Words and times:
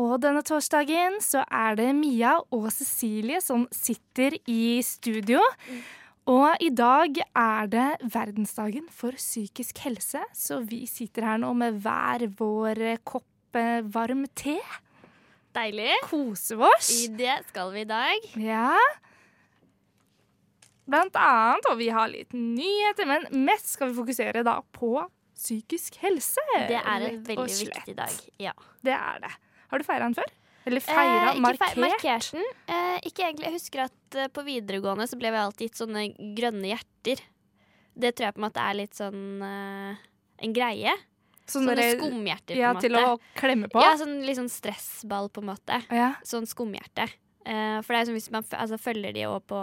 Og 0.00 0.14
denne 0.22 0.40
torsdagen 0.46 1.18
så 1.20 1.42
er 1.52 1.76
det 1.76 1.90
Mia 1.96 2.38
og 2.54 2.70
Cecilie 2.72 3.42
som 3.44 3.66
sitter 3.74 4.38
i 4.48 4.80
studio. 4.86 5.42
Og 6.32 6.62
i 6.62 6.70
dag 6.72 7.18
er 7.20 7.68
det 7.68 7.88
verdensdagen 8.14 8.86
for 8.94 9.18
psykisk 9.18 9.82
helse, 9.84 10.22
så 10.32 10.60
vi 10.64 10.86
sitter 10.88 11.26
her 11.26 11.42
nå 11.42 11.50
med 11.58 11.82
hver 11.82 12.24
vår 12.38 12.80
kopp 13.04 13.58
eh, 13.58 13.82
varm 13.82 14.24
te. 14.38 14.56
Deilig. 15.52 15.92
Kose 16.08 16.56
oss. 16.56 16.92
I 17.02 17.10
det 17.18 17.42
skal 17.50 17.74
vi 17.74 17.82
i 17.82 17.90
dag. 17.90 18.28
Ja. 18.40 18.78
Blant 20.88 21.18
annet, 21.20 21.68
og 21.68 21.76
vi 21.82 21.90
har 21.92 22.08
litt 22.08 22.32
nyheter, 22.32 23.10
men 23.10 23.28
mest 23.44 23.74
skal 23.74 23.90
vi 23.90 23.98
fokusere 24.00 24.46
da 24.46 24.60
på 24.72 24.94
psykisk 25.36 25.98
helse. 26.00 26.42
Det 26.70 26.80
er 26.80 27.08
en 27.10 27.24
veldig 27.26 27.58
viktig 27.66 27.98
dag. 27.98 28.20
Ja. 28.40 28.54
Det 28.80 28.94
er 28.96 29.24
det. 29.26 29.34
Har 29.72 29.80
du 29.82 29.84
feira 29.88 30.04
den 30.06 30.14
før? 30.18 30.30
Eller 30.68 30.80
feira, 30.84 31.32
Eh, 31.32 31.40
markert? 31.42 31.72
feir- 31.72 31.80
markert 31.82 32.30
den. 32.36 32.44
Eh, 32.70 32.98
ikke 33.08 33.24
egentlig. 33.26 33.48
Jeg 33.48 33.56
husker 33.56 33.80
at 33.88 34.14
eh, 34.20 34.28
på 34.30 34.44
videregående 34.46 35.08
så 35.10 35.18
ble 35.18 35.32
vi 35.34 35.40
alltid 35.40 35.70
gitt 35.70 35.80
sånne 35.80 36.04
grønne 36.38 36.68
hjerter. 36.70 37.22
Det 37.98 38.12
tror 38.14 38.28
jeg 38.28 38.34
på 38.36 38.40
en 38.42 38.46
måte 38.46 38.62
er 38.68 38.74
litt 38.78 38.94
sånn 38.94 39.42
eh, 39.42 39.96
en 40.46 40.52
greie. 40.54 40.92
Sånn 41.50 41.66
Sånne 41.66 41.88
skumhjerter, 41.98 42.54
Ja, 42.56 42.70
på 42.72 42.84
en 42.84 42.92
måte. 42.92 42.92
til 42.92 42.94
å 43.02 43.18
klemme 43.36 43.68
på? 43.72 43.82
Ja, 43.82 43.96
sånn 43.98 44.22
litt 44.24 44.38
sånn 44.38 44.48
stressball, 44.48 45.28
på 45.34 45.42
en 45.42 45.48
måte. 45.50 45.82
Ja. 45.90 46.12
Sånn 46.22 46.46
skumhjerte. 46.46 47.08
Eh, 47.44 47.80
for 47.82 47.92
det 47.92 47.98
er 47.98 48.06
sånn 48.06 48.14
hvis 48.20 48.30
man 48.30 48.44
altså, 48.54 48.78
følger 48.78 49.12
de 49.12 49.26
også 49.26 49.42
på, 49.50 49.60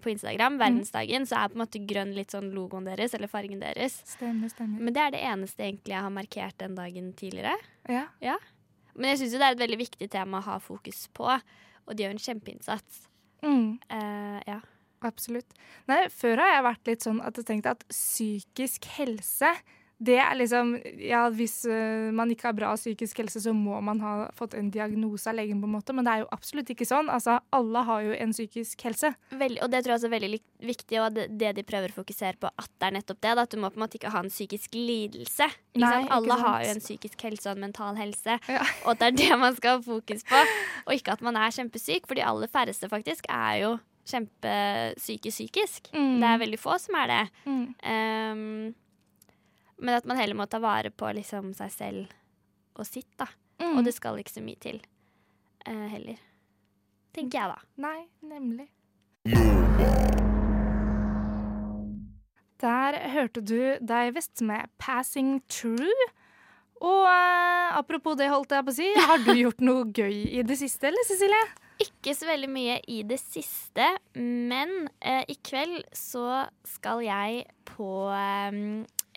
på 0.00 0.10
Instagram, 0.14 0.56
verdensdagen, 0.58 1.26
så 1.28 1.36
er 1.44 1.48
på 1.52 1.58
en 1.58 1.66
måte 1.66 1.82
grønn 1.86 2.14
litt 2.16 2.30
sånn 2.32 2.48
logoen 2.56 2.86
deres, 2.88 3.12
eller 3.14 3.28
fargen 3.28 3.60
deres. 3.60 4.00
Stemmer, 4.08 4.48
stemmer. 4.48 4.80
Men 4.80 4.94
det 4.96 5.02
er 5.04 5.10
det 5.10 5.20
eneste 5.20 5.58
egentlig 5.68 5.92
jeg 5.92 6.00
har 6.06 6.10
markert 6.16 6.56
den 6.64 6.74
dagen 6.74 7.12
tidligere. 7.12 7.54
Ja. 7.88 8.38
Men 8.98 9.12
jeg 9.12 9.22
syns 9.22 9.36
det 9.36 9.46
er 9.46 9.54
et 9.56 9.62
veldig 9.62 9.78
viktig 9.80 10.10
tema 10.12 10.40
å 10.40 10.46
ha 10.48 10.58
fokus 10.62 11.06
på, 11.14 11.30
og 11.30 11.94
de 11.96 12.04
gjør 12.04 12.16
en 12.16 12.26
kjempeinnsats. 12.26 13.04
Mm, 13.46 13.78
Uh, 13.86 14.38
ja. 14.48 14.58
absolutt. 15.06 15.52
Nei, 15.86 16.00
før 16.10 16.42
har 16.42 16.56
jeg 16.56 16.64
vært 16.66 16.90
litt 16.90 17.04
sånn 17.06 17.20
at 17.22 17.38
jeg 17.38 17.46
tenkte 17.46 17.76
at 17.76 17.84
psykisk 17.92 18.88
helse 18.96 19.52
det 19.98 20.18
er 20.22 20.34
liksom 20.38 20.76
Ja, 21.02 21.24
hvis 21.34 21.64
øh, 21.66 22.12
man 22.14 22.30
ikke 22.30 22.48
har 22.48 22.54
bra 22.56 22.70
psykisk 22.78 23.18
helse, 23.18 23.40
så 23.42 23.52
må 23.54 23.80
man 23.82 24.00
ha 24.00 24.28
fått 24.36 24.54
en 24.54 24.70
diagnose 24.70 25.26
av 25.30 25.38
legen, 25.38 25.60
på 25.60 25.66
en 25.66 25.74
måte, 25.74 25.94
men 25.96 26.06
det 26.06 26.12
er 26.12 26.22
jo 26.22 26.28
absolutt 26.34 26.70
ikke 26.70 26.86
sånn. 26.86 27.10
Altså, 27.10 27.38
alle 27.54 27.82
har 27.88 28.04
jo 28.06 28.14
en 28.14 28.34
psykisk 28.34 28.84
helse. 28.86 29.10
Veldig, 29.34 29.60
og 29.64 29.72
det 29.72 29.82
tror 29.82 29.94
jeg 29.94 30.00
også 30.00 30.10
er 30.10 30.14
veldig 30.14 30.40
viktig, 30.70 31.00
og 31.02 31.18
det, 31.18 31.52
de 31.58 31.66
prøver 31.66 31.94
å 31.94 31.98
fokusere 31.98 32.38
på, 32.38 32.52
at 32.54 32.70
det 32.78 32.90
er 32.90 32.96
nettopp 33.00 33.20
det. 33.26 33.34
Da, 33.34 33.46
at 33.48 33.54
du 33.54 33.58
må 33.58 33.72
på 33.74 33.80
en 33.80 33.86
måte 33.86 33.98
ikke 33.98 34.14
ha 34.14 34.22
en 34.22 34.32
psykisk 34.32 34.78
lidelse. 34.78 35.50
Nei, 35.78 35.92
Alle 36.14 36.40
har 36.44 36.62
jo 36.64 36.72
en 36.76 36.82
psykisk 36.84 37.26
helse 37.26 37.50
og 37.50 37.58
en 37.58 37.66
mental 37.68 37.98
helse, 37.98 38.38
Ja. 38.46 38.62
og 38.86 38.94
at 38.94 39.02
det 39.02 39.12
er 39.12 39.20
det 39.24 39.42
man 39.42 39.58
skal 39.58 39.78
ha 39.78 39.84
fokus 39.84 40.26
på. 40.28 40.46
Og 40.86 40.94
ikke 40.94 41.18
at 41.18 41.26
man 41.26 41.38
er 41.38 41.54
kjempesyk, 41.54 42.06
for 42.06 42.18
de 42.18 42.26
aller 42.26 42.50
færreste 42.50 42.90
faktisk 42.90 43.26
er 43.34 43.62
jo 43.66 43.76
kjempesyke 44.08 45.30
psykisk. 45.32 45.90
Mm. 45.92 46.20
Det 46.22 46.28
er 46.28 46.44
veldig 46.46 46.58
få 46.60 46.78
som 46.80 46.96
er 47.02 47.10
det. 47.10 47.24
Mm. 47.44 47.64
Um, 47.82 48.76
men 49.78 49.98
at 49.98 50.08
man 50.08 50.18
heller 50.18 50.38
må 50.38 50.46
ta 50.50 50.60
vare 50.62 50.90
på 50.90 51.10
liksom 51.16 51.52
seg 51.56 51.74
selv 51.74 52.16
og 52.78 52.86
sitt, 52.86 53.10
da. 53.18 53.26
Mm. 53.58 53.78
Og 53.78 53.84
det 53.86 53.94
skal 53.96 54.18
ikke 54.20 54.36
så 54.36 54.42
mye 54.44 54.58
til 54.62 54.78
uh, 55.66 55.86
heller. 55.90 56.18
Tenker 57.16 57.40
jeg, 57.40 57.54
da. 57.54 57.58
Nei, 57.82 58.00
nemlig. 58.22 58.68
Der 62.58 62.98
hørte 63.14 63.40
du 63.40 63.78
Divest 63.80 64.42
med 64.42 64.70
'Passing 64.78 65.42
True'. 65.50 66.08
Og 66.80 67.02
uh, 67.02 67.78
apropos 67.78 68.14
det, 68.18 68.30
holdt 68.30 68.54
jeg 68.54 68.66
på 68.66 68.74
å 68.74 68.76
si, 68.76 68.88
har 68.94 69.22
du 69.26 69.32
gjort 69.42 69.64
noe 69.66 69.86
gøy 69.90 70.38
i 70.38 70.44
det 70.46 70.58
siste, 70.60 70.90
eller 70.90 71.06
Cecilie? 71.06 71.46
Ikke 71.82 72.14
så 72.14 72.26
veldig 72.26 72.50
mye 72.50 72.76
i 72.90 73.02
det 73.06 73.18
siste, 73.22 73.86
men 74.18 74.86
uh, 75.02 75.24
i 75.26 75.36
kveld 75.46 75.82
så 75.94 76.44
skal 76.66 77.02
jeg 77.06 77.44
på 77.66 77.90
eh, 78.14 78.58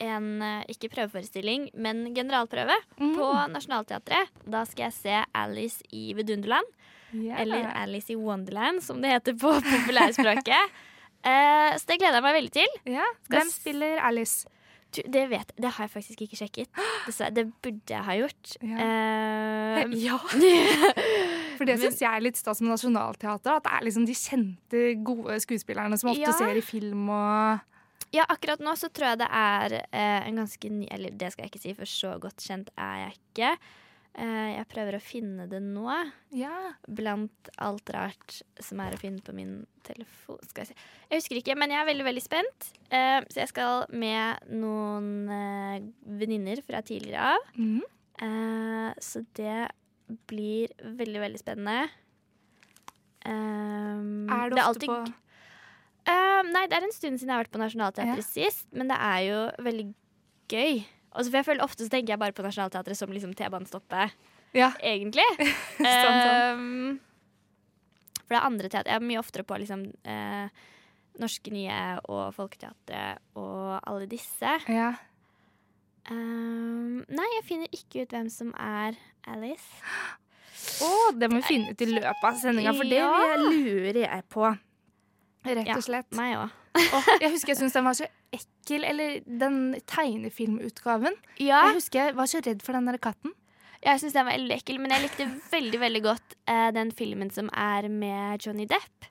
en 0.01 0.27
eh, 0.41 0.63
ikke 0.73 0.89
prøveforestilling, 0.95 1.69
men 1.77 2.03
generalprøve 2.17 2.75
på 2.97 3.27
Nationaltheatret. 3.53 4.31
Da 4.49 4.63
skal 4.69 4.89
jeg 4.89 4.93
se 4.97 5.19
Alice 5.37 5.83
i 5.93 6.11
Vidunderland, 6.17 6.65
Yeah. 7.11 7.41
eller 7.43 7.65
Alice 7.75 8.07
i 8.13 8.15
Wonderland, 8.15 8.77
som 8.85 9.01
det 9.03 9.09
heter 9.11 9.33
på 9.35 9.49
populærspråket. 9.73 10.69
uh, 11.27 11.73
så 11.75 11.83
det 11.89 11.97
gleder 11.99 12.15
jeg 12.21 12.23
meg 12.23 12.35
veldig 12.37 12.51
til. 12.55 12.77
Ja, 12.87 13.03
Hvem 13.27 13.49
spiller 13.51 13.99
Alice? 14.07 14.47
Du, 14.95 15.01
Det 15.11 15.25
vet 15.31 15.51
Det 15.59 15.69
har 15.75 15.83
jeg 15.85 15.91
faktisk 15.91 16.21
ikke 16.23 16.39
sjekket. 16.39 16.69
Dessverre. 17.07 17.33
Det 17.35 17.45
burde 17.63 17.93
jeg 17.97 18.03
ha 18.07 18.15
gjort. 18.15 18.55
Ja. 18.63 18.87
Eh, 18.87 19.91
Ja. 20.07 20.17
For 21.57 21.67
det 21.67 21.77
syns 21.81 21.99
jeg 22.01 22.09
er 22.15 22.23
litt 22.23 22.39
stas 22.39 22.61
med 22.63 22.71
Nationaltheatret. 22.73 23.59
At 23.59 23.67
det 23.67 23.73
er 23.75 23.85
liksom 23.89 24.07
de 24.07 24.15
kjente, 24.17 24.81
gode 25.05 25.35
skuespillerne 25.43 25.99
som 25.99 26.09
ofte 26.13 26.25
Ja. 26.31 26.33
ser 26.39 26.57
i 26.57 26.63
film 26.65 27.09
og 27.11 27.59
Ja, 28.11 28.25
akkurat 28.27 28.59
nå 28.59 28.73
så 28.75 28.89
tror 28.91 29.13
jeg 29.13 29.21
det 29.21 29.29
er 29.31 29.73
eh, 29.91 30.27
en 30.27 30.35
ganske 30.41 30.69
ny 30.69 30.87
Eller 30.91 31.11
det 31.15 31.29
skal 31.31 31.45
jeg 31.45 31.53
ikke 31.53 31.61
si, 31.63 31.73
for 31.77 31.85
så 31.87 32.17
godt 32.19 32.43
kjent 32.43 32.69
er 32.75 33.05
jeg 33.05 33.13
ikke. 33.21 33.51
Eh, 34.19 34.49
jeg 34.57 34.67
prøver 34.67 34.97
å 34.97 34.99
finne 35.01 35.45
det 35.47 35.61
nå, 35.63 35.85
Ja. 36.35 36.73
blant 36.87 37.51
alt 37.63 37.87
rart 37.95 38.41
som 38.59 38.81
er 38.83 38.91
å 38.97 38.99
finne 38.99 39.23
på 39.23 39.31
min 39.33 39.61
telefon. 39.87 40.41
Skal 40.49 40.65
jeg 40.65 40.73
si. 40.73 40.75
Jeg 41.09 41.21
husker 41.21 41.39
ikke, 41.39 41.55
men 41.55 41.71
jeg 41.71 41.79
er 41.79 41.87
veldig, 41.87 42.07
veldig 42.09 42.23
spent. 42.25 42.67
Eh, 42.91 43.21
så 43.31 43.39
jeg 43.45 43.51
skal 43.53 43.85
med 43.95 44.43
noen 44.51 45.07
eh, 45.31 45.79
venninner 46.19 46.59
fra 46.67 46.83
tidligere 46.83 47.31
av. 47.37 47.47
Mhm. 47.55 47.81
Eh, 48.21 48.93
så 48.99 49.23
det 49.39 49.69
blir 50.27 50.67
veldig, 50.83 51.21
veldig 51.23 51.39
spennende. 51.39 51.87
Um, 53.23 54.27
Er 54.33 54.49
det 54.49 54.63
ofte 54.65 54.87
på 54.89 54.95
Eh, 56.09 56.41
nei, 56.49 56.63
det 56.67 56.77
er 56.79 56.83
en 56.87 56.91
stund 56.95 57.19
siden 57.19 57.29
jeg 57.29 57.35
har 57.37 57.43
vært 57.43 57.53
på 57.53 57.61
Nationaltheatret 57.61 58.25
sist, 58.25 58.67
men 58.73 58.87
det 58.89 58.97
er 58.97 59.19
jo 59.27 59.39
veldig 59.67 59.85
gøy. 60.49 60.81
Også 61.11 61.27
for 61.29 61.37
jeg 61.41 61.45
føler 61.45 61.63
Ofte 61.65 61.85
så 61.85 61.91
tenker 61.93 62.13
jeg 62.15 62.19
bare 62.21 62.33
på 62.33 62.43
Nationaltheatret 62.45 62.97
som 62.97 63.11
liksom 63.11 63.33
T-banestoppet, 63.37 64.11
Ja. 64.57 64.71
egentlig. 64.81 65.25
Um, 65.79 66.99
for 68.25 68.33
det 68.33 68.39
er 68.39 68.47
andre 68.47 68.69
teater. 68.69 68.91
Jeg 68.91 69.01
er 69.01 69.05
mye 69.11 69.19
oftere 69.21 69.43
på 69.47 69.57
liksom 69.59 69.85
uh, 70.07 70.47
Norske 71.19 71.51
Nye 71.53 71.99
og 72.09 72.33
Folketeatret 72.33 73.19
og 73.35 73.79
alle 73.85 74.07
disse. 74.11 74.57
ja. 74.71 74.93
Um, 76.09 77.03
nei, 77.13 77.27
jeg 77.37 77.43
finner 77.45 77.69
ikke 77.77 78.01
ut 78.07 78.13
hvem 78.15 78.29
som 78.33 78.49
er 78.57 78.95
Alice. 79.29 79.67
Å, 80.81 80.89
det 81.13 81.27
må 81.29 81.37
vi 81.37 81.45
finne 81.45 81.75
ut 81.75 81.83
i 81.85 81.87
løpet 81.91 82.25
av 82.25 82.39
sendinga, 82.41 82.73
for 82.73 82.89
det 82.89 82.97
Ja. 82.97 83.35
lurer 83.37 83.99
jeg 84.01 84.23
på. 84.33 84.49
Rett 85.45 85.71
og 85.75 85.83
slett. 85.83 86.11
Meg 86.15 86.35
òg. 86.37 86.49
Oh, 86.95 87.07
jeg 87.19 87.31
husker 87.33 87.51
jeg 87.51 87.57
syntes 87.59 87.73
den 87.75 87.83
var 87.87 87.95
så 87.97 88.05
ekkel, 88.31 88.83
eller 88.87 89.19
den 89.27 89.55
tegnefilmutgaven. 89.89 91.15
Ja, 91.41 91.65
Jeg 91.67 91.79
husker 91.81 92.05
jeg 92.05 92.15
var 92.15 92.29
så 92.31 92.39
redd 92.45 92.61
for 92.63 92.77
den 92.77 92.85
der 92.87 92.97
katten. 93.01 93.33
jeg 93.83 93.99
syns 93.99 94.13
den 94.13 94.25
var 94.25 94.37
veldig 94.37 94.55
ekkel, 94.55 94.79
men 94.79 94.91
jeg 94.93 95.01
likte 95.07 95.27
veldig 95.51 95.79
veldig 95.81 96.01
godt 96.05 96.35
eh, 96.47 96.69
den 96.71 96.91
filmen 96.95 97.31
som 97.33 97.49
er 97.51 97.89
med 97.89 98.45
Johnny 98.45 98.65
Depp. 98.69 99.09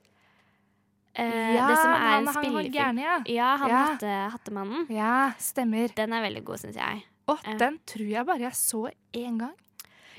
Eh, 1.18 1.26
det 1.26 1.76
som 1.76 1.90
er 1.90 1.98
han, 2.06 2.26
han 2.30 2.52
var 2.54 2.68
gæren, 2.70 2.98
ja. 3.02 3.18
Ja, 3.26 3.50
han 3.58 3.68
Ja. 3.74 3.80
Hatte, 3.90 4.14
Hattemannen. 4.36 4.86
Ja, 4.94 5.32
stemmer. 5.42 5.90
Den 5.96 6.12
er 6.14 6.22
veldig 6.22 6.44
god, 6.46 6.58
syns 6.62 6.76
jeg. 6.78 7.04
Og 7.28 7.38
Ja. 7.44 7.56
den 7.58 7.78
tror 7.86 8.06
jeg 8.08 8.26
bare 8.26 8.38
jeg 8.46 8.52
så 8.56 8.86
én 9.12 9.38
gang. 9.38 9.54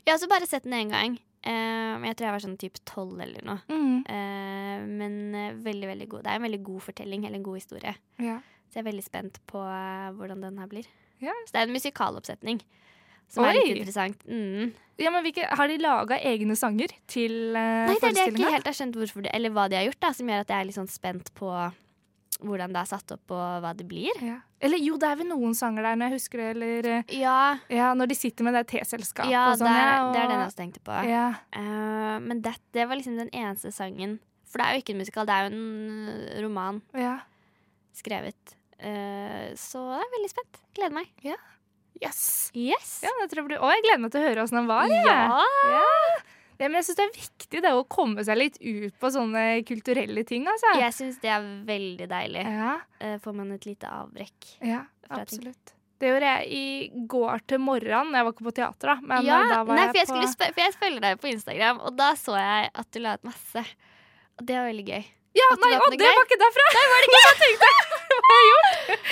Jeg 0.06 0.12
har 0.12 0.18
også 0.20 0.30
bare 0.30 0.46
sett 0.48 0.64
den 0.64 0.74
én 0.74 0.92
gang. 0.92 1.18
Eh, 1.42 1.94
jeg 2.06 2.18
tror 2.18 2.28
jeg 2.28 2.36
var 2.36 2.44
sånn 2.44 2.60
type 2.62 2.82
tolv 2.86 3.22
eller 3.24 3.46
noe. 3.48 3.62
Mm. 3.72 4.04
Uh, 4.06 4.84
men 4.86 5.16
uh, 5.34 5.48
veldig, 5.66 5.88
veldig 5.90 6.08
god. 6.12 6.26
Det 6.26 6.34
er 6.34 6.42
en 6.42 6.46
veldig 6.46 6.62
god 6.68 6.84
fortelling, 6.90 7.26
eller 7.26 7.40
en 7.40 7.48
god 7.48 7.58
historie. 7.58 7.96
Ja. 8.22 8.38
Så 8.70 8.78
jeg 8.78 8.84
er 8.84 8.90
veldig 8.92 9.06
spent 9.06 9.42
på 9.50 9.62
uh, 9.62 10.12
hvordan 10.18 10.46
den 10.46 10.62
her 10.62 10.70
blir. 10.70 10.90
Ja. 11.22 11.34
Så 11.48 11.56
det 11.56 11.64
er 11.64 11.70
en 11.70 11.76
musikaloppsetning. 11.76 12.62
Som 13.32 13.48
er 13.48 13.56
litt 13.56 13.78
interessant. 13.78 14.26
Mm. 14.28 14.74
ja, 15.00 15.12
men 15.14 15.24
hvilke, 15.24 15.46
Har 15.56 15.70
de 15.72 15.78
laga 15.80 16.18
egne 16.20 16.56
sanger 16.60 16.92
til 17.08 17.56
uh, 17.56 17.88
Nei, 17.88 17.96
det 17.96 18.10
er 18.10 18.18
det 18.18 18.26
jeg 18.26 18.34
ikke 18.36 18.56
helt 18.58 18.68
har 18.68 18.76
skjønt 18.76 18.98
hvorfor 19.00 19.24
det, 19.24 19.32
eller 19.38 19.54
hva 19.56 19.70
de 19.72 19.80
har 19.80 19.88
gjort, 19.88 20.02
da, 20.04 20.12
som 20.18 20.28
gjør 20.28 20.44
at 20.44 20.52
jeg 20.52 20.60
er 20.60 20.68
litt 20.68 20.78
sånn 20.78 20.92
spent 20.92 21.32
på 21.40 21.48
hvordan 22.42 22.74
det 22.74 22.82
er 22.82 22.90
satt 22.90 23.14
opp, 23.16 23.34
og 23.34 23.62
hva 23.64 23.72
det 23.78 23.86
blir. 23.90 24.18
Ja. 24.26 24.40
Eller 24.62 24.82
jo, 24.82 24.98
det 25.02 25.08
er 25.10 25.20
vel 25.20 25.30
noen 25.30 25.54
sanger 25.58 25.86
der, 25.86 25.98
når 26.00 26.10
jeg 26.12 26.20
husker 26.20 26.42
det, 26.42 26.48
eller 26.56 26.90
eh, 26.92 27.14
Ja, 27.22 27.38
Ja, 27.70 27.92
når 27.98 28.12
de 28.12 28.18
sitter 28.18 28.48
med 28.48 28.58
det 28.58 28.66
teselskapet 28.72 29.32
ja 29.34 29.48
og 29.52 29.60
sånn. 29.62 29.70
det, 29.70 29.84
ja, 29.86 29.94
og- 30.06 30.14
det 30.16 30.22
er 30.24 30.28
den 30.32 30.40
jeg 30.40 30.50
også 30.50 30.62
tenkte 30.62 30.84
på. 30.86 30.98
Ja. 31.10 31.28
Uh, 31.56 32.18
men 32.26 32.42
det, 32.46 32.56
det 32.74 32.88
var 32.90 33.00
liksom 33.00 33.18
den 33.18 33.32
eneste 33.34 33.72
sangen. 33.76 34.20
For 34.52 34.60
det 34.60 34.68
er 34.68 34.76
jo 34.76 34.84
ikke 34.84 34.96
en 34.98 35.02
musikal, 35.04 35.30
det 35.30 35.36
er 35.38 35.48
jo 35.48 35.54
en 35.54 36.10
eh, 36.12 36.42
roman 36.44 36.82
ja. 36.98 37.16
skrevet. 37.96 38.58
Uh, 38.82 39.54
så 39.56 39.86
jeg 39.96 40.04
er 40.04 40.14
veldig 40.18 40.34
spent. 40.34 40.62
Gleder 40.76 40.98
meg. 40.98 41.10
Yes. 42.02 42.50
Yes! 42.58 43.02
Ja, 43.06 43.12
det 43.22 43.30
tror 43.32 43.44
jeg 43.44 43.50
blir. 43.52 43.62
Å, 43.62 43.70
jeg 43.76 43.84
gleder 43.86 44.02
meg 44.02 44.14
til 44.14 44.24
å 44.24 44.28
høre 44.28 44.44
åssen 44.46 44.58
den 44.58 44.70
var. 44.72 44.90
Ja. 44.90 45.42
Ja. 45.70 45.84
Ja. 46.62 46.70
Men 46.70 46.78
jeg 46.80 46.88
syns 46.92 47.00
det 47.02 47.06
er 47.08 47.14
viktig 47.18 47.62
det 47.66 47.74
å 47.74 47.84
komme 47.90 48.24
seg 48.28 48.38
litt 48.38 48.58
ut 48.62 48.96
på 49.02 49.10
sånne 49.14 49.44
kulturelle 49.68 50.24
ting, 50.30 50.46
altså. 50.52 50.76
Jeg 50.80 50.94
syns 50.94 51.20
det 51.24 51.32
er 51.34 51.46
veldig 51.68 52.08
deilig. 52.12 52.46
Ja, 52.48 52.78
Eh, 53.02 53.18
får 53.24 53.34
man 53.34 53.52
et 53.56 53.66
lite 53.66 53.90
avbrekk. 53.90 54.52
ja 54.62 54.84
absolutt. 55.10 55.74
Det 56.02 56.10
gjorde 56.10 56.30
jeg 56.30 56.48
i 56.58 57.06
går 57.06 57.42
til 57.46 57.60
morgenen. 57.62 58.14
Jeg 58.18 58.26
var 58.26 58.34
ikke 58.34 58.46
på 58.48 58.54
teater, 58.58 58.90
da. 58.90 58.96
Men 59.06 59.26
ja, 59.26 59.40
da 59.50 59.64
var 59.68 59.76
nei, 59.78 59.88
jeg 59.94 60.08
for 60.10 60.18
jeg, 60.18 60.30
på 60.38 60.48
for 60.56 60.62
jeg 60.64 60.74
følger 60.80 61.02
deg 61.04 61.20
på 61.22 61.30
Instagram, 61.30 61.82
og 61.86 61.98
da 61.98 62.12
så 62.18 62.38
jeg 62.40 62.72
at 62.74 62.88
du 62.94 63.00
la 63.04 63.14
ut 63.20 63.28
masse. 63.28 63.66
Og 64.40 64.46
det 64.50 64.56
var 64.58 64.66
veldig 64.72 64.86
gøy. 64.88 65.04
Ja, 65.38 65.48
nei, 65.62 65.74
og 65.78 65.94
det 65.94 66.00
gøy. 66.02 66.10
var 66.18 66.26
ikke 66.26 66.40
derfra! 66.42 66.64
Nei, 66.76 66.86
var 66.92 67.04
det 67.04 67.10
ikke 67.12 67.22
jeg 67.28 67.38
tenkte? 67.44 67.70
Hva 68.12 68.32
har 68.32 68.42
jeg 68.42 68.50
gjort? 68.52 69.06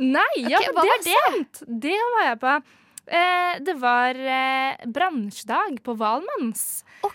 Nei, 0.00 0.30
ja, 0.46 0.60
okay, 0.60 0.72
men 0.76 0.86
det 0.86 1.16
er 1.16 1.26
sant. 1.26 1.62
Det 1.86 1.98
var 2.14 2.28
jeg 2.30 2.38
på. 2.44 2.52
Eh, 3.06 3.58
det 3.62 3.74
var 3.78 4.18
eh, 4.18 4.86
bransjedag 4.90 5.78
på 5.86 5.94
Valmanns. 5.98 6.82
OK! 7.06 7.14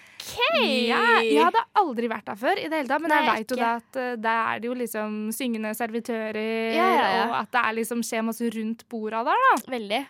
Ja, 0.87 1.19
jeg 1.25 1.41
hadde 1.41 1.63
aldri 1.81 2.07
vært 2.11 2.27
der 2.29 2.37
før, 2.39 2.59
i 2.61 2.67
det 2.69 2.77
hele 2.83 2.91
tatt, 2.91 3.01
men 3.03 3.11
Nei, 3.11 3.19
jeg 3.25 3.31
veit 3.41 3.51
jo 3.53 3.57
da 3.59 3.71
at 3.79 3.99
eh, 3.99 4.11
der 4.21 4.41
er 4.53 4.61
det 4.61 4.69
jo 4.69 4.75
liksom 4.77 5.15
syngende 5.35 5.73
servitører, 5.75 6.39
Ja, 6.77 6.87
ja, 6.93 7.07
ja. 7.17 7.23
og 7.27 7.35
at 7.41 7.51
det 7.55 7.63
er 7.65 7.77
liksom 7.81 8.03
skjer 8.05 8.25
masse 8.27 8.51
rundt 8.55 8.85
borda 8.91 9.23
der, 9.27 9.45
da. 9.47 9.53
Veldig. 9.73 10.01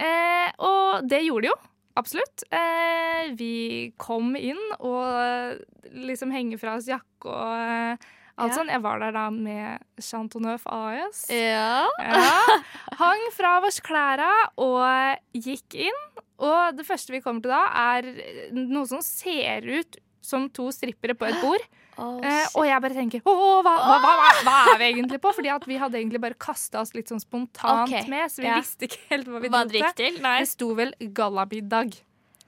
Eh, 0.00 0.48
og 0.66 1.08
det 1.08 1.22
gjorde 1.26 1.46
det 1.46 1.52
jo. 1.52 1.58
Absolutt. 2.00 2.44
Eh, 2.54 3.32
vi 3.36 3.52
kom 4.00 4.34
inn 4.38 4.60
og 4.78 5.60
liksom 5.90 6.30
henger 6.34 6.60
fra 6.60 6.76
oss 6.78 6.86
jakke 6.88 7.28
og 7.28 7.56
eh, 7.58 8.10
alt 8.40 8.56
Ja. 8.56 8.66
Jeg 8.74 8.82
var 8.84 9.00
der 9.02 9.14
da 9.16 9.26
med 9.34 9.84
Chantoneuf 10.00 10.66
AS. 10.66 11.26
Ja. 11.32 11.86
Ja. 12.00 12.60
Hang 13.02 13.26
fra 13.36 13.58
oss 13.66 13.80
klæra 13.84 14.30
og 14.60 15.20
gikk 15.36 15.78
inn. 15.88 16.00
Og 16.40 16.76
det 16.76 16.86
første 16.88 17.12
vi 17.12 17.20
kommer 17.20 17.44
til 17.44 17.52
da, 17.52 17.64
er 17.92 18.08
noe 18.56 18.88
som 18.88 19.02
ser 19.04 19.66
ut 19.68 20.00
som 20.24 20.48
to 20.52 20.68
strippere 20.72 21.16
på 21.16 21.28
et 21.28 21.40
bord. 21.42 21.64
Eh, 22.00 22.46
og 22.56 22.64
jeg 22.64 22.80
bare 22.80 22.96
tenker 22.96 23.20
hva, 23.26 23.32
hva, 23.64 23.74
hva, 23.76 24.12
hva, 24.46 24.54
er 24.72 24.78
vi 24.80 24.86
egentlig 24.88 25.18
på? 25.20 25.32
Fordi 25.36 25.50
at 25.52 25.66
vi 25.68 25.76
hadde 25.80 25.98
egentlig 26.00 26.20
bare 26.22 26.38
kasta 26.40 26.80
oss 26.80 26.94
litt 26.96 27.10
sånn 27.12 27.20
spontant 27.20 27.90
okay. 27.90 28.06
med, 28.08 28.30
så 28.32 28.44
vi 28.44 28.48
ja. 28.48 28.56
visste 28.60 28.88
ikke 28.88 29.02
helt 29.10 29.28
hva 29.28 29.42
vi 29.42 29.52
dro 29.52 29.92
til. 29.98 30.16
Det 30.22 30.48
sto 30.48 30.70
vel 30.78 30.94
gallamiddag 31.16 31.98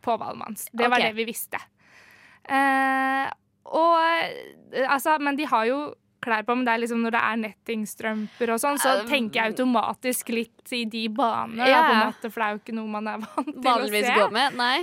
på 0.03 0.17
Valmanns. 0.19 0.69
Det 0.73 0.89
var 0.89 1.05
det 1.05 1.13
vi 1.19 1.29
visste. 1.29 1.61
Eh, 2.43 3.29
og 3.65 3.99
eh, 4.01 4.87
altså, 4.89 5.19
men 5.23 5.37
de 5.39 5.47
har 5.49 5.67
jo 5.69 5.81
klær 6.23 6.45
på, 6.47 6.55
men 6.55 6.67
det 6.67 6.73
er 6.77 6.83
liksom 6.85 7.03
når 7.03 7.17
det 7.17 7.21
er 7.27 7.39
nettingstrømper 7.43 8.55
og 8.55 8.63
sånn, 8.63 8.79
så 8.79 8.97
Um, 9.01 9.07
tenker 9.11 9.41
jeg 9.41 9.55
automatisk 9.57 10.29
litt 10.31 10.75
i 10.75 10.85
de 10.87 11.09
baner, 11.11 11.67
Ja, 11.67 11.83
på 11.83 11.95
en 11.97 12.05
måte, 12.13 12.31
for 12.31 12.43
det 12.43 12.47
er 12.47 12.57
jo 12.57 12.61
ikke 12.63 12.77
noe 12.79 12.91
man 12.93 13.09
er 13.11 13.23
vant 13.25 13.49
til 13.51 13.65
Vanligvis 13.67 14.05
å 14.05 14.13
se. 14.13 14.19
Går 14.21 14.37
med? 14.37 14.59
Nei. 14.61 14.77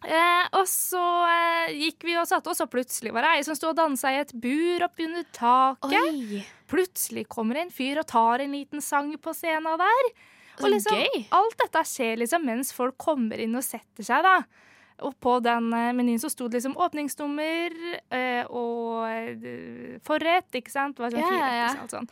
Eh, 0.00 0.44
og 0.56 0.64
så 0.70 1.02
eh, 1.28 1.74
gikk 1.76 2.06
vi 2.08 2.14
og 2.16 2.28
satte 2.30 2.48
oss, 2.52 2.62
og 2.64 2.70
plutselig 2.72 3.12
var 3.12 3.26
det 3.26 3.32
ei 3.36 3.42
som 3.44 3.58
sto 3.58 3.74
og 3.74 3.76
dansa 3.76 4.14
i 4.14 4.20
et 4.22 4.32
bur 4.32 4.86
oppunder 4.86 5.26
taket. 5.36 5.98
Oi, 6.00 6.44
Plutselig 6.70 7.26
kommer 7.28 7.60
en 7.60 7.72
fyr 7.74 8.00
og 8.00 8.06
tar 8.08 8.40
en 8.44 8.54
liten 8.54 8.80
sang 8.84 9.10
på 9.20 9.34
scenen 9.36 9.76
der. 9.80 10.10
Og 10.60 10.70
liksom, 10.70 10.96
alt 11.36 11.56
dette 11.60 11.82
skjer 11.88 12.20
liksom 12.20 12.44
mens 12.46 12.72
folk 12.76 12.96
kommer 13.00 13.40
inn 13.42 13.56
og 13.56 13.64
setter 13.64 14.06
seg, 14.06 14.24
da. 14.24 14.38
Og 15.06 15.14
på 15.22 15.36
den 15.44 15.70
eh, 15.76 15.92
menyen 15.96 16.20
så 16.22 16.30
sto 16.32 16.48
det 16.48 16.60
liksom 16.60 16.76
åpningsnummer 16.80 17.76
eh, 18.12 18.42
og 18.46 19.06
eh, 19.08 19.96
forrett, 20.06 20.50
ikke 20.60 20.72
sant? 20.72 20.98
Det 20.98 21.06
var 21.06 21.14
sånn 21.14 21.24
Ja, 21.24 21.30
fire 21.30 21.54
ja, 21.54 21.70
ja. 21.70 21.86
sånn. 21.90 22.10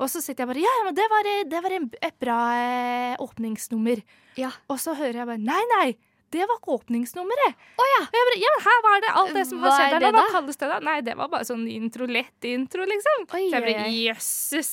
Og 0.00 0.08
så 0.08 0.22
sitter 0.24 0.46
jeg 0.46 0.52
bare 0.52 0.62
Ja, 0.64 0.76
men 0.86 0.96
det 0.96 1.08
var, 1.12 1.30
eh, 1.32 1.42
det 1.50 1.64
var 1.64 1.74
en, 1.76 1.88
et 2.00 2.20
bra 2.22 2.38
eh, 2.56 3.16
åpningsnummer. 3.20 4.04
Ja. 4.40 4.52
Og 4.72 4.80
så 4.82 4.94
hører 4.98 5.22
jeg 5.22 5.30
bare 5.32 5.42
Nei, 5.42 5.64
nei! 5.76 5.88
Det 6.30 6.44
var 6.46 6.60
ikke 6.60 6.76
åpningsnummeret. 6.78 7.62
Oh, 7.74 7.86
ja. 7.90 8.02
Og 8.06 8.14
jeg 8.14 8.26
bare, 8.28 8.38
ja, 8.38 8.50
men 8.54 8.60
her 8.62 8.82
var 8.84 9.00
det 9.02 9.08
alt 9.18 9.32
det 9.34 9.42
som 9.48 9.58
Hva 9.58 9.72
har 9.72 9.80
skjedd 9.80 10.04
der. 10.04 10.14
Hva 10.14 10.26
kalles 10.30 10.60
det 10.60 10.68
da? 10.70 10.76
Nei, 10.86 10.94
det 11.02 11.16
var 11.18 11.30
bare 11.32 11.48
sånn 11.48 11.64
intro, 11.66 12.06
lett 12.06 12.46
intro, 12.46 12.86
liksom. 12.86 13.24
Oi, 13.34 13.40
Så 13.48 13.58
jeg 13.58 13.64
bare, 13.64 13.88
jøsses. 13.96 14.70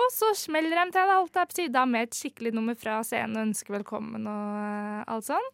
Og 0.00 0.08
så 0.14 0.30
smeller 0.46 0.80
de 0.80 0.94
til 0.96 1.12
alt 1.12 1.34
der 1.36 1.50
på 1.50 1.58
sida 1.58 1.84
med 1.84 2.08
et 2.08 2.16
skikkelig 2.16 2.54
nummer 2.56 2.78
fra 2.80 3.02
scenen 3.04 3.36
og 3.36 3.50
ønsker 3.50 3.76
velkommen 3.76 4.24
og 4.24 4.56
uh, 4.56 5.02
alt 5.12 5.28
sånn. 5.28 5.50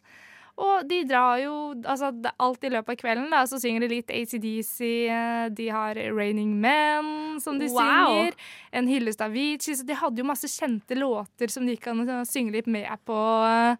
Og 0.58 0.86
de 0.88 1.02
drar 1.04 1.36
jo 1.42 1.52
altså, 1.84 2.08
Alt 2.40 2.62
i 2.64 2.70
løpet 2.72 2.94
av 2.94 2.96
kvelden 3.02 3.26
da, 3.30 3.42
så 3.44 3.58
synger 3.60 3.80
de 3.84 3.88
litt 3.92 4.08
ACDC. 4.10 4.78
eh, 5.12 5.48
De 5.52 5.66
har 5.68 5.94
Raining 6.16 6.54
Men, 6.60 7.40
som 7.40 7.58
de 7.58 7.66
Wow. 7.68 7.76
synger. 7.76 8.32
En 8.72 8.86
hyllest 8.88 9.20
av 9.20 9.32
Vici. 9.36 9.74
Så 9.76 9.84
de 9.84 9.92
hadde 9.94 10.16
jo 10.22 10.24
masse 10.24 10.48
kjente 10.48 10.96
låter 10.96 11.50
som 11.52 11.66
de 11.66 11.76
kan 11.76 12.00
eh, 12.08 12.22
synge 12.24 12.52
litt 12.52 12.66
med 12.66 12.88
på. 13.04 13.12
Altså. 13.16 13.76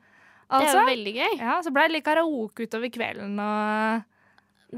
Det 0.50 0.52
er 0.52 0.66
Altså. 0.68 0.82
jo 0.82 0.90
veldig 0.92 1.14
gøy. 1.16 1.38
Ja, 1.40 1.60
Så 1.62 1.72
ble 1.72 1.82
det 1.88 1.92
litt 1.96 2.04
karaoke 2.04 2.66
utover 2.68 2.90
kvelden. 2.92 3.40
og 3.40 4.04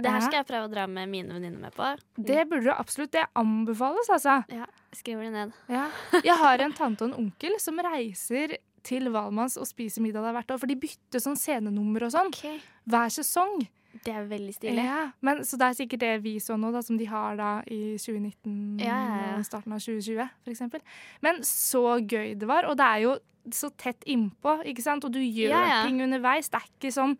Det 0.00 0.10
her 0.10 0.20
skal 0.20 0.38
jeg 0.44 0.46
prøve 0.46 0.68
å 0.68 0.70
dra 0.72 0.86
med 0.86 1.08
mine 1.08 1.28
venninner 1.34 1.58
med 1.60 1.74
på. 1.74 1.90
Det 2.16 2.46
burde 2.48 2.64
du 2.64 2.70
absolutt. 2.72 3.10
Det 3.10 3.26
anbefales, 3.34 4.08
altså. 4.08 4.44
Ja, 4.54 4.66
skriver 4.94 5.24
det 5.24 5.32
ned. 5.32 5.52
Ja. 5.68 5.88
Jeg 6.22 6.36
har 6.36 6.58
en 6.62 6.72
tante 6.72 7.02
og 7.04 7.10
en 7.10 7.24
onkel 7.26 7.58
som 7.58 7.76
reiser 7.82 8.56
til 8.86 9.10
Valmanns 9.14 9.58
og 9.60 9.68
spiser 9.68 10.04
middag 10.04 10.26
der 10.26 10.36
hvert 10.36 10.54
år. 10.54 10.60
For 10.62 10.70
de 10.70 10.78
bytter 10.80 11.22
sånn 11.22 11.38
scenenummer 11.38 12.06
og 12.06 12.14
sånn 12.14 12.30
okay. 12.32 12.60
hver 12.88 13.12
sesong. 13.14 13.60
Det 14.04 14.12
er 14.14 14.28
veldig 14.28 14.52
stilig. 14.54 14.84
Ja. 14.84 15.08
Men, 15.24 15.40
så 15.48 15.58
det 15.58 15.70
er 15.70 15.78
sikkert 15.78 16.02
det 16.04 16.12
vi 16.22 16.36
så 16.42 16.58
nå, 16.60 16.70
da, 16.74 16.82
som 16.84 16.98
de 17.00 17.08
har 17.08 17.38
da 17.38 17.50
i 17.66 17.96
2019 17.98 18.84
Ja, 18.84 18.98
ja, 18.98 19.32
og 19.38 19.46
starten 19.48 19.74
av 19.74 19.82
2020, 19.82 20.28
for 20.44 20.54
eksempel. 20.54 20.84
Men 21.24 21.42
så 21.46 21.82
gøy 21.98 22.36
det 22.38 22.48
var. 22.50 22.68
Og 22.68 22.78
det 22.78 22.86
er 22.86 23.04
jo 23.06 23.16
så 23.54 23.72
tett 23.80 24.04
innpå, 24.06 24.58
ikke 24.68 24.84
sant? 24.84 25.06
Og 25.08 25.14
du 25.14 25.20
gjør 25.22 25.56
ting 25.86 26.02
underveis. 26.04 26.50
Det 26.52 26.60
er 26.60 26.68
ikke 26.68 26.94
sånn 26.94 27.16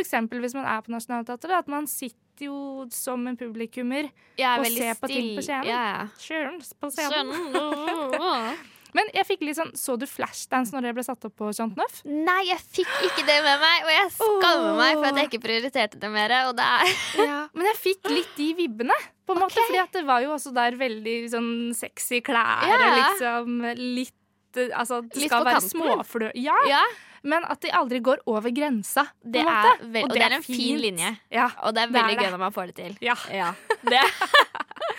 eksempel 0.00 0.42
hvis 0.42 0.54
man 0.54 0.68
er 0.68 0.82
på 0.84 0.92
Nationaltheatret, 0.92 1.64
at 1.64 1.70
man 1.70 1.88
sitter 1.90 2.46
jo 2.46 2.86
som 2.94 3.26
en 3.28 3.36
publikummer 3.36 4.08
er 4.38 4.60
Og 4.60 4.66
ser 4.72 4.94
på 5.00 5.10
ting 5.10 5.34
på 5.36 5.44
scenen. 5.44 5.68
Ja, 5.68 5.80
ja. 5.90 6.04
Sjøl 6.20 6.60
på 6.80 6.92
scenen. 6.94 7.34
Men 8.96 9.10
jeg 9.14 9.26
fikk 9.28 9.42
litt 9.46 9.56
sånn 9.58 9.70
Så 9.78 9.94
du 10.00 10.06
Flashdance 10.10 10.74
når 10.74 10.88
det 10.88 10.92
ble 10.96 11.04
satt 11.06 11.24
opp 11.28 11.34
på 11.38 11.50
Chanteneuf? 11.56 12.00
Nei, 12.04 12.40
jeg 12.48 12.58
fikk 12.64 12.90
ikke 13.08 13.24
det 13.28 13.36
med 13.46 13.60
meg, 13.62 13.84
og 13.86 13.92
jeg 13.94 14.08
skammer 14.16 14.78
meg 14.80 14.96
for 14.98 15.08
at 15.10 15.20
jeg 15.20 15.30
ikke 15.30 15.42
prioriterte 15.44 16.00
det 16.02 16.10
mer. 16.14 16.34
Og 16.50 16.56
det 16.58 16.66
er 16.66 16.94
Men 17.56 17.68
jeg 17.70 17.78
fikk 17.82 18.10
litt 18.10 18.32
de 18.38 18.48
vibbene, 18.58 18.96
på 19.26 19.36
en 19.36 19.42
måte. 19.44 19.60
Fordi 19.68 19.82
at 19.82 19.92
det 19.94 20.02
var 20.08 20.24
jo 20.24 20.32
også 20.36 20.54
der 20.56 20.78
veldig 20.80 21.18
sånn 21.34 21.52
sexy 21.78 22.22
klær. 22.26 22.66
Ja. 22.66 22.80
Liksom 22.96 23.60
litt 23.78 24.16
eh, 24.58 24.72
Altså, 24.74 25.02
det 25.06 25.22
Litt 25.22 25.30
skal 25.30 25.46
være 25.46 25.62
småflø... 25.68 26.32
Ja, 26.42 26.56
Ja, 26.68 26.82
men 27.22 27.44
at 27.44 27.60
de 27.62 27.68
aldri 27.76 27.98
går 28.00 28.22
over 28.32 28.50
grensa. 28.56 29.04
det 29.22 29.42
er 29.44 29.82
vel, 29.92 30.06
og 30.06 30.14
det 30.16 30.22
er 30.24 30.34
en 30.38 30.42
fin 30.46 30.78
linje. 30.80 31.10
Ja. 31.30 31.50
Og 31.66 31.74
det 31.76 31.82
er 31.84 31.90
Det 31.92 31.98
er 32.00 32.02
veldig 32.02 32.16
det. 32.16 32.24
gøy 32.24 32.30
når 32.34 32.42
man 32.46 32.54
får 32.56 32.70
det 32.72 32.76
til. 32.80 32.96
Ja. 33.04 33.14
Ja. 33.30 33.52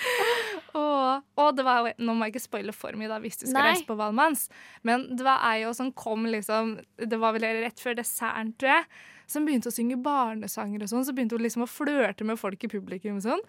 Og, 0.77 1.23
og 1.41 1.55
det 1.57 1.65
var 1.67 1.81
jo 1.83 1.93
Nå 2.05 2.13
må 2.15 2.27
jeg 2.27 2.35
ikke 2.35 2.43
spoile 2.45 2.75
for 2.75 2.95
mye, 2.99 3.09
da, 3.11 3.17
hvis 3.23 3.41
du 3.41 3.45
skal 3.47 3.57
Nei. 3.57 3.71
reise 3.73 3.87
på 3.87 3.97
Valmanns. 3.99 4.45
Men 4.87 5.07
det 5.15 5.25
var 5.27 5.43
ei 5.51 5.65
som 5.75 5.91
kom 5.91 6.25
liksom 6.29 6.77
Det 6.95 7.19
var 7.19 7.35
vel 7.35 7.47
rett 7.63 7.83
før 7.83 7.97
desserten, 7.99 8.53
tror 8.59 8.77
jeg. 8.77 8.87
Som 9.31 9.45
begynte 9.47 9.71
å 9.71 9.75
synge 9.75 9.99
barnesanger 10.03 10.83
og 10.83 10.91
sånn. 10.91 11.05
Så 11.07 11.15
begynte 11.15 11.37
hun 11.37 11.45
liksom 11.45 11.63
å 11.67 11.69
flørte 11.69 12.27
med 12.27 12.39
folk 12.39 12.63
i 12.63 12.71
publikum 12.71 13.19
og 13.19 13.25
sånn. 13.27 13.45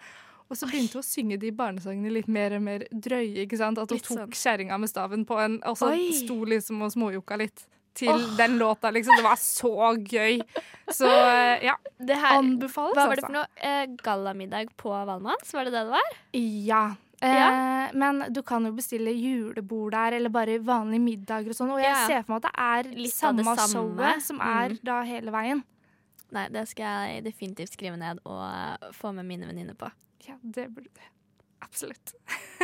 Og 0.51 0.57
så 0.59 0.67
begynte 0.69 0.99
hun 0.99 1.03
å 1.03 1.07
synge 1.07 1.37
de 1.41 1.51
barnesangene 1.55 2.11
litt 2.13 2.27
mer 2.31 2.55
og 2.57 2.63
mer 2.65 2.83
drøye. 2.91 3.45
ikke 3.45 3.59
sant? 3.59 3.79
At 3.79 3.91
hun 3.91 3.99
Litt 3.99 4.09
sånn. 4.11 4.25
tok 4.25 4.35
kjerringa 4.37 4.79
med 4.79 4.91
staven 4.91 5.23
på 5.27 5.39
en 5.39 5.59
Og 5.69 5.77
så 5.79 5.91
Oi. 5.95 6.11
sto 6.15 6.37
liksom 6.45 6.83
og 6.83 6.91
småjokka 6.93 7.39
litt 7.39 7.65
til 7.93 8.23
den 8.37 8.57
låta, 8.57 8.89
liksom. 8.89 9.15
Det 9.19 9.23
var 9.25 9.37
så 9.37 9.73
gøy. 10.01 10.39
Så 10.89 11.05
eh, 11.05 11.65
ja, 11.67 11.75
det 12.01 12.17
her, 12.17 12.39
anbefales, 12.39 12.95
hva 12.97 13.05
var 13.05 13.19
det 13.19 13.23
altså. 13.23 13.27
for 13.27 13.35
noe? 13.37 13.47
Eh, 13.69 13.83
gallamiddag 14.01 14.71
på 14.81 14.89
Valmanns? 14.89 15.53
Var 15.53 15.69
det 15.69 15.75
det 15.75 15.83
det 15.85 15.93
var? 15.93 16.15
Ja. 16.33 16.83
Eh, 17.23 17.91
men 17.93 18.33
du 18.33 18.41
kan 18.43 18.65
jo 18.65 18.71
bestille 18.75 19.13
julebord 19.15 19.91
der, 19.95 20.13
eller 20.17 20.29
bare 20.33 20.57
vanlige 20.59 20.99
middager 21.01 21.49
og 21.53 21.55
sånn. 21.55 21.71
Og 21.71 21.79
jeg 21.79 21.93
Ja. 21.93 22.07
ser 22.07 22.23
for 22.23 22.33
meg 22.33 22.43
at 22.45 22.51
det 22.51 22.59
er 22.59 22.95
Litt 23.03 23.23
av 23.23 23.35
det 23.37 23.45
samme 23.45 23.57
samme. 23.57 23.95
showet 23.97 24.21
som 24.21 24.41
er 24.41 24.69
Mm. 24.69 24.79
da 24.83 25.03
hele 25.03 25.31
veien. 25.31 25.63
Nei, 26.31 26.47
det 26.49 26.67
skal 26.67 26.83
jeg 27.07 27.23
definitivt 27.23 27.71
skrive 27.77 27.95
ned 27.97 28.19
og 28.25 28.93
få 28.93 29.13
med 29.13 29.25
mine 29.25 29.45
venninner 29.47 29.75
på. 29.75 29.91
Ja, 30.27 30.33
det 30.43 30.73
burde 30.73 30.89
du. 30.93 31.01
Absolutt. 31.61 32.13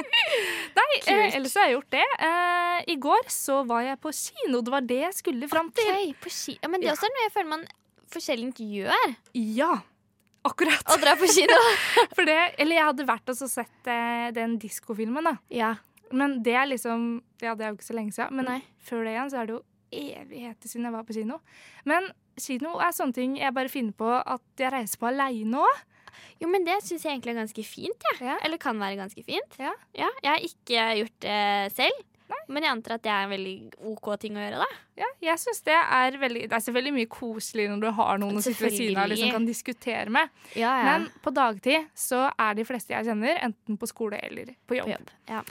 Nei, 0.75 0.87
eh, 1.07 1.35
ellers 1.35 1.53
har 1.55 1.67
jeg 1.69 1.75
gjort 1.77 1.89
det. 1.91 2.05
Eh, 2.19 2.83
I 2.93 2.95
går 2.97 3.23
så 3.31 3.65
var 3.67 3.81
jeg 3.83 3.99
på 4.01 4.11
kino. 4.11 4.61
Det 4.61 4.71
var 4.71 4.81
det 4.81 4.99
jeg 5.01 5.13
skulle 5.13 5.47
fram 5.49 5.71
til. 5.71 5.85
Ok, 5.93 6.15
på 6.21 6.29
ki 6.29 6.57
Ja, 6.61 6.67
men 6.67 6.81
det 6.81 6.87
Ja. 6.87 6.93
også 6.93 7.05
er 7.07 7.13
noe 7.15 7.23
jeg 7.27 7.33
føler 7.33 7.49
man 7.49 7.67
forskjellig 8.09 8.53
gjør. 8.57 9.15
Ja. 9.33 9.81
Akkurat. 10.48 10.84
å 10.88 10.98
dra 11.01 11.15
på 11.19 11.27
kino. 11.27 11.58
Det, 12.29 12.38
eller 12.62 12.75
jeg 12.75 12.88
hadde 12.91 13.08
vært 13.10 13.31
og 13.34 13.39
sett 13.39 13.89
eh, 13.91 14.29
den 14.36 14.58
diskofilmen, 14.62 15.25
da. 15.31 15.38
ja. 15.53 15.75
Men 16.12 16.39
det 16.41 16.55
er 16.58 16.65
liksom 16.65 17.19
Ja, 17.38 17.51
det 17.53 17.65
er 17.67 17.69
jo 17.69 17.75
ikke 17.77 17.86
så 17.86 17.93
lenge 17.93 18.15
siden. 18.15 18.34
Men 18.39 18.48
Nei. 18.50 18.60
før 18.81 19.03
det 19.05 19.12
igjen 19.13 19.29
så 19.29 19.38
er 19.41 19.50
det 19.50 19.53
jo 19.53 19.62
evigheter 20.00 20.72
siden 20.72 20.88
jeg 20.88 20.96
var 20.96 21.05
på 21.05 21.15
kino. 21.17 21.38
Men 21.89 22.10
kino 22.39 22.72
er 22.81 22.96
sånne 22.98 23.13
ting 23.17 23.36
jeg 23.38 23.53
bare 23.53 23.69
finner 23.69 23.93
på 23.98 24.10
at 24.17 24.41
jeg 24.58 24.74
reiser 24.74 25.01
på 25.01 25.10
aleine 25.12 25.62
òg. 25.62 25.84
Jo, 26.41 26.50
men 26.50 26.65
det 26.65 26.79
syns 26.81 27.05
jeg 27.05 27.13
egentlig 27.13 27.36
er 27.36 27.41
ganske 27.43 27.65
fint. 27.67 28.05
Ja. 28.10 28.15
Ja. 28.31 28.38
Eller 28.48 28.58
kan 28.62 28.79
være 28.81 28.98
ganske 29.00 29.22
fint. 29.27 29.60
Ja. 29.62 29.74
jeg 29.93 30.29
har 30.31 30.46
ikke 30.50 30.88
gjort 31.03 31.17
det 31.27 31.39
selv. 31.77 32.01
Men 32.50 32.65
jeg 32.65 32.71
antar 32.71 32.95
at 32.98 33.03
det 33.05 33.12
er 33.13 33.25
en 33.27 33.31
veldig 33.33 33.53
OK 33.91 34.07
ting 34.21 34.38
å 34.38 34.41
gjøre, 34.41 34.62
da. 34.63 34.67
Ja, 35.00 35.07
jeg 35.29 35.39
synes 35.41 35.62
det 35.65 35.75
er 35.77 36.17
veldig 36.21 36.41
Det 36.50 36.57
er 36.57 36.63
selvfølgelig 36.65 36.95
mye 36.98 37.09
koselig 37.13 37.67
når 37.71 37.83
du 37.86 37.89
har 38.00 38.19
noen 38.21 38.39
å 38.39 38.43
sitte 38.43 38.65
ved 38.65 38.75
siden 38.75 39.00
av 39.01 39.09
liksom 39.12 39.31
kan 39.38 39.48
diskutere 39.48 40.13
med. 40.13 40.33
Ja, 40.59 40.74
Men 40.89 41.07
på 41.24 41.33
dagtid 41.36 41.88
så 41.98 42.25
er 42.33 42.57
de 42.59 42.65
fleste 42.67 42.93
jeg 42.95 43.09
kjenner, 43.09 43.39
enten 43.50 43.77
på 43.79 43.89
skole 43.89 44.19
eller 44.25 44.53
på 44.69 44.79
jobb. 44.79 44.89
på 44.89 44.95
jobb. 44.98 45.13
Ja. 45.29 45.43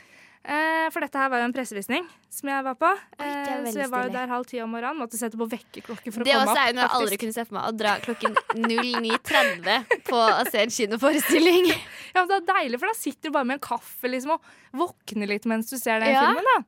Eh, 0.44 0.86
for 0.94 1.00
dette 1.04 1.18
her 1.18 1.28
var 1.28 1.40
jo 1.42 1.48
en 1.48 1.52
pressevisning 1.52 2.04
som 2.32 2.48
jeg 2.48 2.64
var 2.64 2.74
på. 2.78 2.88
det 3.18 3.26
er 3.26 3.64
Eh, 3.66 3.72
så 3.72 3.80
jeg 3.82 3.90
var 3.90 4.04
jo 4.06 4.12
der 4.14 4.28
halv 4.30 4.46
ti 4.46 4.60
om 4.62 4.70
morgenen. 4.70 4.96
Måtte 5.02 5.18
sette 5.18 5.36
på 5.36 5.48
vekkerklokke 5.50 6.12
for 6.14 6.22
å 6.22 6.24
Det 6.24 6.32
komme 6.32 6.52
opp. 6.52 6.56
er 6.56 6.68
jo 6.70 6.76
noe 6.78 6.84
jeg 6.86 6.94
aldri 7.00 7.18
kunne 7.18 7.34
se 7.34 7.44
for 7.44 7.54
meg. 7.58 7.64
Å 7.68 7.76
dra 7.76 7.96
klokken 8.00 8.36
09.30 8.54 10.02
på 10.08 10.16
å 10.16 10.44
se 10.50 10.62
en 10.64 10.70
kinoforestilling. 10.70 11.70
Ja, 12.14 12.24
men 12.24 12.28
det 12.30 12.36
er 12.38 12.46
deilig, 12.54 12.78
for 12.80 12.88
da 12.88 12.94
sitter 12.96 13.28
du 13.28 13.34
bare 13.34 13.44
med 13.46 13.58
en 13.58 13.60
kaffe 13.68 14.08
liksom, 14.10 14.32
og 14.38 14.40
våkner 14.80 15.28
litt 15.28 15.44
mens 15.46 15.68
du 15.70 15.76
ser 15.78 16.00
den 16.00 16.14
Ja. 16.14 16.24
filmen. 16.26 16.44
da. 16.54 16.64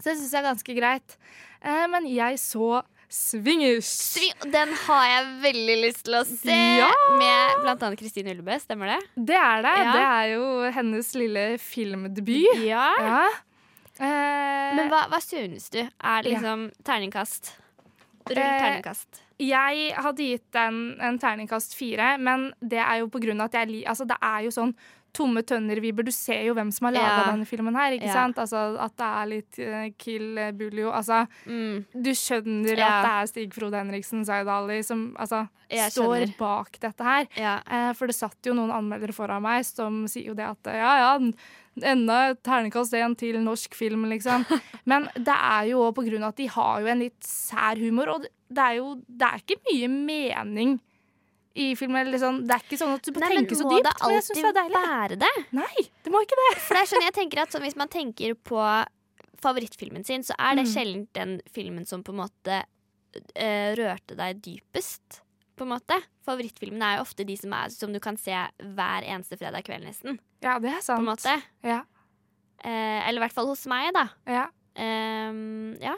Så 0.00 0.04
det 0.08 0.14
syns 0.18 0.32
jeg 0.32 0.40
er 0.40 0.48
ganske 0.48 0.74
greit. 0.78 1.16
Eh, 1.62 1.86
men 1.92 2.06
jeg 2.08 2.38
så 2.40 2.82
Swingers. 3.10 3.90
Den 4.52 4.72
har 4.86 5.04
jeg 5.08 5.30
veldig 5.42 5.76
lyst 5.82 6.04
til 6.06 6.14
å 6.14 6.24
se. 6.28 6.56
Ja! 6.78 6.90
Med 7.18 7.66
annet 7.72 7.98
Kristine 7.98 8.30
Ullebø, 8.34 8.54
stemmer 8.62 8.92
det? 8.94 8.98
Det 9.30 9.38
er 9.38 9.64
det. 9.66 9.72
Ja. 9.82 9.94
Det 9.96 10.04
er 10.08 10.28
jo 10.36 10.44
hennes 10.76 11.10
lille 11.18 11.46
filmdebut. 11.62 12.62
Ja. 12.66 12.84
Ja. 13.02 13.24
Eh, 14.00 14.76
Men 14.78 14.86
hva, 14.92 15.02
hva 15.12 15.18
synes 15.20 15.66
du? 15.74 15.80
Er 15.82 16.22
liksom 16.28 16.70
terningkast? 16.86 17.56
Rull 18.30 18.38
Eh, 18.38 18.60
terningkast. 18.62 19.24
Jeg 19.40 19.92
hadde 19.96 20.24
gitt 20.24 20.46
den 20.52 20.80
en 21.00 21.18
terningkast 21.18 21.74
fire, 21.74 22.14
men 22.20 22.50
det 22.60 22.78
er 22.78 23.00
jo 23.00 23.08
på 23.08 23.20
grunn 23.24 23.40
av 23.40 23.48
at 23.48 23.54
jeg 23.62 23.70
liker 23.72 23.90
Altså, 23.94 24.06
det 24.06 24.18
er 24.22 24.42
jo 24.44 24.50
sånn 24.54 24.74
tomme 25.12 25.42
tønner-viber. 25.42 26.04
Du 26.04 26.10
ser 26.14 26.42
jo 26.46 26.54
hvem 26.54 26.70
som 26.72 26.86
har 26.88 26.92
laga 26.96 27.16
Ja. 27.26 27.32
denne 27.32 27.46
filmen 27.46 27.74
her, 27.76 27.92
ikke 27.92 28.06
Ja. 28.06 28.12
sant? 28.14 28.36
Altså, 28.36 28.78
at 28.80 28.96
det 28.96 29.06
er 29.06 29.26
litt 29.26 29.58
uh, 29.58 29.90
Kill 29.98 30.34
Bulio. 30.56 30.70
Buljo. 30.70 30.92
Altså, 30.92 31.26
Mm. 31.46 31.84
du 31.94 32.10
skjønner 32.10 32.76
Ja. 32.78 32.86
at 33.00 33.04
det 33.04 33.10
er 33.10 33.26
Stig 33.26 33.52
Frode 33.54 33.74
Henriksen, 33.74 34.24
Zaid 34.24 34.46
Ali, 34.48 34.82
som 34.82 35.16
altså, 35.18 35.48
står 35.70 36.36
bak 36.38 36.78
dette 36.80 37.02
her. 37.02 37.26
Eh, 37.36 37.92
for 37.94 38.06
det 38.06 38.14
satt 38.16 38.36
jo 38.44 38.52
noen 38.54 38.70
anmeldere 38.70 39.12
foran 39.14 39.42
meg 39.42 39.64
som 39.64 40.04
sier 40.06 40.26
jo 40.26 40.34
det 40.34 40.44
at 40.46 40.64
ja, 40.64 41.16
ja, 41.18 41.32
enda 41.82 42.34
terningkast 42.42 42.92
én 42.94 43.16
til 43.16 43.34
norsk 43.42 43.74
film, 43.74 44.04
liksom. 44.10 44.44
Men 44.86 45.08
det 45.14 45.28
er 45.34 45.68
jo 45.70 45.92
på 45.92 46.04
grunn 46.06 46.22
av 46.24 46.28
at 46.34 46.36
de 46.36 46.46
har 46.46 46.80
jo 46.80 46.86
en 46.86 46.98
litt 47.00 47.20
sær 47.22 47.78
humor, 47.78 48.08
og 48.08 48.22
det 48.50 48.58
er 48.58 48.76
jo 48.80 48.94
det 49.08 49.26
er 49.28 49.38
ikke 49.38 49.60
mye 49.70 49.88
mening 49.88 50.80
i 51.60 51.68
filmen. 51.78 52.10
Sånn. 52.22 52.40
Det 52.48 52.56
er 52.56 52.64
ikke 52.64 52.78
sånn 52.80 52.94
at 52.96 53.04
du 53.06 53.12
må 53.16 53.22
Nei, 53.24 53.30
tenke 53.36 53.56
så 53.58 53.66
dypt, 53.68 53.70
men 53.70 53.76
jeg 53.76 53.86
det 53.86 53.94
alltid 54.08 54.58
det 54.58 54.64
være 54.74 55.18
det? 55.24 55.32
Nei, 55.58 55.84
det 56.06 56.12
må 56.14 56.22
ikke 56.24 56.38
det. 56.40 56.48
For 56.64 56.76
det 56.78 56.82
er 56.86 56.90
sånn 56.94 57.06
jeg 57.06 57.16
tenker 57.20 57.42
at 57.44 57.54
sånn, 57.54 57.62
Hvis 57.68 57.76
man 57.80 57.88
tenker 57.92 58.34
på 58.34 58.60
favorittfilmen 59.40 60.04
sin, 60.04 60.22
så 60.26 60.34
er 60.38 60.56
det 60.58 60.66
Mm. 60.66 60.72
sjelden 60.74 61.08
den 61.16 61.40
filmen 61.52 61.86
som 61.86 62.02
på 62.04 62.12
en 62.12 62.20
måte 62.24 62.62
uh, 63.16 63.70
rørte 63.76 64.16
deg 64.16 64.40
dypest. 64.44 65.22
På 65.56 65.64
en 65.66 65.72
måte. 65.74 65.96
Favorittfilmene 66.24 66.82
er 66.82 66.96
jo 66.98 67.02
ofte 67.04 67.24
de 67.26 67.36
som, 67.36 67.52
er, 67.52 67.68
som 67.68 67.92
du 67.92 67.98
kan 68.00 68.16
se 68.16 68.32
hver 68.32 69.02
eneste 69.04 69.36
fredag 69.40 69.64
kveld, 69.66 69.84
nesten. 69.84 70.18
Ja, 70.42 70.58
det 70.58 70.70
er 70.70 70.80
På 70.80 70.82
sant. 70.82 71.00
en 71.00 71.10
måte. 71.12 71.42
Ja, 71.64 71.82
Eh, 72.62 73.08
eller 73.08 73.22
i 73.22 73.24
hvert 73.24 73.32
fall 73.32 73.46
hos 73.48 73.62
meg, 73.66 73.86
da. 73.96 74.02
ja. 74.28 74.42
Ehm, 74.76 75.78
ja. 75.80 75.94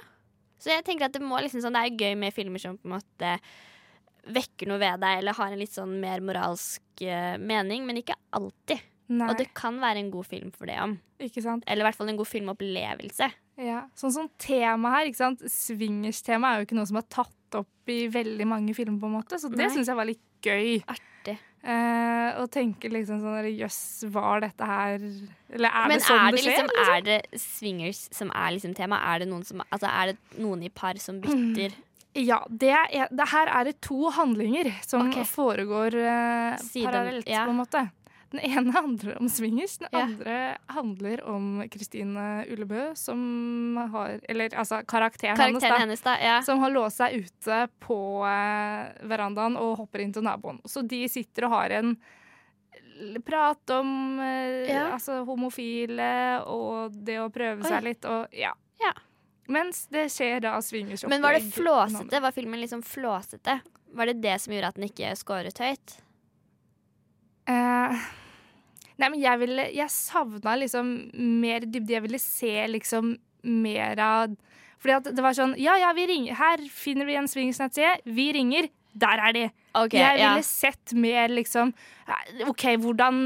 Så 0.62 0.70
jeg 0.70 0.84
tenker 0.86 1.06
at 1.08 1.12
det 1.12 1.20
må 1.20 1.34
liksom 1.42 1.60
sånn 1.60 1.74
Det 1.74 1.82
er 1.82 1.96
gøy 1.98 2.16
med 2.16 2.32
filmer 2.32 2.60
som 2.62 2.76
på 2.78 2.86
en 2.86 3.00
måte 3.00 3.32
vekker 4.26 4.68
noe 4.70 4.78
ved 4.78 5.00
deg, 5.02 5.18
eller 5.22 5.34
har 5.38 5.52
en 5.54 5.58
litt 5.62 5.74
sånn 5.74 5.96
mer 6.02 6.20
moralsk 6.24 7.02
eh, 7.02 7.36
mening, 7.42 7.86
men 7.88 7.98
ikke 8.02 8.14
alltid. 8.38 8.82
Nei, 9.12 9.26
Og 9.28 9.36
det 9.36 9.48
kan 9.58 9.76
være 9.82 9.98
en 10.00 10.10
god 10.12 10.24
film 10.30 10.52
for 10.56 10.70
det 10.70 10.78
om. 10.80 10.94
ikke 11.20 11.42
sant. 11.44 11.64
Eller 11.66 11.82
i 11.84 11.88
hvert 11.90 11.98
fall 11.98 12.08
en 12.12 12.16
god 12.20 12.28
filmopplevelse. 12.30 13.26
Ja. 13.60 13.82
Sånn 13.98 14.12
som 14.14 14.28
tema 14.40 14.94
her, 14.94 15.10
ikke 15.10 15.20
sant. 15.20 15.42
Swingers-tema 15.52 16.52
er 16.54 16.60
jo 16.62 16.68
ikke 16.68 16.78
noe 16.78 16.88
som 16.88 17.00
er 17.02 17.08
tatt 17.12 17.58
opp 17.58 17.90
i 17.92 18.06
veldig 18.08 18.46
mange 18.48 18.72
filmer, 18.78 19.00
på 19.02 19.10
en 19.10 19.16
måte, 19.18 19.38
så 19.42 19.50
det 19.52 19.68
syns 19.74 19.90
jeg 19.90 19.98
var 19.98 20.08
litt 20.08 20.22
gøy. 20.42 20.78
Artig. 20.88 21.36
Eh, 21.62 22.30
og 22.40 22.48
tenke 22.50 22.88
liksom 22.90 23.20
sånn 23.22 23.44
Jøss, 23.54 23.76
var 24.10 24.40
dette 24.42 24.66
her 24.66 24.96
Eller 24.98 25.68
er 25.70 25.84
Men 25.92 26.00
det 26.00 26.06
sånn 26.08 26.18
er 26.18 26.32
det 26.34 26.40
det, 26.40 26.42
skjer? 26.42 26.56
liksom, 26.56 26.94
er 26.96 27.04
det 27.06 27.18
swingers 27.38 28.00
som 28.10 28.32
er 28.34 28.48
liksom 28.56 28.72
tema? 28.74 28.98
Er 29.12 29.22
det 29.22 29.28
noen, 29.30 29.44
som, 29.46 29.62
altså, 29.68 29.86
er 29.86 30.10
det 30.10 30.40
noen 30.42 30.64
i 30.66 30.72
par 30.74 30.98
som 30.98 31.20
bytter 31.22 31.76
Ja, 32.12 32.42
det 32.48 32.70
er, 32.76 33.08
det 33.10 33.26
her 33.32 33.48
er 33.48 33.64
det 33.70 33.78
to 33.80 34.10
handlinger 34.12 34.68
som 34.84 35.08
okay. 35.08 35.24
foregår 35.24 35.96
eh, 35.96 36.60
parallelt, 36.84 37.28
ja. 37.28 37.46
på 37.46 37.54
en 37.54 37.60
måte. 37.62 37.86
Den 38.32 38.40
ene 38.40 38.72
handler 38.72 39.18
om 39.20 39.28
swingers, 39.28 39.78
den 39.78 39.88
Ja. 39.92 40.00
andre 40.00 40.56
handler 40.66 41.24
om 41.28 41.68
Kristine 41.70 42.44
Ullebø, 42.48 42.94
som 42.96 43.76
har 43.92 44.20
Eller 44.28 44.48
altså 44.56 44.82
karakteren, 44.86 45.36
Karakteren 45.36 45.60
hennes, 45.60 45.62
da. 45.62 45.78
hennes, 45.78 46.00
da? 46.00 46.16
Ja. 46.20 46.42
Som 46.42 46.58
har 46.58 46.70
låst 46.70 46.96
seg 46.96 47.12
ute 47.24 47.68
på 47.80 48.24
eh, 48.24 49.06
verandaen 49.08 49.56
og 49.56 49.76
hopper 49.76 50.00
inn 50.00 50.12
til 50.12 50.24
naboen. 50.24 50.60
Så 50.64 50.80
de 50.82 51.04
sitter 51.08 51.44
og 51.48 51.56
har 51.58 51.76
en 51.80 51.96
prat 53.24 53.70
om 53.70 54.20
eh, 54.20 54.92
altså 54.92 55.22
homofile 55.28 56.40
og 56.46 56.92
det 56.92 57.18
å 57.20 57.30
prøve 57.32 57.64
Oi. 57.64 57.68
seg 57.68 57.84
litt 57.84 58.04
og 58.08 58.32
ja. 58.36 58.52
Ja. 58.80 58.92
Mens 59.52 59.84
det 59.92 60.06
skjer 60.14 60.40
da 60.44 60.56
swingers 60.64 61.04
Men 61.10 61.24
var 61.24 61.36
det 61.36 61.44
flåsete? 61.52 62.20
Var 62.24 62.34
filmen 62.34 62.60
liksom 62.62 62.82
flåsete? 62.86 63.58
Var 63.92 64.08
det 64.08 64.20
det 64.24 64.38
som 64.40 64.54
gjorde 64.54 64.72
at 64.72 64.78
den 64.78 64.88
ikke 64.88 65.12
scoret 65.20 65.60
høyt? 65.60 65.96
Uh, 67.50 67.98
nei, 69.02 69.08
men 69.08 69.18
jeg 69.18 69.40
ville 69.40 69.64
Jeg 69.74 69.90
savna 69.90 70.54
liksom 70.60 70.92
mer 71.42 71.66
dybde. 71.66 71.96
Jeg 71.96 72.04
ville 72.04 72.22
se 72.22 72.54
liksom 72.70 73.16
mer 73.42 73.98
av 73.98 74.36
Fordi 74.78 74.94
at 75.00 75.10
det 75.10 75.24
var 75.24 75.34
sånn 75.36 75.56
Ja, 75.60 75.74
ja, 75.80 75.90
vi 75.96 76.06
ringer. 76.10 76.38
Her 76.38 76.62
finner 76.70 77.08
vi 77.08 77.18
en 77.18 77.28
swingers-nettside. 77.30 77.98
Vi 78.06 78.30
ringer. 78.38 78.70
Der 78.92 79.20
er 79.24 79.32
de. 79.32 79.44
Okay, 79.72 79.98
jeg 80.02 80.18
ja. 80.20 80.32
ville 80.34 80.44
sett 80.44 80.92
mer 80.92 81.32
liksom 81.32 81.70
eh, 82.04 82.42
OK, 82.44 82.64
hvordan, 82.82 83.20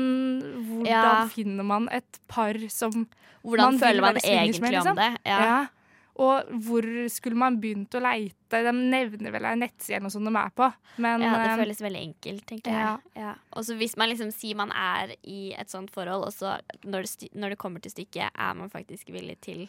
hvordan 0.68 0.86
Ja. 0.86 1.26
finner 1.32 1.66
man 1.66 1.88
et 1.90 2.20
par 2.30 2.54
som 2.70 3.08
Hvordan 3.42 3.74
man 3.74 3.78
føler 3.80 4.00
man 4.00 4.16
egentlig 4.22 4.62
med, 4.62 4.76
liksom? 4.76 4.94
om 4.94 4.96
det? 4.96 5.10
Ja. 5.26 5.40
ja. 5.42 5.66
Og 6.16 6.48
hvor 6.64 6.86
skulle 7.12 7.36
man 7.36 7.58
begynt 7.60 7.92
å 7.92 8.00
leite? 8.00 8.62
De 8.64 8.72
nevner 8.72 9.34
vel 9.34 9.44
en 9.44 9.60
nettside 9.60 9.98
eller 9.98 10.06
noe 10.06 10.14
sånt 10.14 10.24
de 10.30 10.32
er 10.40 10.52
på. 10.56 10.68
Men 11.04 11.20
Ja, 11.20 11.34
det 11.42 11.50
eh, 11.50 11.56
føles 11.60 11.82
veldig 11.84 12.00
enkelt, 12.06 12.46
tenker 12.48 12.72
jeg. 12.72 12.84
ja. 12.86 12.94
Ja. 13.20 13.34
Og 13.52 13.66
så 13.68 13.76
hvis 13.76 13.96
man 14.00 14.08
liksom 14.08 14.30
sier 14.32 14.56
man 14.56 14.72
er 14.72 15.12
i 15.28 15.52
et 15.52 15.68
sånt 15.68 15.90
forhold, 15.92 16.24
og 16.24 16.32
så 16.32 16.54
når 16.88 17.02
det, 17.04 17.28
når 17.36 17.52
det 17.52 17.58
kommer 17.60 17.80
til 17.84 17.92
stykket, 17.92 18.30
er 18.32 18.54
man 18.56 18.70
faktisk 18.72 19.12
villig 19.12 19.36
til 19.44 19.66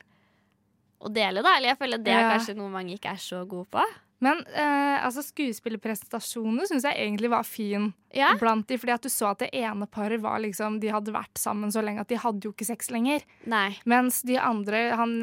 å 1.03 1.11
dele, 1.13 1.43
da? 1.43 1.57
Eller 1.57 1.73
jeg 1.73 1.77
føler 1.83 1.97
det 2.01 2.13
er 2.15 2.21
Ja. 2.23 2.31
kanskje 2.37 2.55
noe 2.55 2.69
mange 2.71 2.95
ikke 2.95 3.11
er 3.11 3.19
så 3.21 3.43
gode 3.45 3.67
på. 3.69 3.83
Men 4.19 4.39
eh, 4.49 4.97
altså, 5.05 5.21
skuespillerprestasjonene 5.21 6.65
syns 6.69 6.85
jeg 6.87 6.97
egentlig 6.97 7.29
var 7.29 7.43
fin 7.45 7.91
Ja. 8.15 8.31
blant 8.39 8.65
de, 8.67 8.77
fordi 8.81 8.93
at 8.95 9.03
du 9.05 9.09
så 9.13 9.27
at 9.31 9.43
det 9.43 9.49
ene 9.53 9.85
paret 9.85 10.21
var 10.23 10.39
liksom 10.41 10.79
De 10.81 10.87
hadde 10.89 11.13
vært 11.13 11.37
sammen 11.37 11.69
så 11.73 11.83
lenge 11.85 12.01
at 12.01 12.07
de 12.09 12.17
hadde 12.17 12.41
jo 12.47 12.53
ikke 12.53 12.65
sex 12.65 12.89
lenger. 12.89 13.21
Nei. 13.45 13.75
Mens 13.85 14.21
de 14.25 14.37
andre, 14.41 14.81
han 14.97 15.13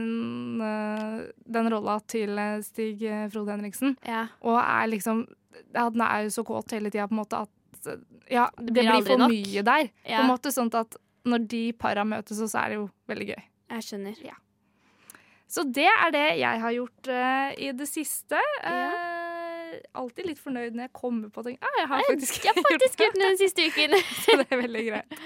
eh, 0.62 1.24
Den 1.56 1.70
rolla 1.72 1.98
til 2.06 2.38
eh, 2.38 2.60
Stig 2.62 3.02
eh, 3.02 3.26
Frode 3.34 3.56
Henriksen, 3.56 3.96
Ja. 4.06 4.26
og 4.42 4.60
er 4.62 4.86
liksom 4.92 5.24
Han 5.74 6.00
er 6.06 6.24
jo 6.28 6.34
så 6.38 6.44
kåt 6.46 6.70
hele 6.76 6.90
tida 6.90 7.08
på 7.08 7.14
en 7.16 7.22
måte 7.24 7.42
at 7.46 7.90
Ja, 8.30 8.48
det, 8.58 8.72
blir 8.72 8.88
blir, 8.92 9.04
for 9.06 9.18
nok. 9.18 9.30
mye 9.34 9.62
der. 9.66 9.90
Ja. 10.06 10.20
På 10.20 10.22
en 10.24 10.30
måte 10.36 10.52
sånn 10.54 10.70
at 10.74 10.96
når 11.26 11.48
de 11.48 11.72
para 11.72 12.04
møtes, 12.04 12.36
så 12.38 12.58
er 12.62 12.68
det 12.68 12.76
jo 12.82 12.88
veldig 13.08 13.26
gøy. 13.34 13.42
Jeg 13.74 13.82
skjønner. 13.90 14.34
Så 15.50 15.62
det 15.68 15.86
er 15.86 16.12
det 16.14 16.26
jeg 16.40 16.60
har 16.62 16.72
gjort 16.74 17.10
uh, 17.12 17.50
i 17.60 17.70
det 17.76 17.86
siste. 17.88 18.40
Uh, 18.64 19.74
alltid 20.00 20.28
litt 20.30 20.40
fornøyd 20.40 20.74
når 20.74 20.88
jeg 20.88 20.92
kommer 20.96 21.30
på 21.34 21.44
ting. 21.46 21.58
Ah, 21.60 21.76
jeg 21.80 21.90
har 21.90 22.06
faktisk, 22.08 22.40
Jeg 22.46 22.56
har 22.56 22.66
faktisk 22.72 23.04
gjort 23.04 23.18
det 23.18 23.28
den 23.28 23.38
siste 23.40 23.68
uken. 23.68 23.96
så 24.24 24.38
det 24.40 24.48
er 24.48 24.62
veldig 24.62 24.84
greit. 24.88 25.20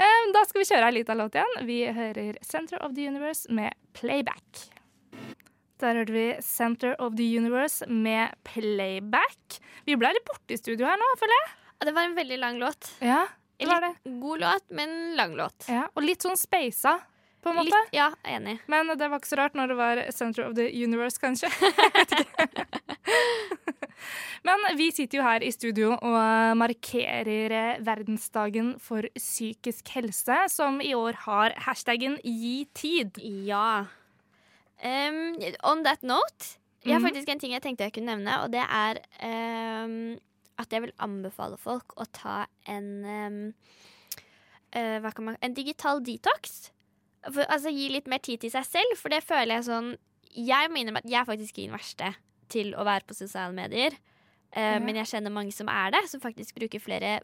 Um, 0.00 0.32
da 0.36 0.44
skal 0.48 0.62
vi 0.62 0.68
kjøre 0.70 0.88
ei 0.90 0.96
lita 0.98 1.16
låt 1.18 1.38
igjen. 1.38 1.54
Vi 1.68 1.78
hører 2.00 2.40
'Center 2.42 2.82
of 2.84 2.96
the 2.96 3.06
Universe' 3.10 3.46
med 3.52 3.74
'Playback'. 3.94 4.68
Der 5.78 5.94
hørte 5.94 6.12
vi 6.12 6.26
'Center 6.42 6.96
of 6.98 7.14
the 7.16 7.28
Universe' 7.38 7.86
med 7.86 8.34
'Playback'. 8.44 9.60
Vi 9.86 9.96
ble 9.96 10.14
litt 10.16 10.26
borte 10.26 10.56
i 10.56 10.60
studio 10.60 10.86
her 10.86 10.98
nå, 10.98 11.12
føler 11.20 11.38
jeg. 11.42 11.54
Det 11.86 11.94
var 11.94 12.08
en 12.08 12.16
veldig 12.16 12.38
lang 12.38 12.58
låt. 12.58 12.90
Ja, 13.00 13.26
det 13.58 13.66
var 13.70 13.80
det. 13.80 13.92
God 14.20 14.40
låt, 14.42 14.64
men 14.70 15.14
lang 15.16 15.36
låt. 15.38 15.68
Ja, 15.70 15.86
og 15.94 16.02
litt 16.02 16.22
sånn 16.22 16.36
spasa, 16.38 16.98
på 17.42 17.50
en 17.50 17.56
måte. 17.60 17.70
Litt, 17.70 17.92
ja, 17.94 18.10
enig. 18.24 18.58
Men 18.66 18.88
det 18.98 19.08
var 19.08 19.18
ikke 19.20 19.30
så 19.30 19.38
rart 19.38 19.54
når 19.54 19.68
det 19.68 19.76
var 19.78 19.96
'Center 20.12 20.46
of 20.48 20.54
the 20.54 20.68
Universe', 20.70 21.18
kanskje. 21.22 21.48
Men 24.46 24.64
vi 24.78 24.90
sitter 24.94 25.18
jo 25.18 25.24
her 25.26 25.42
i 25.44 25.50
studio 25.54 25.92
og 25.96 26.56
markerer 26.60 27.80
verdensdagen 27.84 28.74
for 28.82 29.08
psykisk 29.18 29.88
helse, 29.96 30.36
som 30.52 30.80
i 30.84 30.94
år 30.96 31.18
har 31.26 31.56
hashtaggen 31.66 32.18
gi 32.24 32.66
tid. 32.74 33.18
Ja. 33.48 33.86
Um, 34.78 35.34
on 35.66 35.82
that 35.82 36.02
note, 36.06 36.56
jeg 36.84 36.94
har 36.94 37.00
Mhm. 37.00 37.08
faktisk 37.08 37.28
en 37.28 37.38
ting 37.40 37.52
jeg 37.52 37.62
tenkte 37.62 37.84
jeg 37.84 37.92
kunne 37.92 38.14
nevne, 38.14 38.42
og 38.44 38.52
det 38.52 38.62
er 38.62 39.00
um, 39.84 40.18
at 40.58 40.70
jeg 40.72 40.82
vil 40.82 40.92
anbefale 41.00 41.58
folk 41.58 41.94
å 41.96 42.06
ta 42.12 42.46
en 42.66 43.04
um, 43.04 43.54
uh, 44.76 45.20
man, 45.20 45.36
En 45.42 45.54
digital 45.54 46.00
detox. 46.00 46.70
For, 47.26 47.42
altså 47.46 47.72
Gi 47.74 47.88
litt 47.92 48.08
mer 48.10 48.22
tid 48.24 48.44
til 48.44 48.52
seg 48.54 48.66
selv, 48.68 48.98
for 49.00 49.12
det 49.12 49.24
føler 49.26 49.58
jeg 49.58 49.68
sånn 49.68 49.94
Jeg 50.36 50.70
må 50.70 50.80
innrømme 50.80 51.02
at 51.02 51.10
jeg 51.10 51.20
er 51.20 51.28
faktisk 51.28 51.56
ikke 51.56 51.66
den 51.66 51.78
verste 51.78 52.12
til 52.52 52.74
å 52.78 52.84
være 52.88 53.04
på 53.08 53.16
sosiale 53.16 53.52
medier. 53.52 53.96
Uh, 54.54 54.78
mm. 54.78 54.84
Men 54.86 55.02
jeg 55.02 55.10
kjenner 55.10 55.34
mange 55.34 55.52
som 55.52 55.68
er 55.68 55.92
det, 55.92 56.06
som 56.08 56.22
faktisk 56.22 56.56
bruker 56.56 56.80
flere 56.80 57.18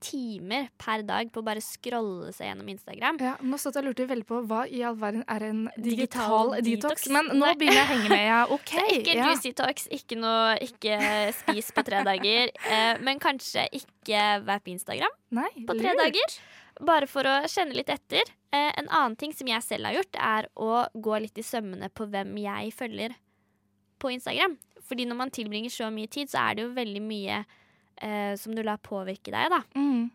timer 0.00 0.70
per 0.80 1.02
dag 1.06 1.28
på 1.32 1.42
å 1.42 1.44
bare 1.44 1.62
scrolle 1.62 2.32
seg 2.32 2.48
gjennom 2.48 2.68
Instagram. 2.72 3.18
Ja, 3.20 3.34
nå 3.44 3.58
satt 3.60 3.76
jeg 3.76 3.84
og 3.84 3.90
lurte 3.90 4.06
veldig 4.08 4.26
på 4.28 4.40
hva 4.48 4.62
i 4.64 4.80
all 4.86 4.96
verden 4.98 5.24
er 5.28 5.44
en 5.50 5.62
Digital 5.76 5.84
digital, 5.84 6.54
detox. 6.56 6.70
detox? 6.70 7.08
Men 7.12 7.30
nå 7.34 7.42
Nei. 7.44 7.52
begynner 7.60 7.82
jeg 7.82 7.86
å 7.86 7.90
henge 7.92 8.12
med. 8.12 8.24
Ja, 8.24 8.40
OK. 8.56 8.72
Ikke 8.96 9.16
ja. 9.18 9.28
juicy 9.28 9.52
talks, 9.56 9.88
ikke 9.92 10.18
noe 10.20 10.56
ikke 10.64 10.96
spis 11.42 11.70
på 11.76 11.84
tre 11.86 12.02
dager. 12.06 12.54
Eh, 12.64 12.94
men 13.04 13.20
kanskje 13.22 13.66
ikke 13.76 14.24
vær 14.46 14.64
på 14.64 14.72
Instagram 14.74 15.14
Nei, 15.36 15.50
på 15.68 15.76
tre 15.78 15.92
lurt. 15.92 16.06
dager. 16.06 16.40
Bare 16.80 17.08
for 17.10 17.28
å 17.28 17.40
kjenne 17.50 17.76
litt 17.76 17.90
etter. 17.92 18.28
Eh, 18.50 18.70
en 18.80 18.88
annen 18.88 19.16
ting 19.20 19.34
som 19.36 19.48
jeg 19.48 19.62
selv 19.64 19.88
har 19.88 19.98
gjort, 19.98 20.16
er 20.16 20.48
å 20.56 20.84
gå 20.94 21.18
litt 21.20 21.38
i 21.38 21.44
sømmene 21.44 21.90
på 21.92 22.06
hvem 22.10 22.32
jeg 22.40 22.72
følger 22.76 23.16
på 24.00 24.12
Instagram. 24.14 24.56
Fordi 24.88 25.06
når 25.06 25.18
man 25.18 25.32
tilbringer 25.34 25.72
så 25.72 25.90
mye 25.92 26.10
tid, 26.10 26.30
så 26.32 26.46
er 26.46 26.56
det 26.56 26.64
jo 26.64 26.72
veldig 26.78 27.02
mye 27.04 27.42
eh, 28.00 28.32
som 28.40 28.56
du 28.56 28.62
lar 28.64 28.80
påvirke 28.82 29.34
deg, 29.34 29.52
da. 29.52 29.60
Mm. 29.76 30.08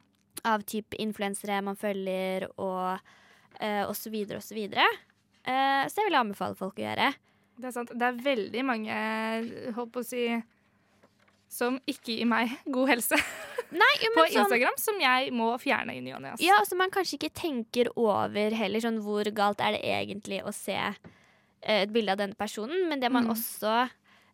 Av 0.52 0.66
type 0.68 0.98
influensere 1.02 1.62
man 1.64 1.78
følger, 1.80 2.50
og, 2.58 3.14
eh, 3.62 3.84
og 3.86 3.94
så 3.98 4.12
videre 4.14 4.42
og 4.42 4.46
så 4.46 4.58
videre. 4.58 4.90
Eh, 5.46 5.86
så 5.86 6.02
jeg 6.02 6.10
vil 6.10 6.20
anbefale 6.20 6.58
folk 6.60 6.82
å 6.82 6.88
gjøre. 6.88 7.14
Det 7.56 7.70
er 7.70 7.78
sant. 7.78 7.94
Det 7.94 8.10
er 8.10 8.24
veldig 8.26 8.66
mange, 8.68 9.02
holdt 9.78 9.94
på 9.94 10.02
å 10.02 10.08
si 10.08 10.28
som 11.56 11.78
ikke 11.88 12.18
gir 12.18 12.28
meg 12.28 12.58
god 12.66 12.96
helse 12.96 13.20
Nei, 13.72 13.92
jo, 14.04 14.12
på 14.16 14.26
sånn, 14.28 14.42
Instagram, 14.44 14.78
som 14.78 15.00
jeg 15.02 15.32
må 15.34 15.50
fjerne 15.60 15.96
i 15.96 16.02
ny 16.02 16.14
og 16.14 16.22
ne. 16.22 16.36
Ja, 16.40 16.60
som 16.66 16.78
man 16.78 16.92
kanskje 16.94 17.18
ikke 17.20 17.34
tenker 17.34 17.90
over 17.96 18.52
heller 18.56 18.80
sånn 18.80 19.02
hvor 19.02 19.24
galt 19.34 19.60
er 19.62 19.72
det 19.78 19.82
egentlig 19.84 20.44
å 20.46 20.54
se 20.54 20.76
eh, 20.78 21.82
et 21.82 21.92
bilde 21.92 22.12
av 22.14 22.18
denne 22.22 22.36
personen, 22.36 22.88
men 22.90 23.00
det 23.00 23.12
man 23.12 23.26
Mm. 23.26 23.32
også 23.34 23.90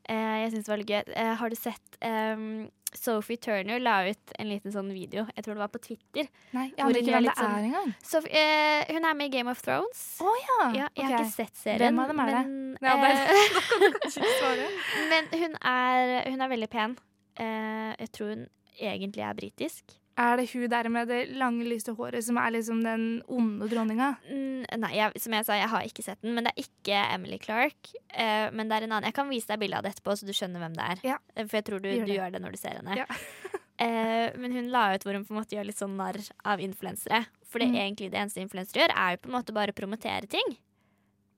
eh, 0.09 0.43
Jeg 0.43 0.51
syns 0.51 0.67
var 0.67 0.77
litt 0.77 0.88
gøy. 0.89 1.03
Eh, 1.15 1.33
har 1.35 1.50
du 1.50 1.55
sett 1.55 1.97
um, 2.03 2.69
Sophie 2.93 3.38
Turner 3.38 3.79
la 3.79 4.01
ut 4.09 4.33
en 4.38 4.50
liten 4.50 4.71
sånn 4.73 4.89
video, 4.91 5.23
jeg 5.35 5.45
tror 5.45 5.53
det 5.55 5.61
var 5.63 5.69
på 5.71 5.79
Twitter. 5.79 6.27
Nei, 6.51 6.65
jeg 6.75 6.83
aner 6.83 6.97
ikke 7.00 7.13
hvem 7.13 7.23
det 7.29 7.35
sånn- 7.38 7.53
er 7.55 7.63
engang. 7.69 7.93
Sophie, 8.03 8.31
eh, 8.35 8.85
hun 8.91 9.05
er 9.05 9.13
med 9.15 9.25
i 9.29 9.38
Game 9.38 9.47
of 9.50 9.61
Thrones. 9.61 10.01
Oh, 10.19 10.35
ja. 10.35 10.71
Ja, 10.75 10.88
jeg 10.97 11.05
har 11.05 11.19
ikke 11.23 11.31
sett 11.31 11.55
serien. 11.55 11.79
Hvem 11.79 12.00
av 12.03 12.07
dem 12.11 12.19
er 12.19 12.25
det? 12.25 12.45
men, 12.47 12.77
Ja, 12.81 12.97
det 13.00 13.11
eh, 13.15 14.67
men 15.11 15.27
hun 15.39 15.55
er, 15.63 16.29
hun 16.29 16.41
er 16.41 16.50
veldig 16.51 16.69
pen. 16.69 16.97
Uh, 17.39 17.93
jeg 18.01 18.11
tror 18.11 18.33
hun 18.35 18.47
egentlig 18.79 19.23
er 19.25 19.33
britisk. 19.37 19.97
Er 20.21 20.35
det 20.37 20.49
hun 20.51 20.67
der 20.69 20.89
med 20.91 21.07
det 21.07 21.21
lange, 21.39 21.63
lyse 21.65 21.93
håret 21.95 22.21
som 22.25 22.37
er 22.37 22.51
liksom 22.51 22.81
den 22.83 23.05
onde 23.31 23.69
dronninga? 23.71 24.09
Mm, 24.27 24.65
nei, 24.83 24.91
jeg, 24.97 25.21
som 25.23 25.33
jeg 25.33 25.45
sa, 25.47 25.55
jeg 25.57 25.69
har 25.71 25.87
ikke 25.87 26.03
sett 26.03 26.19
den, 26.21 26.35
men 26.35 26.45
det 26.45 26.51
er 26.51 26.65
ikke 26.65 26.99
Emily 27.15 27.39
Clark. 27.41 27.93
Uh, 28.11 28.51
men 28.53 28.67
det 28.69 28.75
er 28.77 28.85
en 28.85 28.91
annen. 28.97 29.07
Jeg 29.07 29.15
kan 29.17 29.31
vise 29.31 29.47
deg 29.49 29.61
bilde 29.63 29.79
av 29.79 29.87
det 29.87 29.93
etterpå, 29.95 30.17
så 30.19 30.27
du 30.27 30.33
skjønner 30.35 30.61
hvem 30.61 30.75
det 30.77 30.89
er. 30.93 31.03
Ja. 31.13 31.17
Eh, 31.33 31.47
For 31.47 31.61
jeg 31.61 31.67
tror 31.69 31.81
du 31.81 31.89
Gjør 31.89 32.05
du 32.05 32.13
gjør 32.17 32.35
det 32.35 32.41
når 32.43 32.51
du 32.51 32.59
ser 32.59 32.77
henne. 32.81 32.97
Ja. 32.99 33.07
uh, 33.07 34.27
men 34.43 34.51
hun 34.59 34.67
la 34.75 34.83
ut 34.93 35.07
hvor 35.07 35.15
hun 35.17 35.25
på 35.25 35.33
en 35.33 35.39
måte 35.39 35.55
gjør 35.57 35.69
litt 35.71 35.79
sånn 35.79 35.95
narr 35.97 36.19
av 36.43 36.59
influensere. 36.59 37.23
For 37.47 37.63
det 37.63 37.71
Mm. 37.71 37.79
egentlig 37.87 38.11
det 38.11 38.19
eneste 38.19 38.43
influensere 38.43 38.83
gjør, 38.83 38.93
er 38.95 39.15
jo 39.15 39.23
på 39.23 39.31
en 39.31 39.37
måte 39.39 39.55
bare 39.55 39.71
å 39.73 39.79
promotere 39.79 40.27
ting. 40.27 40.57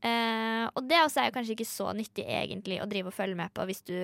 Uh, 0.03 0.65
og 0.75 0.83
det 0.89 0.97
også 0.99 1.21
er 1.21 1.29
jo 1.29 1.35
kanskje 1.37 1.53
ikke 1.55 1.69
så 1.69 1.93
nyttig 1.95 2.25
egentlig 2.27 2.81
å 2.83 2.89
drive 2.89 3.07
og 3.07 3.15
følge 3.15 3.37
med 3.39 3.53
på 3.55 3.63
hvis 3.69 3.85
du 3.87 3.95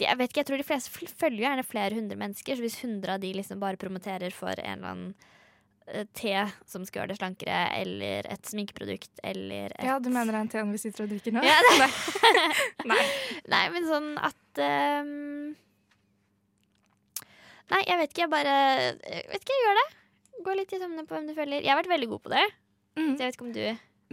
jeg 0.00 0.18
vet 0.18 0.30
ikke, 0.32 0.40
jeg 0.42 0.46
tror 0.48 0.58
de 0.58 0.66
fleste 0.66 1.06
følger 1.20 1.44
gjerne 1.46 1.64
flere 1.66 1.94
hundre 1.94 2.16
mennesker, 2.18 2.56
så 2.58 2.64
hvis 2.64 2.80
hundre 2.82 3.14
av 3.14 3.20
de 3.22 3.32
liksom 3.36 3.60
bare 3.62 3.78
promoterer 3.78 4.34
for 4.34 4.50
en 4.58 4.72
eller 4.78 4.90
annen 4.90 5.14
eh, 5.86 6.06
te 6.16 6.32
som 6.66 6.84
skal 6.88 7.02
gjøre 7.04 7.12
det 7.14 7.18
slankere, 7.20 7.58
eller 7.82 8.26
et 8.34 8.50
sminkeprodukt, 8.50 9.12
eller 9.22 9.74
et 9.78 9.84
Ja, 9.86 9.98
du 10.02 10.08
mener 10.10 10.32
det 10.32 10.40
er 10.40 10.46
en 10.46 10.52
teen 10.56 10.72
vi 10.74 10.80
sitter 10.82 11.04
og 11.06 11.12
drikker 11.14 11.36
nå? 11.36 11.44
Ja, 11.46 11.58
det- 11.68 11.90
Nei. 12.90 13.02
Nei, 13.54 13.64
men 13.76 13.86
sånn 13.90 14.10
at 14.18 14.62
um... 14.64 15.54
Nei, 17.72 17.80
jeg 17.88 17.96
vet 18.02 18.10
ikke. 18.12 18.24
Jeg 18.26 18.30
bare 18.32 18.54
jeg 19.08 19.24
vet 19.30 19.40
ikke, 19.40 19.54
jeg 19.56 19.64
gjør 19.64 19.78
det. 19.80 19.86
Gå 20.44 20.54
litt 20.58 20.72
i 20.76 20.78
sømmene 20.82 21.06
på 21.08 21.14
hvem 21.16 21.28
du 21.30 21.34
følger. 21.36 21.62
Jeg 21.64 21.70
har 21.72 21.78
vært 21.80 21.92
veldig 21.94 22.08
god 22.10 22.22
på 22.26 22.32
det. 22.34 22.42
Mm. 22.98 23.06
Så 23.08 23.14
jeg 23.14 23.24
vet 23.30 23.38
ikke 23.38 23.46
om 23.46 23.54
du, 23.54 23.62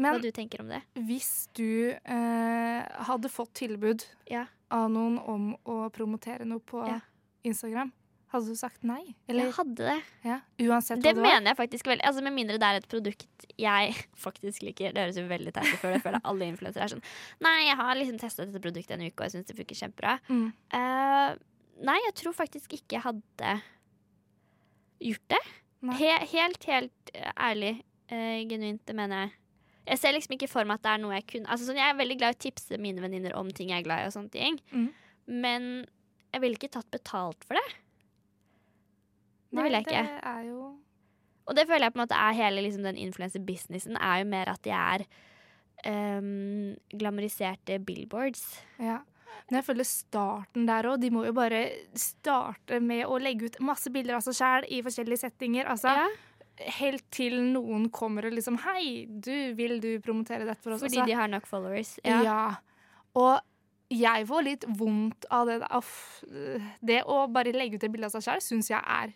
hva 0.06 0.14
du 0.24 0.30
tenker 0.34 0.62
om 0.64 0.70
det. 0.72 0.80
hvis 1.10 1.32
du 1.58 1.92
eh, 1.92 2.80
hadde 3.10 3.30
fått 3.30 3.52
tilbud 3.60 4.06
Ja. 4.32 4.46
Av 4.72 4.90
noen 4.92 5.18
om 5.20 5.50
å 5.68 5.82
promotere 5.94 6.46
noe 6.48 6.60
på 6.64 6.82
Ja. 6.88 7.00
Instagram, 7.44 7.92
hadde 8.32 8.48
du 8.54 8.56
sagt 8.56 8.84
nei? 8.88 9.16
Eller 9.28 9.50
jeg 9.50 9.54
hadde 9.58 9.76
det. 9.90 9.96
ja, 10.24 10.38
uansett 10.64 11.02
Det 11.04 11.12
hva 11.12 11.16
det 11.18 11.22
var? 11.22 11.28
mener 11.34 11.52
jeg 11.52 11.58
faktisk 11.60 11.88
veldig. 11.90 12.06
Altså 12.08 12.22
Med 12.24 12.34
mindre 12.38 12.58
det 12.62 12.68
er 12.70 12.80
et 12.80 12.88
produkt 12.88 13.46
jeg 13.60 13.96
faktisk 14.26 14.64
liker. 14.64 14.94
Det 14.96 15.02
høres 15.04 15.18
jo 15.20 15.26
veldig 15.28 15.52
teit 15.54 15.68
ut, 15.74 15.80
for 15.82 15.92
jeg 15.92 16.02
føler 16.06 16.22
alle 16.24 16.48
influensere 16.48 16.86
er 16.86 16.94
sånn 16.94 17.04
Nei, 17.44 17.58
jeg 17.68 17.76
har 17.82 17.96
liksom 18.00 18.20
testa 18.22 18.46
dette 18.46 18.62
produktet 18.64 18.96
en 18.96 19.04
uke, 19.08 19.18
og 19.20 19.26
jeg 19.28 19.36
syns 19.36 19.50
det 19.52 19.58
funker 19.60 19.82
kjempebra. 19.82 20.16
Mm. 20.30 20.48
Uh, 20.72 21.36
nei, 21.84 21.98
jeg 22.08 22.16
tror 22.22 22.38
faktisk 22.38 22.78
ikke 22.80 23.00
jeg 23.00 23.06
hadde 23.10 23.56
gjort 25.02 25.28
det. 25.34 25.42
He 25.98 26.10
helt, 26.38 26.64
helt 26.70 27.12
eh, 27.18 27.32
ærlig. 27.42 27.74
uh, 28.12 28.40
genuint, 28.48 28.84
det 28.86 28.96
mener 28.96 29.26
jeg. 29.26 29.32
Jeg 29.88 29.98
ser 29.98 30.14
liksom 30.14 30.36
ikke 30.36 30.50
for 30.52 30.68
meg 30.68 30.78
at 30.78 30.86
det 30.86 30.92
er 30.94 31.00
noe 31.02 31.16
jeg 31.16 31.26
kunne 31.32 31.50
Altså 31.50 31.66
sånn, 31.66 31.80
Jeg 31.80 31.90
er 31.90 31.98
veldig 31.98 32.18
glad 32.20 32.36
i 32.36 32.38
å 32.38 32.44
tipse 32.46 32.78
mine 32.82 33.02
venninner 33.02 33.34
om 33.40 33.50
ting 33.50 33.72
jeg 33.74 33.82
er 33.82 33.88
glad 33.88 34.04
i, 34.04 34.12
og 34.12 34.16
sånne 34.16 34.34
ting. 34.34 34.60
Mm. 34.72 34.90
Men 35.42 35.68
jeg 36.32 36.44
ville 36.44 36.60
ikke 36.60 36.72
tatt 36.78 36.92
betalt 36.94 37.44
for 37.48 37.58
det. 37.60 37.66
Det 39.52 39.58
Nei, 39.58 39.66
ville 39.66 39.82
jeg 39.82 39.90
ikke. 39.90 40.06
Det 40.08 40.32
er 40.32 40.48
jo 40.48 40.62
Og 41.50 41.58
det 41.58 41.66
føler 41.68 41.88
jeg 41.88 41.94
på 41.96 42.00
en 42.00 42.06
måte 42.06 42.20
er 42.24 42.38
hele 42.38 42.64
liksom, 42.64 42.86
den 42.88 43.00
influenser-businessen. 43.02 43.98
Er 43.98 44.22
jo 44.22 44.28
mer 44.32 44.54
at 44.54 44.62
de 44.64 44.76
er 44.78 45.06
um, 45.90 46.76
glamoriserte 46.94 47.80
billboards. 47.84 48.46
Ja. 48.80 49.02
Men 49.50 49.60
jeg 49.60 49.68
føler 49.68 49.88
starten 49.88 50.68
der 50.70 50.88
òg. 50.88 51.02
De 51.02 51.10
må 51.12 51.26
jo 51.26 51.34
bare 51.36 51.66
starte 51.98 52.80
med 52.84 53.04
å 53.10 53.18
legge 53.20 53.50
ut 53.50 53.60
masse 53.66 53.92
bilder 53.92 54.20
av 54.20 54.24
seg 54.24 54.38
sjæl 54.38 54.68
i 54.72 54.80
forskjellige 54.86 55.26
settinger. 55.26 55.68
Altså, 55.72 55.92
Ja, 55.92 56.08
Helt 56.58 57.04
til 57.12 57.40
noen 57.54 57.90
kommer 57.90 58.26
og 58.28 58.34
liksom 58.34 58.58
Hei, 58.66 59.06
du, 59.08 59.54
vil 59.58 59.80
du 59.82 60.00
promotere 60.04 60.46
dette 60.46 60.62
for 60.62 60.74
oss? 60.76 60.82
fordi 60.82 61.06
de 61.06 61.12
har 61.18 61.28
nok 61.32 61.48
followers. 61.48 62.00
ja. 62.06 62.22
Ja. 62.24 62.56
Og 63.16 63.40
jeg 63.92 64.24
får 64.28 64.44
litt 64.44 64.64
vondt 64.80 65.26
av 65.32 65.48
det. 65.48 65.58
Uff. 65.76 66.24
Det 66.82 67.02
å 67.04 67.26
bare 67.28 67.52
legge 67.52 67.76
ut 67.76 67.84
et 67.84 67.92
bilde 67.92 68.06
av 68.08 68.14
seg 68.14 68.24
sjøl 68.24 68.40
syns 68.46 68.70
jeg 68.72 68.80
er 68.80 69.12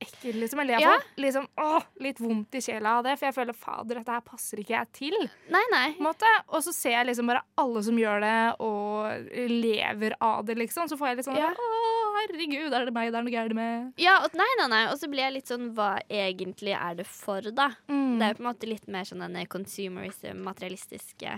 ekkelt, 0.00 0.38
liksom. 0.40 0.60
Eller 0.60 0.74
jeg 0.78 0.82
Ja. 0.82 0.94
får 0.96 1.20
liksom, 1.22 1.46
åh, 1.60 1.82
litt 2.00 2.18
vondt 2.20 2.54
i 2.54 2.60
sjela 2.60 2.98
av 2.98 3.04
det, 3.04 3.18
for 3.18 3.26
jeg 3.26 3.34
føler 3.34 3.54
fader, 3.54 3.94
dette 4.00 4.12
her 4.12 4.20
passer 4.20 4.56
ikke 4.58 4.74
jeg 4.78 4.92
til. 4.92 5.28
Nei, 5.50 5.62
nei. 5.70 5.94
Og 6.00 6.62
så 6.62 6.72
ser 6.72 6.90
jeg 6.90 7.06
liksom 7.06 7.26
bare 7.26 7.42
alle 7.58 7.82
som 7.82 7.96
gjør 7.96 8.20
det, 8.20 8.56
og 8.60 9.48
lever 9.50 10.16
av 10.20 10.44
det, 10.44 10.56
liksom. 10.56 10.88
Så 10.88 10.96
får 10.96 11.08
jeg 11.08 11.16
litt 11.18 11.26
sånn 11.26 11.36
Ja. 11.38 11.52
Å, 11.52 12.03
herregud, 12.16 12.74
er 12.74 12.86
det 12.88 12.94
meg 12.94 13.10
det 13.12 13.18
er 13.18 13.26
noe 13.26 13.34
gærent 13.34 13.56
med? 13.58 13.88
Ja, 14.00 14.18
og, 14.24 14.36
nei, 14.38 14.48
nei, 14.60 14.68
nei. 14.72 14.82
Og 14.92 14.98
så 15.00 15.08
blir 15.10 15.24
jeg 15.26 15.36
litt 15.36 15.50
sånn 15.50 15.72
Hva 15.76 15.96
egentlig 16.08 16.74
er 16.76 17.00
det 17.00 17.06
for, 17.08 17.44
da? 17.54 17.70
Mm. 17.90 18.20
Det 18.20 18.26
er 18.26 18.32
jo 18.32 18.38
på 18.38 18.44
en 18.44 18.50
måte 18.50 18.70
litt 18.70 18.86
mer 18.90 19.08
sånn 19.08 19.24
denne 19.24 19.44
consumerism, 19.50 20.44
materialistiske, 20.46 21.34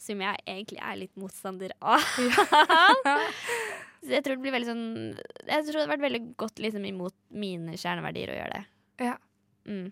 som 0.00 0.24
jeg 0.24 0.44
egentlig 0.48 0.82
er 0.82 1.00
litt 1.02 1.14
motstander 1.20 1.74
av. 1.80 2.04
så 4.04 4.12
jeg 4.16 4.24
tror 4.26 4.36
det 4.36 4.44
blir 4.44 4.56
veldig 4.56 4.70
sånn 4.70 4.84
Jeg 5.12 5.66
tror 5.66 5.72
det 5.72 5.82
hadde 5.82 5.92
vært 5.94 6.06
veldig 6.08 6.22
godt 6.40 6.62
liksom 6.62 6.86
imot 6.88 7.16
mine 7.32 7.76
kjerneverdier 7.80 8.34
å 8.34 8.38
gjøre 8.40 8.60
det. 8.60 8.64
Ja. 9.10 9.16
Mm. 9.68 9.90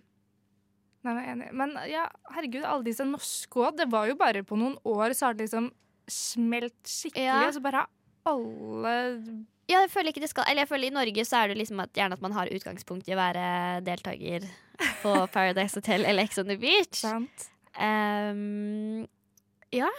Nei, 1.07 1.13
men, 1.13 1.21
er 1.23 1.29
enig. 1.33 1.53
men 1.57 1.77
ja, 1.89 2.09
herregud, 2.35 2.65
alle 2.67 2.87
disse 2.89 3.07
norske 3.07 3.61
òg. 3.63 3.77
Det 3.79 3.87
var 3.91 4.09
jo 4.11 4.17
bare 4.19 4.43
på 4.47 4.59
noen 4.59 4.77
år 4.89 5.15
så 5.17 5.29
har 5.29 5.39
det 5.39 5.47
liksom 5.47 5.71
smelt 6.09 6.79
skikkelig. 6.89 7.29
Ja. 7.29 7.45
Og 7.47 7.55
så 7.55 7.63
bare 7.65 7.85
har 7.85 7.93
alle 8.33 8.97
Ja, 9.69 9.83
jeg 9.85 9.91
føler 9.93 10.09
ikke 10.15 10.23
det 10.25 10.31
skal 10.31 10.47
Eller 10.49 10.65
jeg 10.65 10.71
føler 10.71 10.89
i 10.89 10.95
Norge 10.97 11.25
så 11.29 11.43
er 11.43 11.51
det 11.53 11.59
liksom 11.61 11.81
at 11.85 11.93
gjerne 11.93 12.17
at 12.17 12.23
man 12.25 12.33
har 12.33 12.49
utgangspunkt 12.57 13.09
i 13.11 13.13
å 13.13 13.19
være 13.21 13.45
deltaker 13.85 14.47
på 15.03 15.13
Paradise 15.35 15.77
Hotel 15.77 16.07
eller 16.09 16.25
Ex 16.25 16.39
on 16.41 16.49
the 16.49 16.57
Beach. 16.57 17.03
Sant? 17.03 17.49
Um, 17.79 19.05
ja. 19.75 19.91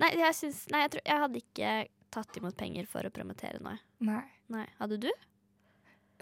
Nei, 0.00 0.10
jeg 0.18 0.36
syns 0.36 0.64
Nei, 0.74 0.84
jeg 0.84 0.92
tror 0.96 1.06
jeg 1.08 1.22
hadde 1.24 1.40
ikke 1.42 1.74
tatt 2.14 2.36
imot 2.38 2.54
penger 2.58 2.86
for 2.86 3.06
å 3.06 3.10
promotere 3.14 3.58
noe. 3.64 3.78
Nei. 4.06 4.22
Nei, 4.52 4.66
Hadde 4.78 4.98
du? 5.02 5.08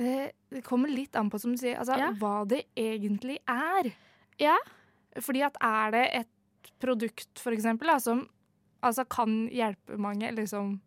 Eh, 0.01 0.31
Det 0.49 0.63
kommer 0.65 0.89
litt 0.89 1.17
an 1.19 1.29
på, 1.29 1.41
som 1.43 1.53
du 1.53 1.59
sier, 1.61 1.77
altså, 1.77 1.99
Ja. 1.99 2.13
hva 2.17 2.47
det 2.49 2.63
egentlig 2.79 3.39
er. 3.51 3.91
Ja. 4.41 4.55
Fordi 5.21 5.43
at 5.45 5.57
er 5.61 5.91
det 5.93 6.05
et 6.23 6.71
produkt, 6.81 7.29
for 7.43 7.53
eksempel, 7.53 7.91
da, 7.91 7.99
som 8.01 8.23
altså, 8.83 9.05
kan 9.05 9.49
hjelpe 9.53 9.99
mange, 10.01 10.31
liksom 10.33 10.79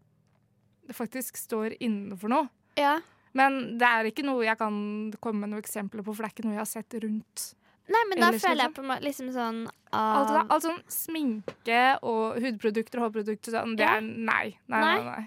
faktisk 0.94 1.38
står 1.40 1.78
inne 1.80 2.18
for 2.20 2.32
noe. 2.32 2.50
Ja. 2.80 3.00
Men 3.36 3.78
det 3.80 3.88
er 3.88 4.10
ikke 4.10 4.26
noe 4.26 4.46
jeg 4.46 4.60
kan 4.60 4.76
komme 5.24 5.44
med 5.44 5.54
noen 5.54 5.64
eksempler 5.64 6.06
på, 6.06 6.14
for 6.14 6.24
det 6.24 6.32
er 6.32 6.36
ikke 6.36 6.48
noe 6.48 6.56
jeg 6.56 6.64
har 6.64 6.72
sett 6.72 6.98
rundt. 7.04 7.46
Nei, 7.92 8.02
men 8.10 8.22
da 8.22 8.32
føler 8.34 8.64
jeg 8.64 8.72
liksom. 8.72 8.76
på 8.80 8.84
meg 8.90 9.04
liksom 9.06 9.28
sånn 9.36 9.58
Alt, 9.94 10.32
det 10.32 10.40
ah, 10.40 10.48
alt 10.56 10.64
sånn 10.66 10.80
sminke 10.90 11.82
og 12.02 12.40
hudprodukter 12.42 13.00
og 13.00 13.06
hårprodukter, 13.06 13.54
sånn, 13.54 13.76
det 13.80 13.86
er 13.86 14.02
nei. 14.02 14.56
Nei, 14.66 14.82
Nei. 14.82 14.82
nei, 14.82 15.04
nei. 15.06 15.26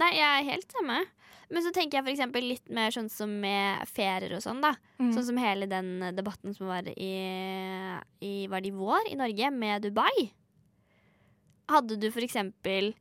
Nei, 0.00 0.10
jeg 0.16 0.26
er 0.26 0.48
helt 0.48 0.74
samme. 0.74 0.98
Men 1.50 1.64
så 1.64 1.72
tenker 1.74 1.98
jeg 1.98 2.14
eksempel 2.14 2.44
litt 2.46 2.68
mer 2.72 2.94
sånn 2.94 3.08
som 3.10 3.30
med 3.42 3.82
ferier 3.90 4.36
og 4.36 4.42
sånn, 4.44 4.60
da. 4.62 4.74
Mm. 5.00 5.10
Sånn 5.16 5.26
som 5.32 5.40
hele 5.42 5.66
den 5.70 5.88
debatten 6.14 6.54
som 6.54 6.70
var 6.70 6.86
i, 6.92 7.14
i 8.22 8.34
Var 8.50 8.62
det 8.62 8.70
i 8.70 8.76
vår 8.76 9.10
i 9.10 9.16
Norge, 9.18 9.50
med 9.54 9.86
Dubai? 9.86 10.28
Hadde 11.70 11.98
du 11.98 12.06
for 12.14 12.22
eksempel 12.26 12.92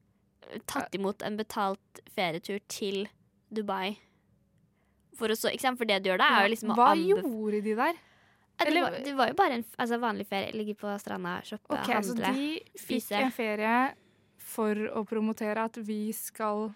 tatt 0.70 0.96
imot 0.96 1.24
en 1.26 1.38
betalt 1.40 2.02
ferietur 2.16 2.60
til 2.72 3.08
Dubai? 3.54 3.98
For, 5.20 5.32
så, 5.36 5.52
for 5.76 5.90
det 5.90 6.02
du 6.04 6.12
gjør 6.12 6.22
da, 6.22 6.30
er 6.38 6.48
jo 6.48 6.54
liksom 6.54 6.76
Hva 6.78 6.92
gjorde 6.96 7.62
de 7.66 7.74
der? 7.76 7.98
Det, 8.60 8.68
eller- 8.68 8.82
var, 8.82 8.98
det 9.04 9.16
var 9.16 9.32
jo 9.32 9.36
bare 9.40 9.54
en 9.60 9.66
altså, 9.78 10.00
vanlig 10.00 10.28
ferie. 10.28 10.52
Ligge 10.56 10.76
på 10.76 10.92
stranda, 11.00 11.40
shoppe, 11.48 11.76
Ok, 11.76 11.92
Så 12.04 12.16
de 12.16 12.60
fikk 12.80 13.12
en 13.20 13.32
ferie 13.32 13.76
for 14.50 14.76
å 14.98 15.04
promotere 15.08 15.64
at 15.70 15.78
vi 15.86 16.10
skal 16.16 16.70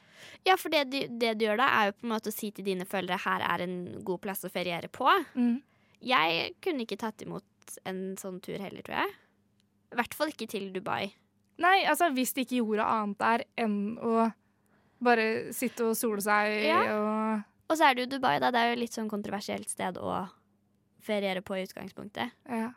Ja, 0.46 0.56
for 0.60 0.72
det 0.72 0.86
du, 0.92 1.00
det 1.20 1.34
du 1.40 1.46
gjør 1.48 1.60
da, 1.60 1.68
er 1.80 1.90
jo 1.90 1.98
på 1.98 2.08
en 2.08 2.14
måte 2.14 2.32
å 2.32 2.36
si 2.36 2.52
til 2.56 2.68
dine 2.68 2.86
følgere 2.88 3.20
her 3.26 3.44
er 3.48 3.66
en 3.66 3.78
god 4.06 4.22
plass 4.24 4.46
å 4.46 4.52
feriere 4.52 4.92
på. 4.92 5.10
mm. 5.36 5.62
Jeg 6.04 6.56
kunne 6.60 6.84
ikke 6.84 7.00
tatt 7.00 7.22
imot 7.24 7.78
en 7.88 8.18
sånn 8.20 8.42
tur 8.44 8.60
heller, 8.60 8.84
tror 8.84 8.98
jeg. 9.06 9.14
I 9.94 10.00
hvert 10.02 10.16
fall 10.18 10.34
ikke 10.34 10.50
til 10.52 10.66
Dubai. 10.76 11.14
Nei, 11.62 11.84
altså 11.86 12.08
hvis 12.16 12.34
de 12.34 12.42
ikke 12.46 12.62
gjorde 12.64 12.86
annet 12.90 13.18
der 13.22 13.44
enn 13.62 13.76
å 14.02 14.32
bare 15.04 15.52
sitte 15.54 15.86
og 15.92 15.98
sole 16.00 16.22
seg 16.24 16.64
Ja. 16.66 16.80
og 16.98 17.44
Og 17.70 17.78
så 17.78 17.90
er 17.90 17.94
det 17.96 18.06
jo 18.08 18.12
Dubai, 18.18 18.40
da. 18.40 18.50
Det 18.52 18.60
er 18.60 18.74
jo 18.74 18.80
litt 18.82 18.94
sånn 18.96 19.10
kontroversielt 19.10 19.70
sted 19.70 19.98
å 19.98 20.30
feriere 21.04 21.42
på 21.42 21.56
i 21.58 21.64
utgangspunktet. 21.66 22.32
Ja. 22.50 22.72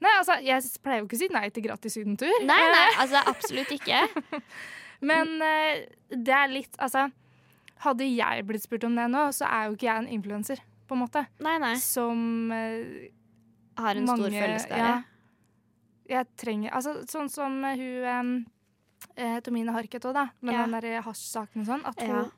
Nei, 0.00 0.12
altså, 0.20 0.36
jeg 0.44 0.62
pleier 0.84 1.00
jo 1.00 1.06
ikke 1.08 1.16
å 1.16 1.20
si 1.22 1.28
nei 1.32 1.46
til 1.50 1.64
gratis 1.64 1.94
sydentur. 1.96 2.32
Nei, 2.44 2.60
nei, 2.72 2.88
altså 3.02 3.22
absolutt 3.30 3.70
ikke. 3.72 4.02
Men 5.06 5.36
eh, 5.44 5.86
det 6.12 6.32
er 6.36 6.52
litt 6.52 6.76
Altså, 6.80 7.06
hadde 7.84 8.06
jeg 8.08 8.44
blitt 8.48 8.64
spurt 8.64 8.84
om 8.88 8.94
det 8.96 9.06
nå, 9.12 9.26
så 9.36 9.48
er 9.48 9.66
jo 9.68 9.76
ikke 9.76 9.88
jeg 9.88 10.02
en 10.04 10.08
influenser, 10.18 10.60
på 10.88 10.96
en 10.96 11.02
måte. 11.04 11.24
Nei, 11.44 11.56
nei. 11.60 11.74
Som 11.80 12.52
uh, 12.52 13.08
Har 13.80 13.96
en 14.00 14.06
stor 14.08 14.16
mange- 14.22 14.40
følgeskare. 14.40 14.78
ja. 14.94 14.96
Jeg 16.08 16.26
trenger 16.36 16.70
Altså, 16.72 17.00
sånn 17.10 17.28
som 17.32 17.64
eh, 17.64 17.76
hun 17.76 18.46
eh, 19.16 19.40
Tomine 19.40 19.72
Harket 19.74 20.04
òg, 20.06 20.14
da, 20.14 20.28
med 20.40 20.54
Ja. 20.54 20.66
den 20.66 20.80
der 20.80 21.02
hasjsaken 21.02 21.60
og 21.62 21.66
sånn. 21.66 21.86
At 21.86 22.00
Ja. 22.00 22.06
hun 22.22 22.30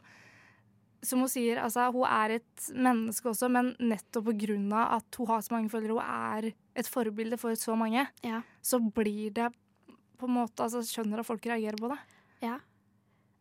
Som 1.00 1.20
hun 1.20 1.28
sier, 1.28 1.58
altså, 1.62 1.92
hun 1.92 2.04
er 2.10 2.30
et 2.40 2.70
menneske 2.74 3.28
også, 3.30 3.48
men 3.48 3.76
nettopp 3.78 4.24
på 4.24 4.32
grunn 4.36 4.72
av 4.72 4.96
at 4.96 5.14
hun 5.16 5.26
har 5.28 5.40
så 5.42 5.52
mange 5.52 5.70
følgere, 5.70 5.94
hun 5.94 6.02
er 6.02 6.52
et 6.74 6.86
forbilde 6.86 7.38
for 7.38 7.52
så 7.54 7.76
mange, 7.78 8.08
Ja. 8.24 8.42
så 8.60 8.80
blir 8.92 9.32
det 9.32 9.52
på 10.18 10.26
en 10.26 10.34
måte 10.34 10.56
Altså, 10.64 10.80
skjønner 10.82 11.20
at 11.20 11.26
folk 11.26 11.40
reagerer 11.42 11.78
på 11.78 11.88
det. 11.90 11.98
Ja. 12.42 12.58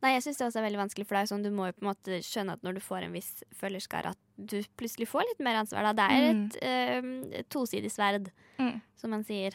Nei, 0.03 0.11
jeg 0.13 0.21
syns 0.21 0.37
det 0.37 0.45
også 0.53 0.59
er 0.61 0.69
veldig 0.69 0.77
vanskelig, 0.85 1.07
for 1.07 1.15
er 1.15 1.23
sånn, 1.25 1.41
du 1.41 1.49
må 1.49 1.65
jo 1.65 1.71
på 1.73 1.81
en 1.81 1.95
måte 1.95 2.21
skjønne 2.21 2.53
at 2.53 2.61
når 2.61 2.73
du 2.75 2.79
får 2.79 3.03
en 3.05 3.13
viss 3.13 3.43
følgerskare, 3.55 4.05
at 4.13 4.17
du 4.37 4.61
plutselig 4.77 5.07
får 5.07 5.23
litt 5.25 5.39
mer 5.39 5.55
ansvar. 5.63 5.81
Da. 5.81 5.93
Det 5.93 6.11
er 6.11 6.29
et 6.29 6.57
eh, 6.61 7.43
tosidig 7.49 7.89
sverd, 7.89 8.29
Mm. 8.59 8.79
som 8.95 9.09
man 9.09 9.23
sier. 9.23 9.53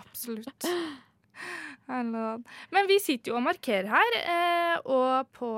Absolutt. 0.00 0.66
Men 1.90 2.86
vi 2.86 2.98
sitter 3.02 3.32
jo 3.32 3.38
og 3.40 3.46
markerer 3.48 3.88
her, 3.90 4.16
eh, 4.20 4.74
og 4.84 5.30
på 5.34 5.48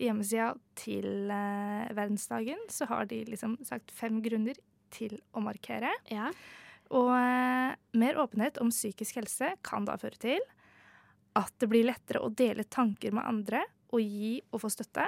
hjemmesida 0.00 0.54
til 0.78 1.28
eh, 1.28 1.90
verdensdagen 1.92 2.62
så 2.72 2.88
har 2.88 3.10
de 3.10 3.20
liksom 3.28 3.58
sagt 3.66 3.92
fem 3.92 4.22
grunner 4.24 4.56
til 4.94 5.18
å 5.34 5.42
markere. 5.44 5.90
Ja. 6.08 6.30
Og 6.94 7.10
eh, 7.18 7.74
mer 8.00 8.20
åpenhet 8.22 8.60
om 8.62 8.72
psykisk 8.72 9.20
helse 9.20 9.54
kan 9.66 9.84
da 9.88 9.98
føre 10.00 10.20
til 10.22 10.40
at 11.38 11.52
det 11.60 11.68
blir 11.70 11.86
lettere 11.88 12.22
å 12.22 12.32
dele 12.32 12.64
tanker 12.64 13.14
med 13.14 13.26
andre 13.26 13.64
og 13.94 14.02
gi 14.02 14.38
og 14.52 14.62
få 14.64 14.70
støtte. 14.72 15.06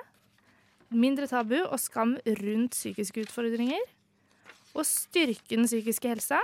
Mindre 0.94 1.28
tabu 1.30 1.58
og 1.64 1.78
skam 1.82 2.16
rundt 2.42 2.76
psykiske 2.76 3.26
utfordringer. 3.26 3.82
Og 4.76 4.84
styrke 4.86 5.56
den 5.56 5.66
psykiske 5.66 6.10
helsa. 6.10 6.42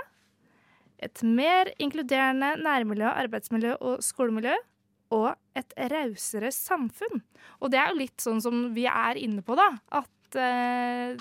Et 1.03 1.23
mer 1.27 1.71
inkluderende 1.83 2.53
nærmiljø, 2.63 3.09
arbeidsmiljø 3.25 3.75
og 3.81 3.99
skolemiljø. 4.05 4.55
Og 5.13 5.35
et 5.59 5.73
rausere 5.91 6.49
samfunn. 6.55 7.19
Og 7.61 7.69
det 7.73 7.77
er 7.81 7.91
jo 7.91 7.99
litt 7.99 8.23
sånn 8.23 8.39
som 8.41 8.63
vi 8.73 8.87
er 8.89 9.19
inne 9.21 9.43
på, 9.45 9.53
da. 9.59 9.67
At 9.99 10.37
eh, 10.39 11.17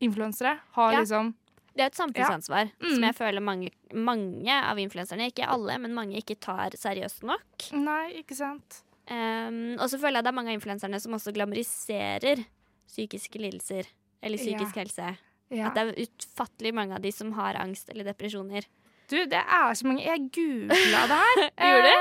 influensere 0.00 0.60
har 0.78 0.92
Ja. 0.92 1.00
liksom 1.00 1.34
Det 1.76 1.82
er 1.82 1.86
et 1.86 1.96
samfunnsansvar 1.98 2.70
Mm. 2.80 2.94
som 2.94 3.02
jeg 3.02 3.14
føler 3.16 3.42
mange, 3.42 3.70
mange 3.92 4.48
av 4.62 4.76
influenserne, 4.78 5.26
ikke 5.32 5.48
alle, 5.48 5.76
men 5.80 5.92
mange 5.92 6.14
ikke 6.22 6.38
tar 6.38 6.70
seriøst 6.70 7.24
nok. 7.24 7.72
Nei, 7.72 8.22
ikke 8.22 8.36
sant. 8.36 8.82
Um, 9.10 9.74
og 9.80 9.88
så 9.90 9.98
føler 9.98 10.22
jeg 10.22 10.24
det 10.24 10.28
er 10.28 10.38
mange 10.38 10.50
av 10.54 10.60
influenserne 10.60 11.00
som 11.00 11.12
også 11.12 11.34
glamoriserer 11.34 12.44
psykiske 12.86 13.40
lidelser 13.42 13.86
eller 14.22 14.38
psykisk 14.38 14.74
helse. 14.76 15.16
Ja. 15.50 15.68
At 15.68 15.74
det 15.76 15.82
er 15.84 16.06
utfattelig 16.06 16.72
mange 16.74 16.94
av 16.96 17.02
de 17.04 17.10
som 17.12 17.32
har 17.36 17.54
angst 17.60 17.88
eller 17.92 18.04
depresjoner. 18.08 18.64
Du, 19.10 19.18
det 19.28 19.42
er 19.44 19.74
så 19.76 19.84
mange 19.86 20.02
Jeg 20.06 20.30
googla 20.32 21.02
det 21.10 21.18
her. 21.20 21.42
Gjorde 21.68 21.90
du? 21.90 21.96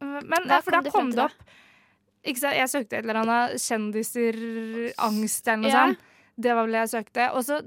Eh, 0.00 0.20
Men 0.24 0.48
da 0.48 0.60
for 0.64 0.70
da 0.74 0.80
kom 0.82 0.86
du 0.86 0.90
kom 0.94 1.10
det 1.14 1.24
opp 1.26 1.54
Jeg 2.28 2.68
søkte 2.70 2.98
et 2.98 3.04
eller 3.04 3.20
annet 3.22 3.60
kjendiser, 3.62 4.36
angst 5.04 5.46
eller 5.48 5.62
noe 5.62 5.70
Ja. 5.72 5.84
sånt. 5.86 6.00
Det 6.38 6.54
var 6.54 6.66
vel 6.66 6.72
det 6.76 6.82
jeg 6.84 6.90
søkte. 6.94 7.28
Og 7.34 7.44
så 7.46 7.60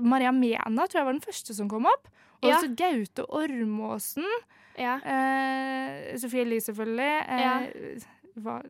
Maria 0.00 0.30
Mena 0.32 0.86
tror 0.86 1.00
jeg 1.00 1.06
var 1.08 1.12
den 1.16 1.24
første 1.24 1.54
som 1.56 1.68
kom 1.68 1.86
opp. 1.90 2.06
Og 2.42 2.50
Ja. 2.50 2.60
så 2.60 2.68
Gaute 2.76 3.24
Ormåsen. 3.28 4.26
Ja. 4.78 4.98
Eh, 5.04 6.16
Sofie 6.20 6.42
Elise, 6.44 6.72
selvfølgelig. 6.72 7.28
Eh, 7.28 8.06
hva, 8.42 8.60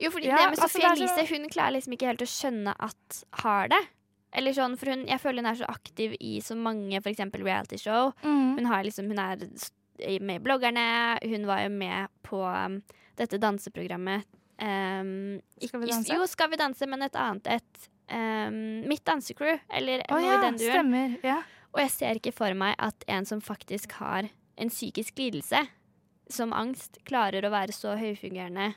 Jo, 0.00 0.10
fordi 0.12 0.28
Ja, 0.28 0.36
det 0.36 0.50
med 0.52 0.58
altså, 0.58 0.68
Sofie 0.68 0.88
er 0.88 0.96
Elise, 0.96 1.26
hun 1.34 1.48
klarer 1.52 1.76
liksom 1.76 1.96
ikke 1.96 2.10
helt 2.10 2.24
å 2.24 2.28
skjønne 2.30 2.74
at 2.86 3.20
har 3.42 3.72
det. 3.72 3.82
Eller 4.36 4.52
sånn, 4.56 4.76
for 4.76 4.92
hun, 4.92 5.06
Jeg 5.08 5.22
føler 5.22 5.42
hun 5.42 5.50
er 5.52 5.58
så 5.60 5.68
aktiv 5.70 6.16
i 6.20 6.38
så 6.44 6.56
mange 6.58 7.00
eksempel 7.00 7.44
realityshow. 7.46 8.12
mm. 8.22 8.56
Hun, 8.58 8.68
har 8.68 8.84
liksom, 8.84 9.08
hun 9.08 9.18
er 9.22 10.20
med 10.20 10.40
i 10.40 10.44
Bloggerne, 10.44 11.18
hun 11.24 11.46
var 11.48 11.64
jo 11.64 11.72
med 11.72 12.08
på 12.26 12.42
um, 12.44 12.80
dette 13.16 13.40
danseprogrammet. 13.40 14.26
Um, 14.60 15.40
Skal 15.60 15.80
vi 15.80 15.90
danse? 15.90 16.14
Jo, 16.14 16.26
Skal 16.26 16.50
vi 16.52 16.60
danse, 16.60 16.88
men 16.88 17.02
et 17.02 17.16
annet 17.16 17.46
et. 17.58 17.90
Um, 18.06 18.86
Mitt 18.86 19.02
dansecrew, 19.02 19.56
eller 19.74 20.04
oh, 20.12 20.20
noe 20.20 20.28
ja, 20.28 20.34
i 20.36 20.44
den 20.44 20.58
duren. 20.60 20.76
stemmer. 20.76 21.16
Ja. 21.26 21.40
Og 21.74 21.80
jeg 21.82 21.90
ser 21.90 22.20
ikke 22.20 22.32
for 22.32 22.54
meg 22.54 22.76
at 22.78 23.02
en 23.10 23.26
som 23.26 23.40
faktisk 23.42 23.96
har 23.98 24.28
en 24.56 24.70
psykisk 24.70 25.18
lidelse, 25.18 25.64
som 26.30 26.54
angst, 26.54 27.00
klarer 27.06 27.44
å 27.44 27.50
være 27.50 27.74
så 27.74 27.96
høyfungerende 27.98 28.74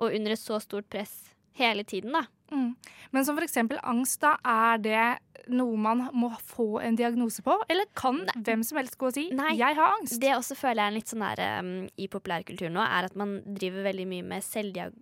og 0.00 0.16
under 0.16 0.34
et 0.34 0.40
så 0.40 0.58
stort 0.62 0.88
press 0.90 1.30
hele 1.60 1.84
tiden, 1.84 2.14
da. 2.16 2.24
Mm. 2.50 2.74
Men 3.10 3.24
som 3.26 3.36
for 3.36 3.46
eksempel 3.46 3.78
angst, 3.86 4.20
da, 4.22 4.34
er 4.46 4.80
det 4.82 5.02
noe 5.50 5.78
man 5.80 6.02
må 6.14 6.30
få 6.46 6.80
en 6.84 6.96
diagnose 6.98 7.42
på? 7.46 7.54
Eller 7.70 7.88
kan 7.98 8.22
hvem 8.36 8.62
som 8.66 8.78
helst 8.80 8.96
gå 9.00 9.08
og 9.10 9.16
si 9.16 9.28
Nei. 9.34 9.54
'jeg 9.58 9.76
har 9.76 9.96
angst'? 9.98 10.20
Det 10.22 10.32
også 10.36 10.56
føler 10.58 10.82
jeg 10.82 10.92
er 10.92 10.96
litt 10.96 11.12
sånn 11.12 11.24
der 11.24 11.42
um, 11.60 11.88
i 11.96 12.08
populærkultur 12.10 12.70
nå, 12.70 12.82
er 12.82 13.08
at 13.10 13.16
man 13.18 13.40
driver 13.46 13.86
veldig 13.90 14.06
mye 14.06 14.26
med 14.34 14.46
selvdiag... 14.46 14.94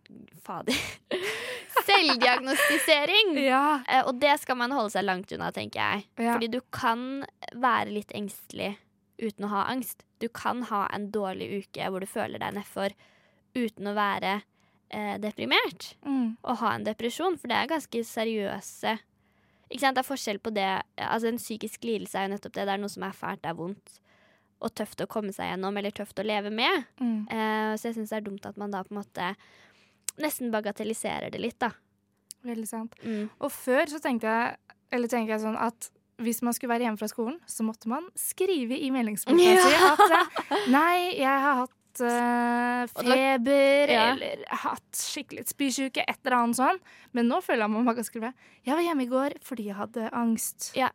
Fader. 0.45 0.75
Selvdiagnostisering! 1.89 3.37
Ja. 3.49 3.81
uh, 3.85 4.09
og 4.09 4.21
det 4.21 4.39
skal 4.41 4.57
man 4.61 4.73
holde 4.73 4.93
seg 4.95 5.05
langt 5.05 5.33
unna, 5.33 5.51
tenker 5.53 5.81
jeg. 5.81 6.07
Ja. 6.19 6.35
Fordi 6.35 6.49
du 6.53 6.61
kan 6.73 7.25
være 7.55 7.93
litt 7.93 8.13
engstelig 8.17 8.77
uten 9.19 9.49
å 9.49 9.53
ha 9.53 9.65
angst. 9.73 10.05
Du 10.23 10.29
kan 10.29 10.63
ha 10.71 10.87
en 10.95 11.11
dårlig 11.15 11.65
uke 11.65 11.89
hvor 11.91 12.01
du 12.01 12.09
føler 12.09 12.41
deg 12.41 12.57
nedfor 12.57 12.95
uten 13.57 13.91
å 13.91 13.97
være 13.97 14.41
eh, 14.91 15.17
deprimert. 15.23 15.93
Mm. 16.07 16.37
Å 16.43 16.57
ha 16.63 16.75
en 16.75 16.85
depresjon, 16.87 17.37
for 17.39 17.49
det 17.51 17.57
er 17.57 17.71
ganske 17.75 18.03
seriøse 18.05 18.97
Ikke 19.69 19.83
sant, 19.83 19.97
Det 19.99 20.01
er 20.01 20.07
forskjell 20.09 20.39
på 20.41 20.53
det 20.57 20.69
Altså 20.97 21.29
En 21.29 21.37
psykisk 21.37 21.83
lidelse 21.85 22.17
er 22.17 22.29
jo 22.29 22.35
nettopp 22.37 22.55
det. 22.57 22.65
Det 22.65 22.73
er 22.75 22.81
noe 22.81 22.89
som 22.93 23.03
er 23.05 23.13
fælt, 23.17 23.43
det 23.43 23.51
er 23.51 23.59
vondt 23.59 23.99
og 24.59 24.73
tøft 24.75 24.99
å 25.05 25.07
komme 25.07 25.31
seg 25.31 25.53
gjennom, 25.53 25.77
eller 25.79 25.93
tøft 25.95 26.19
å 26.19 26.25
leve 26.27 26.51
med. 26.51 26.81
Mm. 26.99 27.29
Eh, 27.31 27.77
så 27.79 27.87
jeg 27.87 27.95
syns 27.95 28.11
det 28.11 28.17
er 28.17 28.25
dumt 28.27 28.47
at 28.49 28.57
man 28.59 28.73
da 28.75 28.81
på 28.83 28.91
en 28.91 28.99
måte 28.99 29.29
nesten 30.19 30.51
bagatelliserer 30.51 31.31
det 31.31 31.39
litt, 31.39 31.61
da. 31.63 31.69
Veldig 32.43 32.67
sant. 32.67 32.97
Mm. 33.05 33.29
Og 33.39 33.53
før 33.55 33.87
så 33.91 34.01
tenkte 34.03 34.27
jeg 34.31 34.57
Eller 34.91 35.11
tenker 35.13 35.35
jeg 35.37 35.43
sånn 35.45 35.59
at 35.61 35.91
hvis 36.19 36.41
man 36.43 36.55
skulle 36.57 36.73
være 36.75 36.89
hjemme 36.89 36.99
fra 36.99 37.07
skolen, 37.11 37.37
så 37.47 37.63
måtte 37.63 37.87
man 37.93 38.09
skrive 38.19 38.75
i 38.75 38.89
meldingsboka 38.91 39.39
Ja. 39.47 39.63
si 39.63 39.75
at 39.93 40.03
eh, 40.17 40.67
Nei, 40.75 41.15
jeg 41.21 41.43
har 41.45 41.61
hatt 41.63 41.75
Og 42.07 43.05
feber 43.05 43.89
Ja. 43.91 44.13
eller 44.15 44.45
hatt 44.51 44.93
skikkelig 44.93 45.47
spysjuke, 45.49 46.05
et 46.07 46.19
eller 46.25 46.37
annet 46.37 46.57
sånn. 46.57 46.79
Men 47.13 47.29
nå 47.29 47.41
føler 47.43 47.65
jeg 47.67 47.71
meg 47.71 47.95
kan 47.97 48.05
skrive 48.05 48.33
Jeg 48.65 48.75
var 48.75 48.83
hjemme 48.83 49.03
i 49.03 49.07
går 49.11 49.39
fordi 49.43 49.65
jeg 49.67 49.77
hadde 49.77 50.11
angst. 50.13 50.73
Ja. 50.77 50.91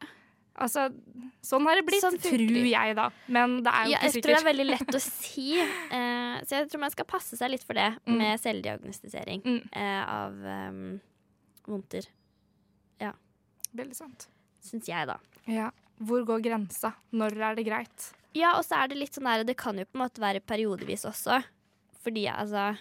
Altså, 0.56 0.94
sånn 1.42 1.66
har 1.66 1.76
det 1.80 1.86
blitt, 1.88 2.02
Sånn 2.04 2.20
tror 2.22 2.38
jeg, 2.70 2.96
da. 2.96 3.10
Men 3.28 3.64
det 3.64 3.72
er 3.74 3.86
jo 3.86 3.92
Ja, 3.92 3.98
ikke 3.98 4.14
jeg 4.14 4.24
tror 4.24 4.36
det 4.36 4.42
er 4.44 4.54
veldig 4.54 4.66
lett 4.70 4.96
å 4.96 5.02
si. 5.24 5.60
uh, 5.60 6.36
så 6.46 6.50
jeg 6.60 6.70
tror 6.70 6.80
man 6.80 6.92
skal 6.92 7.06
passe 7.06 7.36
seg 7.38 7.50
litt 7.50 7.64
for 7.64 7.74
det 7.74 7.98
Mm. 8.06 8.18
med 8.18 8.40
selvdiagnostisering 8.40 9.42
Mm. 9.44 9.64
uh, 9.76 10.04
av 10.08 10.34
um, 10.70 11.02
vondter. 11.68 12.06
Veldig 13.74 13.96
sant. 13.98 14.28
Syns 14.62 14.86
jeg, 14.86 15.08
da. 15.10 15.16
Ja. 15.50 15.72
Hvor 16.00 16.22
går 16.28 16.44
grensa? 16.46 16.92
Når 17.12 17.34
er 17.42 17.56
det 17.58 17.66
greit? 17.66 18.14
Ja, 18.34 18.56
og 18.58 18.66
så 18.66 18.80
er 18.82 18.90
det 18.90 18.98
litt 18.98 19.14
sånn 19.14 19.28
der 19.30 19.44
Det 19.46 19.56
kan 19.62 19.78
jo 19.78 19.86
på 19.86 19.98
en 19.98 20.06
måte 20.08 20.22
være 20.24 20.42
periodevis 20.42 21.06
også. 21.06 21.42
Fordi 22.04 22.26
altså 22.32 22.72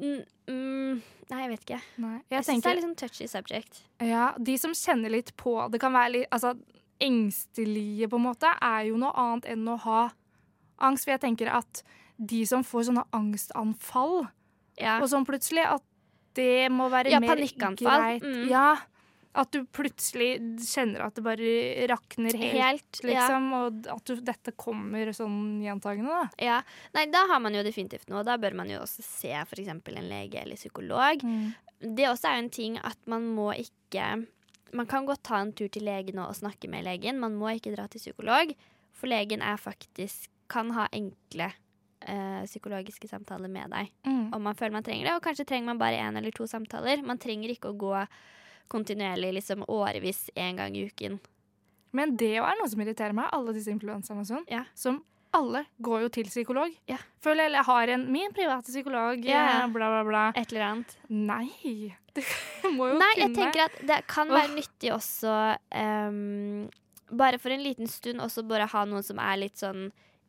mm, 0.00 1.02
Nei, 1.32 1.40
jeg 1.44 1.50
vet 1.52 1.62
ikke. 1.64 1.80
Nei. 2.02 2.16
Jeg, 2.18 2.34
Jeg 2.34 2.46
syns 2.48 2.64
det 2.64 2.70
er 2.70 2.78
litt 2.78 2.86
sånn 2.86 2.98
touchy 3.00 3.28
subject. 3.30 3.82
Ja, 4.04 4.26
de 4.36 4.56
som 4.60 4.74
kjenner 4.76 5.12
litt 5.14 5.32
på 5.40 5.54
Det 5.72 5.80
kan 5.80 5.94
være 5.94 6.12
litt 6.16 6.34
Altså, 6.34 6.56
engstelige, 7.02 8.08
på 8.10 8.18
en 8.20 8.26
måte, 8.28 8.50
er 8.62 8.84
jo 8.90 8.98
noe 9.00 9.14
annet 9.18 9.48
enn 9.54 9.64
å 9.72 9.78
ha 9.86 10.02
angst. 10.82 11.06
For 11.06 11.14
jeg 11.16 11.22
tenker 11.24 11.48
at 11.50 11.80
de 12.22 12.44
som 12.46 12.62
får 12.62 12.90
sånne 12.90 13.02
angstanfall, 13.16 14.28
Ja. 14.78 15.00
og 15.02 15.08
sånn 15.10 15.26
plutselig, 15.26 15.64
at 15.66 15.82
det 16.38 16.70
må 16.70 16.86
være 16.92 17.10
Ja, 17.10 17.18
mer 17.20 17.34
greit. 17.36 18.22
Mm. 18.22 18.48
Ja. 18.48 18.76
At 19.34 19.48
du 19.54 19.62
plutselig 19.64 20.34
kjenner 20.60 21.06
at 21.06 21.14
det 21.16 21.22
bare 21.24 21.52
rakner 21.88 22.36
helt, 22.36 22.52
Helt, 22.52 22.98
ja. 23.00 23.06
liksom. 23.08 23.46
Og 23.56 23.86
at 23.94 24.04
du, 24.10 24.20
dette 24.20 24.52
kommer 24.60 25.08
sånn 25.16 25.62
gjentagende, 25.64 26.12
da. 26.12 26.26
ja. 26.44 26.58
Nei, 26.92 27.06
da 27.08 27.22
har 27.30 27.40
man 27.40 27.54
jo 27.56 27.62
definitivt 27.64 28.10
noe. 28.12 28.20
Da 28.28 28.36
bør 28.36 28.52
man 28.60 28.68
jo 28.68 28.82
også 28.84 29.00
se 29.06 29.32
f.eks. 29.32 29.70
en 29.72 29.80
lege 30.10 30.42
eller 30.42 30.60
psykolog. 30.60 31.24
Det 31.80 32.04
også 32.10 32.28
er 32.28 32.36
jo 32.36 32.42
en 32.44 32.50
ting 32.52 32.76
at 32.84 32.98
man 33.10 33.24
må 33.34 33.48
ikke 33.56 34.26
Man 34.72 34.86
kan 34.88 35.04
godt 35.08 35.22
ta 35.24 35.40
en 35.42 35.50
tur 35.52 35.68
til 35.68 35.84
legen 35.84 36.16
og 36.22 36.36
snakke 36.36 36.68
med 36.68 36.84
legen. 36.84 37.18
Man 37.20 37.34
må 37.36 37.50
ikke 37.56 37.72
dra 37.74 37.84
til 37.92 38.00
psykolog, 38.00 38.52
for 38.92 39.08
legen 39.10 39.42
er 39.44 39.56
faktisk 39.60 40.28
kan 40.48 40.70
ha 40.76 40.86
enkle 40.92 41.50
øh, 42.08 42.44
psykologiske 42.48 43.08
samtaler 43.08 43.48
med 43.52 43.68
deg 43.72 43.90
Mm. 44.04 44.32
om 44.34 44.42
man 44.42 44.54
føler 44.56 44.72
man 44.72 44.82
trenger 44.84 45.08
det. 45.08 45.14
Og 45.16 45.22
kanskje 45.24 45.44
trenger 45.48 45.66
man 45.72 45.78
bare 45.78 46.00
én 46.00 46.16
eller 46.16 46.30
to 46.32 46.44
samtaler. 46.48 47.02
Man 47.04 47.18
trenger 47.18 47.48
ikke 47.52 47.68
å 47.72 47.76
gå 47.76 47.92
kontinuerlig 48.68 49.32
liksom 49.34 49.64
årevis 49.68 50.30
én 50.36 50.56
gang 50.56 50.76
i 50.76 50.86
uken. 50.88 51.18
Men 51.92 52.16
det 52.16 52.36
er 52.38 52.56
noe 52.58 52.68
som 52.68 52.80
irriterer 52.80 53.12
meg, 53.12 53.28
alle 53.32 53.52
disse 53.52 53.68
influenserne 53.70 54.20
og 54.20 54.26
sånn. 54.26 54.44
Ja. 54.48 54.64
Som 54.74 55.02
alle 55.34 55.64
går 55.80 56.02
jo 56.02 56.08
til 56.08 56.24
psykolog. 56.28 56.72
Ja. 56.88 56.98
Føler 57.24 57.44
jeg, 57.48 57.52
jeg 57.52 57.64
har 57.64 57.88
en 57.88 58.12
min 58.12 58.32
private 58.32 58.68
psykolog, 58.68 59.24
Ja. 59.24 59.62
eh, 59.64 59.66
bla, 59.72 59.88
bla, 59.88 60.02
bla. 60.04 60.32
Et 60.36 60.52
eller 60.52 60.62
annet. 60.62 60.96
Nei! 61.08 61.94
Det 62.14 62.24
må 62.76 62.90
jo 62.90 62.98
Nei, 63.00 63.14
jeg 63.16 63.30
kunne 63.32 63.36
tenker 63.52 63.62
at 63.64 63.76
det 63.88 64.06
kan 64.06 64.28
være 64.28 64.52
nyttig 64.54 64.90
også 64.92 65.56
um, 65.80 66.68
Bare 67.10 67.38
for 67.40 67.48
en 67.54 67.62
liten 67.64 67.88
stund 67.88 68.20
også 68.20 68.42
bare 68.46 68.66
ha 68.68 68.82
noen 68.84 69.02
som 69.02 69.16
er 69.18 69.38
litt 69.40 69.56
sånn 69.56 69.86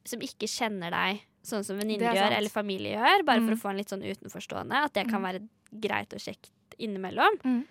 Som 0.07 0.23
ikke 0.23 0.47
kjenner 0.47 0.91
deg 0.95 1.19
sånn 1.43 1.65
som 1.67 1.75
venninner 1.75 2.13
er 2.13 2.15
gjør, 2.21 2.37
eller 2.37 2.49
familie 2.53 2.93
gjør. 2.95 3.25
Bare 3.27 3.41
for 3.43 3.51
Mm. 3.51 3.57
å 3.57 3.61
få 3.61 3.69
en 3.73 3.77
litt 3.81 3.89
sånn 3.91 4.03
utenforstående. 4.07 4.71
At 4.85 4.93
det 4.93 5.09
kan 5.09 5.19
Mm. 5.21 5.27
være 5.27 5.41
greit 5.81 6.13
og 6.15 6.19
kjekt 6.23 6.51
innimellom. 6.79 7.35
Mm. 7.43 7.65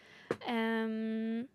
Ehm, 0.49 1.47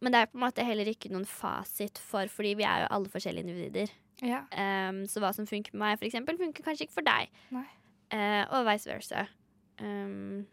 men 0.00 0.12
det 0.14 0.20
er 0.20 0.28
på 0.30 0.38
en 0.38 0.44
måte 0.44 0.64
heller 0.66 0.88
ikke 0.90 1.10
noen 1.10 1.26
fasit 1.26 1.98
for, 1.98 2.28
fordi 2.30 2.52
vi 2.60 2.66
er 2.68 2.84
jo 2.84 2.90
alle 2.94 3.10
forskjellige 3.12 3.46
individer. 3.48 3.94
Ja. 4.22 4.42
Um, 4.90 5.04
så 5.06 5.20
hva 5.22 5.32
som 5.34 5.46
funker 5.46 5.74
med 5.74 5.84
meg, 5.84 5.98
for 6.00 6.06
eksempel, 6.08 6.38
funker 6.38 6.64
kanskje 6.66 6.86
ikke 6.88 6.98
for 7.00 7.06
deg. 7.06 7.30
Eh, 8.14 8.44
og 8.50 8.64
vice 8.66 8.88
versa. 8.90 9.26
Um, 9.80 10.46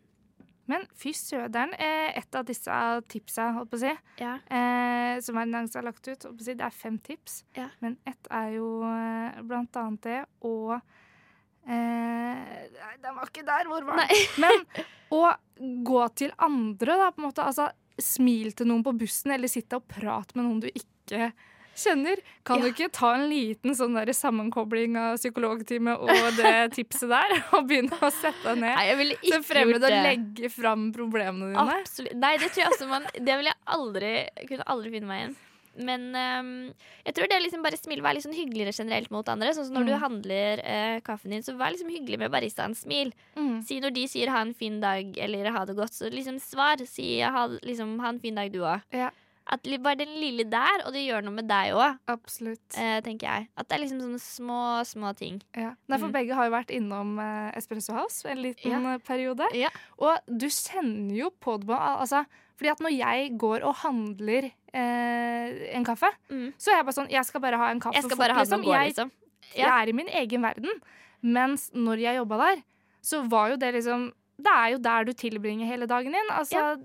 Men 0.67 0.87
fy 0.97 1.11
søderen, 1.13 1.75
eh, 1.77 2.17
et 2.17 2.35
av 2.35 2.45
disse 2.47 2.73
tipsa, 3.13 3.51
holdt 3.53 3.69
på 3.69 3.77
å 3.77 3.81
si, 3.83 3.91
ja. 4.17 4.31
eh, 4.49 5.19
som 5.21 5.37
Verdensdagen 5.37 5.85
har 5.85 5.91
lagt 5.91 6.07
ut, 6.09 6.25
si, 6.41 6.55
det 6.57 6.65
er 6.65 6.73
fem 6.73 6.97
tips. 7.05 7.43
Ja. 7.53 7.67
Men 7.85 7.99
ett 8.09 8.25
er 8.33 8.49
jo 8.55 8.81
eh, 8.81 9.41
blant 9.45 9.77
annet 9.77 10.01
det 10.07 10.23
å 10.41 10.53
eh, 10.73 12.41
Nei, 12.79 12.95
den 13.01 13.13
var 13.15 13.29
ikke 13.29 13.45
der. 13.45 13.69
Hvor 13.69 13.85
var 13.85 14.01
den? 14.01 14.25
Men 14.41 14.65
å 15.19 15.21
gå 15.59 16.05
til 16.19 16.33
andre, 16.37 16.97
da, 16.99 17.09
på 17.11 17.21
en 17.21 17.27
måte. 17.29 17.45
Altså, 17.45 17.69
smil 18.01 18.51
til 18.55 18.67
noen 18.69 18.83
på 18.85 18.95
bussen, 18.99 19.35
eller 19.35 19.51
sitte 19.51 19.79
og 19.79 19.85
prate 19.87 20.35
med 20.35 20.47
noen 20.47 20.63
du 20.65 20.71
ikke 20.71 21.29
kjenner. 21.75 22.19
Kan 22.47 22.61
du 22.63 22.69
ikke 22.69 22.89
ta 22.93 23.13
en 23.17 23.25
liten 23.29 23.75
sånn 23.75 23.97
der 23.97 24.11
sammenkobling 24.15 24.95
av 24.99 25.17
psykologtime 25.19 25.95
og 25.99 26.37
det 26.37 26.53
tipset 26.77 27.11
der, 27.11 27.35
og 27.55 27.67
begynne 27.69 27.99
å 27.99 28.11
sette 28.15 28.47
deg 28.47 28.61
ned? 28.63 28.71
Nei, 28.71 28.85
jeg 28.89 28.99
ville 29.01 29.17
ikke 29.19 29.41
frem 29.47 29.73
gjort 29.73 29.81
og 29.81 29.87
det. 29.87 30.03
legge 30.09 30.51
fram 30.53 30.85
problemene 30.95 31.51
dine. 31.51 31.65
Absolutt. 31.79 32.15
Nei, 32.21 32.35
det 32.41 32.51
tror 32.51 32.65
jeg 32.65 32.75
også 32.75 32.91
man 32.91 33.09
Det 33.15 33.41
vil 33.41 33.51
jeg 33.51 33.59
aldri 33.77 34.13
kunne 34.51 34.69
aldri 34.75 34.95
finne 34.95 35.11
meg 35.11 35.23
igjen. 35.23 35.35
Men 35.77 36.15
um, 36.15 36.73
jeg 37.05 37.13
tror 37.15 37.27
det 37.27 37.41
liksom 37.43 37.61
bare 37.63 37.77
smil, 37.77 38.01
vær 38.01 38.13
litt 38.15 38.23
sånn 38.23 38.33
hyggeligere 38.37 38.71
generelt 38.77 39.11
mot 39.11 39.27
andre. 39.27 39.49
Sånn 39.53 39.65
som 39.65 39.75
når 39.75 39.83
Mm. 39.83 39.87
du 39.87 39.97
handler 40.05 40.59
uh, 40.63 40.99
kaffen 41.01 41.31
din, 41.31 41.41
så 41.43 41.57
vær 41.57 41.71
liksom 41.73 41.89
hyggelig 41.91 42.19
med 42.19 42.31
baristaens 42.31 42.81
Smil. 42.85 43.11
Mm. 43.35 43.61
Si 43.65 43.79
når 43.79 43.93
de 43.93 44.07
sier 44.07 44.29
'ha 44.29 44.41
en 44.41 44.53
fin 44.53 44.79
dag' 44.79 45.17
eller 45.17 45.51
'ha 45.51 45.65
det 45.65 45.75
godt', 45.75 45.93
så 45.93 46.09
liksom 46.11 46.39
svar. 46.39 46.77
Si 46.87 47.19
'ha, 47.21 47.47
liksom, 47.63 47.99
ha 47.99 48.09
en 48.09 48.19
fin 48.19 48.35
dag, 48.35 48.51
du 48.51 48.59
òg'. 48.59 48.81
Ja. 48.93 49.09
At 49.47 49.61
Bare 49.83 49.95
den 49.95 50.07
lille 50.19 50.43
der, 50.49 50.81
og 50.87 50.91
det 50.93 51.05
gjør 51.07 51.21
noe 51.23 51.33
med 51.35 51.47
deg 51.47 51.71
òg, 51.75 51.99
Absolutt. 52.07 52.77
eh, 52.79 52.99
tenker 53.01 53.27
jeg. 53.29 53.47
At 53.55 53.67
det 53.69 53.77
er 53.77 53.83
liksom 53.85 53.99
sånne 54.01 54.19
små, 54.19 54.81
små 54.83 55.15
ting. 55.15 55.39
Ja. 55.55 55.75
Nei, 55.87 55.97
for 55.99 56.07
Mm. 56.07 56.13
begge 56.13 56.33
har 56.33 56.45
jo 56.45 56.51
vært 56.51 56.71
innom 56.71 57.19
eh, 57.19 57.51
Espresso 57.55 57.93
House 57.93 58.25
en 58.25 58.37
liten 58.41 58.71
Ja. 58.71 58.93
eh, 58.95 58.97
periode. 58.97 59.45
Ja. 59.53 59.69
Og 59.99 60.17
du 60.27 60.47
kjenner 60.47 61.15
jo 61.15 61.29
på 61.29 61.59
det. 61.59 61.69
al- 61.69 61.99
Altså, 62.01 62.25
fordi 62.55 62.71
at 62.71 62.79
når 62.79 62.93
jeg 62.97 63.37
går 63.37 63.63
og 63.67 63.75
handler 63.83 64.51
eh, 64.73 65.75
en 65.75 65.85
kaffe, 65.87 66.09
Mm. 66.29 66.53
så 66.57 66.71
er 66.71 66.77
jeg 66.79 66.85
bare 66.85 66.95
sånn 66.97 67.09
Jeg 67.11 67.25
skal 67.25 67.41
bare 67.41 67.57
ha 67.57 67.69
en 67.71 67.79
kaffe 67.79 67.95
Jeg 67.95 68.03
skal 68.03 68.17
fort, 68.17 68.19
bare 68.27 68.33
ha 68.33 68.43
liksom. 68.43 68.63
Jeg, 68.63 68.87
liksom. 68.93 69.11
jeg 69.55 69.67
er 69.69 69.89
i 69.89 69.91
min 69.93 70.07
egen 70.07 70.41
verden. 70.41 70.81
Mens 71.23 71.69
når 71.73 71.99
jeg 72.01 72.15
jobba 72.19 72.37
der, 72.37 72.63
så 73.01 73.27
var 73.29 73.49
jo 73.53 73.57
det 73.57 73.73
liksom 73.73 74.11
det 74.37 74.51
er 74.51 74.71
jo 74.73 74.77
der 74.83 75.05
du 75.05 75.13
tilbringer 75.13 75.65
hele 75.65 75.85
dagen 75.87 76.11
din. 76.11 76.29
Altså, 76.29 76.57
Ja. 76.59 76.75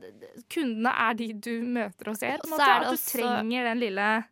Kundene 0.48 0.92
er 0.94 1.14
de 1.14 1.32
du 1.32 1.62
møter 1.66 2.08
og 2.12 2.16
ser. 2.16 2.38
Og 2.44 2.46
måte, 2.48 2.60
så 2.60 2.62
er 2.62 2.76
at 2.76 2.82
du 2.86 2.92
også- 2.94 3.18
trenger 3.18 3.64
den 3.64 3.80
lille 3.80 4.24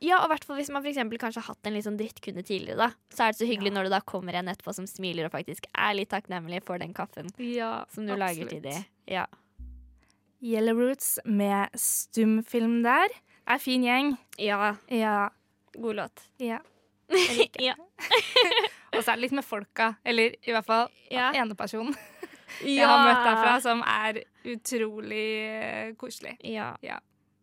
Ja, 0.00 0.16
og 0.22 0.30
hvert 0.30 0.46
hvis 0.46 0.70
man 0.70 0.82
for 0.82 0.88
kanskje 0.92 1.34
har 1.42 1.42
hatt 1.54 1.66
en 1.66 1.74
litt 1.74 1.84
sånn 1.84 1.98
drittkunde 1.98 2.42
tidligere, 2.46 2.76
da. 2.78 2.88
Så 3.10 3.20
er 3.26 3.32
det 3.32 3.38
så 3.40 3.46
hyggelig 3.46 3.72
når 3.74 3.82
det 3.84 3.90
da 3.90 4.00
kommer 4.00 4.32
en 4.34 4.46
etterpå 4.48 4.72
som 4.72 4.86
smiler 4.86 5.26
og 5.26 5.32
faktisk 5.32 5.66
er 5.74 5.92
litt 5.94 6.08
takknemlig 6.08 6.62
for 6.62 6.78
den 6.78 6.94
kaffen 6.94 7.28
ja, 7.36 7.84
som 7.92 8.06
du 8.06 8.14
lager 8.16 8.48
til 8.48 8.62
dem. 8.62 8.84
Ja. 9.06 9.26
Yellow 10.42 10.76
Roots 10.78 11.18
med 11.24 11.68
stumfilm 11.76 12.82
der. 12.82 13.08
Det 13.10 13.56
Er 13.56 13.58
fin 13.58 13.82
gjeng. 13.84 14.16
ja. 14.38 14.74
Ja. 14.88 15.28
God 15.74 15.96
låt. 15.96 16.22
ja. 16.38 16.58
ja. 17.58 17.74
Og 18.94 19.02
så 19.04 19.12
er 19.12 19.16
det 19.16 19.22
litt 19.24 19.32
med 19.38 19.44
folka, 19.46 19.92
eller 20.04 20.34
i 20.46 20.50
hvert 20.54 20.66
fall 20.66 20.88
Ja. 21.10 21.30
ene 21.34 21.54
personen 21.58 21.94
jeg 22.66 22.86
har 22.86 23.04
møtt 23.06 23.22
derfra, 23.26 23.60
som 23.62 23.82
er 23.86 24.22
utrolig 24.44 25.24
eh, 25.46 25.92
koselig. 25.98 26.36
Ja. 26.42 26.74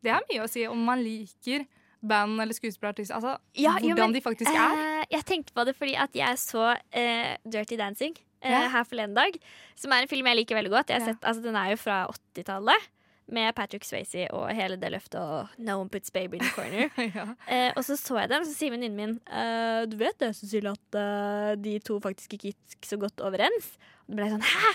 Det 0.03 0.11
har 0.11 0.23
mye 0.29 0.43
å 0.43 0.49
si 0.51 0.65
om 0.67 0.79
man 0.87 0.99
liker 1.03 1.65
band 2.03 2.39
eller 2.43 2.53
skuespillerartister. 2.53 3.15
Altså 3.15 3.37
Ja, 3.57 3.77
jo, 3.81 3.93
hvordan 3.95 4.11
men, 4.11 4.17
de 4.19 4.21
faktisk 4.21 4.51
er. 4.51 4.75
Eh, 5.01 5.05
jeg 5.15 5.25
tenkte 5.25 5.53
på 5.55 5.63
det 5.65 5.75
fordi 5.79 5.95
at 5.99 6.15
jeg 6.15 6.37
så 6.39 6.73
eh, 6.91 7.35
Dirty 7.47 7.77
Dancing 7.79 8.15
Ja. 8.43 8.67
her 8.69 8.83
forleden 8.85 9.15
dag. 9.17 9.37
Som 9.75 9.91
er 9.95 10.03
en 10.05 10.11
film 10.11 10.27
jeg 10.29 10.37
liker 10.43 10.55
veldig 10.59 10.71
godt. 10.73 10.93
Sett, 10.93 11.23
altså, 11.23 11.41
den 11.41 11.55
er 11.55 11.71
jo 11.73 11.77
fra 11.81 12.03
80-tallet. 12.35 12.87
Med 13.27 13.51
Patrick 13.57 13.83
Swayze 13.83 14.29
og 14.31 14.45
hele 14.55 14.77
det 14.79 14.87
løftet 14.93 15.17
og 15.19 15.49
No 15.59 15.81
one 15.81 15.89
puts 15.91 16.13
baby 16.15 16.37
in 16.37 16.45
the 16.45 16.51
corner. 16.55 16.87
ja. 17.17 17.25
Eh, 17.51 17.73
og 17.75 17.83
så 17.83 17.97
så 17.99 18.15
jeg 18.21 18.29
den, 18.31 18.45
så 18.47 18.53
sier 18.55 18.71
venninnen 18.71 18.95
min 18.95 19.15
eh, 19.27 19.81
Du 19.91 19.97
vet 19.99 20.15
det, 20.23 20.29
Cecilie, 20.37 20.71
at 20.71 20.95
uh, 20.95 21.51
de 21.59 21.73
to 21.83 21.97
faktisk 21.99 22.37
ikke 22.37 22.53
gikk 22.53 22.87
så 22.87 22.95
godt 23.01 23.19
overens? 23.27 23.73
Og 24.07 24.13
da 24.13 24.21
ble 24.21 24.29
jeg 24.29 24.35
sånn 24.37 24.47
Hæ?! 24.47 24.71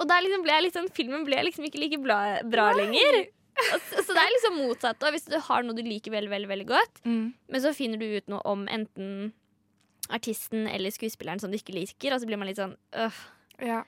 Og 0.00 0.08
da 0.08 0.16
liksom 0.24 0.42
ble 0.46 0.52
jeg 0.56 0.64
litt 0.66 0.76
sånn, 0.76 0.88
filmen 0.92 1.24
ble 1.28 1.42
liksom 1.50 1.64
ikke 1.68 1.80
like 1.80 1.98
bra, 2.00 2.16
bra 2.48 2.70
lenger. 2.76 3.26
Så, 3.56 3.78
så 4.04 4.12
det 4.12 4.20
er 4.24 4.32
liksom 4.34 4.56
motsatt. 4.60 5.04
Og 5.08 5.14
hvis 5.14 5.24
du 5.32 5.36
har 5.40 5.64
noe 5.64 5.76
du 5.76 5.80
liker 5.84 6.12
veldig, 6.12 6.28
veldig, 6.32 6.48
veldig 6.54 6.66
godt, 6.68 6.98
Mm. 7.04 7.22
men 7.48 7.62
så 7.64 7.72
finner 7.76 8.00
du 8.00 8.04
ut 8.18 8.28
noe 8.28 8.40
om 8.44 8.66
enten 8.68 9.32
artisten 10.14 10.66
eller 10.70 10.90
skuespilleren 10.94 11.40
som 11.42 11.50
du 11.52 11.58
ikke 11.58 11.74
liker, 11.76 12.14
og 12.14 12.20
så 12.22 12.28
blir 12.28 12.38
man 12.40 12.48
litt 12.50 12.60
sånn 12.60 12.76
øh, 12.96 13.20
ja. 13.66 13.82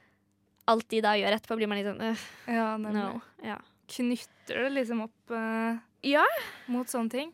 Alt 0.69 0.89
de 0.93 1.01
da 1.05 1.15
gjør 1.17 1.37
etterpå, 1.39 1.57
blir 1.61 1.69
man 1.71 1.79
litt 1.81 1.89
sånn 1.89 2.03
øh, 2.11 2.25
ja, 2.53 2.71
nemlig. 2.81 3.05
no. 3.05 3.21
Ja. 3.47 3.59
Knytter 3.89 4.65
det 4.67 4.73
liksom 4.75 5.05
opp 5.07 5.33
uh, 5.33 5.79
Ja. 6.05 6.25
mot 6.69 6.91
sånne 6.93 7.09
ting. 7.15 7.31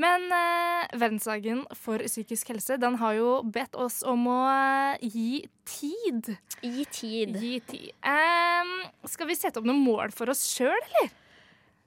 Men 0.00 0.24
uh, 0.32 0.86
Verdensdagen 0.98 1.60
for 1.78 2.00
psykisk 2.02 2.48
helse 2.50 2.78
den 2.82 2.96
har 2.98 3.12
jo 3.18 3.34
bedt 3.44 3.76
oss 3.78 4.00
om 4.02 4.24
å 4.32 4.38
uh, 4.48 4.96
gi 5.04 5.44
tid. 5.68 6.32
Gi 6.64 6.86
tid. 6.90 7.36
Gi 7.38 7.58
tid. 7.68 7.92
Um, 8.00 8.72
skal 9.12 9.28
vi 9.28 9.36
sette 9.38 9.60
opp 9.60 9.68
noen 9.68 9.84
mål 9.84 10.10
for 10.16 10.32
oss 10.32 10.42
sjøl, 10.48 10.72
eller? 10.72 11.12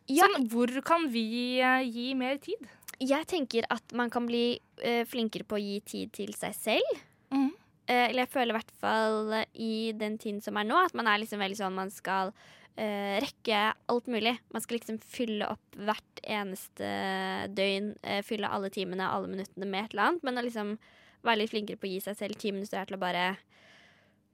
Ja. 0.08 0.24
Sånn, 0.30 0.46
hvor 0.54 0.72
kan 0.88 1.10
vi 1.12 1.26
uh, 1.60 1.82
gi 1.84 2.14
mer 2.16 2.38
tid? 2.40 2.70
Jeg 3.04 3.28
tenker 3.30 3.68
at 3.74 3.94
man 3.98 4.12
kan 4.14 4.26
bli 4.30 4.58
uh, 4.82 5.04
flinkere 5.10 5.46
på 5.48 5.58
å 5.58 5.62
gi 5.62 5.80
tid 5.86 6.14
til 6.18 6.34
seg 6.38 6.56
selv. 6.58 7.02
Mm. 7.34 7.52
Uh, 7.88 8.06
eller 8.10 8.24
jeg 8.26 8.34
føler 8.34 8.54
i 8.54 8.58
hvert 8.58 8.78
fall 8.82 9.34
i 9.54 9.74
den 9.98 10.18
tiden 10.22 10.42
som 10.44 10.58
er 10.60 10.68
nå, 10.68 10.80
at 10.82 10.96
man 10.98 11.10
er 11.10 11.22
liksom 11.22 11.44
veldig 11.44 11.60
sånn 11.60 11.78
man 11.78 11.94
skal 11.94 12.34
uh, 12.34 13.16
rekke 13.24 13.64
alt 13.94 14.08
mulig. 14.12 14.38
Man 14.54 14.64
skal 14.64 14.80
liksom 14.80 15.00
fylle 15.04 15.50
opp 15.54 15.78
hvert 15.78 16.24
eneste 16.28 16.88
døgn, 17.56 17.94
eh, 18.04 18.24
fylle 18.26 18.50
alle 18.52 18.72
timene, 18.74 19.08
alle 19.08 19.30
minuttene 19.32 19.70
med 19.70 19.86
et 19.86 19.94
eller 19.96 20.10
annet. 20.10 20.26
Men 20.28 20.42
å 20.42 20.46
liksom 20.46 20.74
være 21.26 21.42
litt 21.42 21.54
flinkere 21.54 21.80
på 21.80 21.88
å 21.88 21.92
gi 21.94 22.02
seg 22.04 22.18
selv 22.20 22.40
ti 22.42 22.52
minutter 22.54 22.88
til 22.88 22.98
å 22.98 23.02
bare 23.02 23.28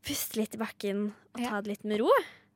puste 0.04 0.40
litt 0.40 0.56
i 0.58 0.62
bakken 0.62 1.06
og 1.12 1.44
ta 1.44 1.62
det 1.62 1.76
litt 1.76 1.86
med 1.88 2.02
ro. 2.02 2.10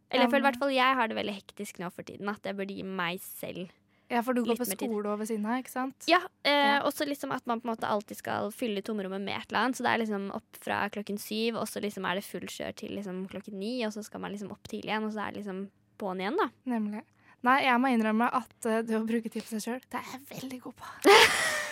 Eller 0.10 0.26
jeg 0.26 0.32
føler 0.32 0.43
i 0.43 0.48
hvert 0.48 0.62
fall 0.62 0.74
jeg 0.76 0.98
har 1.00 1.10
det 1.10 1.17
veldig 1.17 1.36
hektisk 1.36 1.80
nå 1.84 1.91
for 1.93 2.08
tiden, 2.08 2.32
at 2.32 2.46
jeg 2.48 2.56
burde 2.58 2.76
gi 2.76 2.84
meg 2.88 3.22
selv 3.24 3.72
Ja, 4.10 4.22
for 4.24 4.34
du 4.38 4.43
går 4.46 4.56
på 4.56 4.65
skole 4.70 5.10
over 5.12 5.28
siden 5.28 5.46
av, 5.46 5.58
ikke 5.60 5.74
sant? 5.74 6.06
Ja, 6.08 6.22
eh, 6.48 6.52
Ja. 6.78 6.78
også 6.88 7.06
liksom 7.08 7.34
at 7.36 7.46
man 7.46 7.60
på 7.60 7.67
en 7.67 7.74
måte 7.76 7.89
alltid 7.91 8.17
skal 8.22 8.52
fylle 8.56 8.82
tomrommet 8.82 9.20
med 9.22 9.36
et 9.36 9.50
eller 9.52 9.65
annet. 9.65 9.76
Så 9.76 9.84
det 9.84 9.91
er 9.91 10.02
liksom 10.06 10.30
opp 10.38 10.62
fra 10.63 10.78
klokken 10.89 11.20
syv, 11.20 11.58
og 11.60 11.67
så 11.67 11.82
liksom 11.84 12.08
er 12.08 12.15
det 12.15 12.24
full 12.24 12.48
kjør 12.48 12.76
til 12.76 12.96
liksom 12.96 13.28
klokken 13.28 13.60
ni, 13.60 13.86
og 13.86 13.91
så 13.91 14.04
skal 14.06 14.22
man 14.24 14.32
liksom 14.32 14.52
opp 14.56 14.63
tidlig 14.67 14.93
igjen, 14.93 15.04
og 15.10 15.12
så 15.13 15.28
er 15.28 15.32
det 15.36 15.43
liksom 15.43 15.70
på'n 16.00 16.22
igjen, 16.24 16.38
da. 16.39 16.50
Nemlig. 16.65 17.04
Nei, 17.43 17.60
jeg 17.67 17.80
må 17.84 17.91
innrømme 17.93 18.32
at 18.34 18.65
uh, 18.65 18.82
det 18.82 18.96
å 18.98 19.04
bruke 19.06 19.30
tid 19.30 19.43
på 19.43 19.52
seg 19.54 19.62
sjøl, 19.62 19.82
det 19.91 20.00
er 20.00 20.08
jeg 20.15 20.24
veldig 20.41 20.62
god 20.62 20.74
på. 20.80 20.86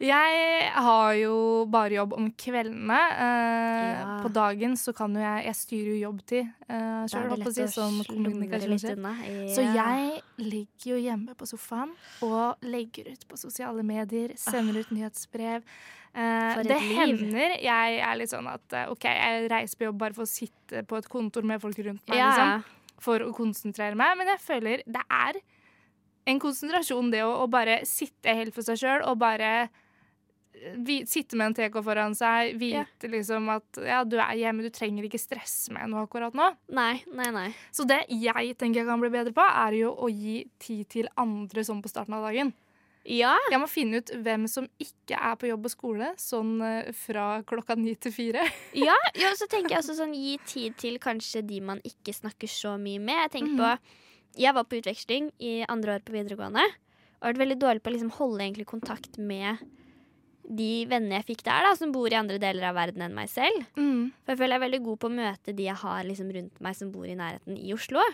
jeg 0.00 0.72
har 0.74 1.12
jo 1.18 1.34
bare 1.70 1.96
jobb 1.96 2.12
om 2.18 2.30
kveldene. 2.38 2.98
Eh, 3.18 3.88
Ja. 3.98 4.20
På 4.22 4.28
dagen 4.32 4.76
så 4.76 4.92
kan 4.94 5.12
jo 5.14 5.20
jeg 5.20 5.44
Jeg 5.46 5.54
styrer 5.54 5.88
jo 5.94 6.10
jobbtid 6.12 6.48
sjøl, 6.68 7.22
er 7.24 7.28
holdt 7.32 7.44
på 7.44 7.50
å 7.50 7.52
lett 7.52 7.54
si, 7.54 7.62
å 7.62 7.68
som 7.72 7.92
slumre 8.02 8.30
litt 8.30 8.38
kommunikasjonssjef. 8.38 8.98
Ja. 8.98 9.54
Så 9.54 9.62
jeg 9.74 10.22
ligger 10.38 10.90
jo 10.92 10.98
hjemme 11.02 11.34
på 11.38 11.46
sofaen 11.46 11.92
og 12.22 12.56
legger 12.62 13.12
ut 13.12 13.26
på 13.28 13.36
sosiale 13.38 13.82
medier, 13.82 14.34
sender 14.36 14.80
ut 14.80 14.90
nyhetsbrev. 14.90 15.62
Eh, 16.14 16.62
det 16.62 16.80
liv. 16.80 16.96
hender 16.96 17.58
jeg 17.62 17.98
er 18.00 18.16
litt 18.16 18.30
sånn 18.30 18.46
at 18.50 18.72
eh, 18.72 18.90
OK, 18.90 19.04
jeg 19.04 19.48
reiser 19.50 19.76
på 19.78 19.84
jobb 19.90 19.98
bare 19.98 20.14
for 20.14 20.22
å 20.22 20.30
sitte 20.30 20.82
på 20.88 20.96
et 20.98 21.08
kontor 21.08 21.42
med 21.42 21.60
folk 21.60 21.78
rundt 21.78 22.06
meg, 22.08 22.18
Ja. 22.18 22.30
liksom, 22.30 22.64
for 22.98 23.18
å 23.20 23.32
konsentrere 23.32 23.94
meg, 23.94 24.16
men 24.18 24.26
jeg 24.26 24.40
føler 24.40 24.82
det 24.86 25.04
er 25.10 25.38
en 26.26 26.38
konsentrasjon, 26.40 27.10
det 27.12 27.22
å, 27.24 27.44
å 27.44 27.46
bare 27.48 27.84
sitte 27.86 28.34
helt 28.34 28.52
for 28.54 28.62
seg 28.62 28.76
sjøl 28.80 29.04
og 29.06 29.18
bare 29.18 29.52
eh, 29.62 29.68
sitte 31.08 31.36
med 31.38 31.46
en 31.50 31.54
TK 31.58 31.80
foran 31.84 32.14
seg, 32.18 32.54
vite 32.60 33.08
liksom 33.10 33.48
at 33.54 33.80
ja, 33.84 34.02
du 34.04 34.16
er 34.20 34.34
hjemme, 34.40 34.62
du 34.66 34.70
trenger 34.74 35.04
ikke 35.08 35.20
stresse 35.20 35.72
med 35.74 35.90
noe 35.90 36.06
akkurat 36.06 36.34
nå. 36.36 36.48
Nei, 36.74 37.02
nei, 37.14 37.28
nei. 37.34 37.48
Så 37.74 37.86
det 37.88 38.04
jeg 38.10 38.56
tenker 38.58 38.82
jeg 38.82 38.88
kan 38.90 39.00
bli 39.02 39.10
bedre 39.14 39.34
på, 39.36 39.44
er 39.44 39.76
jo 39.80 39.92
å 39.94 40.08
gi 40.10 40.42
tid 40.62 40.88
til 40.88 41.08
andre 41.16 41.64
sånn 41.66 41.82
på 41.84 41.88
starten 41.92 42.14
av 42.18 42.26
dagen. 42.28 42.54
Ja, 43.08 43.36
Jeg 43.50 43.60
må 43.62 43.64
finne 43.70 44.02
ut 44.02 44.10
hvem 44.20 44.42
som 44.52 44.66
ikke 44.82 45.16
er 45.16 45.36
på 45.40 45.48
jobb 45.48 45.64
og 45.64 45.72
skole, 45.72 46.10
sånn 46.20 46.58
eh, 46.60 46.90
fra 46.92 47.38
klokka 47.48 47.76
ni 47.78 47.94
til 47.96 48.12
fire. 48.12 48.42
ja, 48.76 48.96
ja, 49.16 49.30
så 49.38 49.46
tenker 49.48 49.76
jeg 49.76 49.80
også 49.80 49.96
sånn 50.02 50.12
gi 50.12 50.34
tid 50.44 50.76
til 50.76 50.98
kanskje 51.00 51.40
de 51.48 51.62
man 51.64 51.80
ikke 51.88 52.12
snakker 52.12 52.50
så 52.52 52.74
mye 52.76 53.00
med. 53.00 53.16
Jeg 53.24 53.32
tenker 53.38 53.54
Mhm. 53.54 53.62
på 53.62 54.04
Jeg 54.38 54.54
var 54.54 54.64
på 54.68 54.76
utveksling 54.78 55.30
i 55.40 55.64
andre 55.66 55.96
år 55.96 56.02
på 56.04 56.12
videregående. 56.12 56.62
Og 57.18 57.24
har 57.24 57.32
vært 57.32 57.40
veldig 57.40 57.58
dårlig 57.58 57.82
på 57.82 57.90
å 57.90 57.94
liksom 57.96 58.12
holde 58.20 58.64
kontakt 58.68 59.16
med 59.18 59.56
de 60.48 60.86
vennene 60.88 61.18
jeg 61.20 61.26
fikk 61.34 61.42
der, 61.44 61.66
da, 61.66 61.74
som 61.76 61.92
bor 61.92 62.08
i 62.08 62.16
andre 62.16 62.38
deler 62.40 62.70
av 62.70 62.78
verden 62.78 63.02
enn 63.04 63.16
meg 63.16 63.28
selv. 63.28 63.66
Mm. 63.76 64.12
For 64.24 64.32
jeg 64.32 64.40
føler 64.40 64.54
jeg 64.54 64.60
er 64.62 64.66
veldig 64.66 64.82
god 64.86 65.00
på 65.02 65.10
å 65.10 65.16
møte 65.18 65.54
de 65.58 65.66
jeg 65.68 65.80
har 65.82 66.06
liksom 66.08 66.30
rundt 66.32 66.62
meg 66.64 66.78
som 66.78 66.92
bor 66.94 67.04
i 67.08 67.16
nærheten 67.18 67.58
i 67.60 67.74
Oslo. 67.76 68.04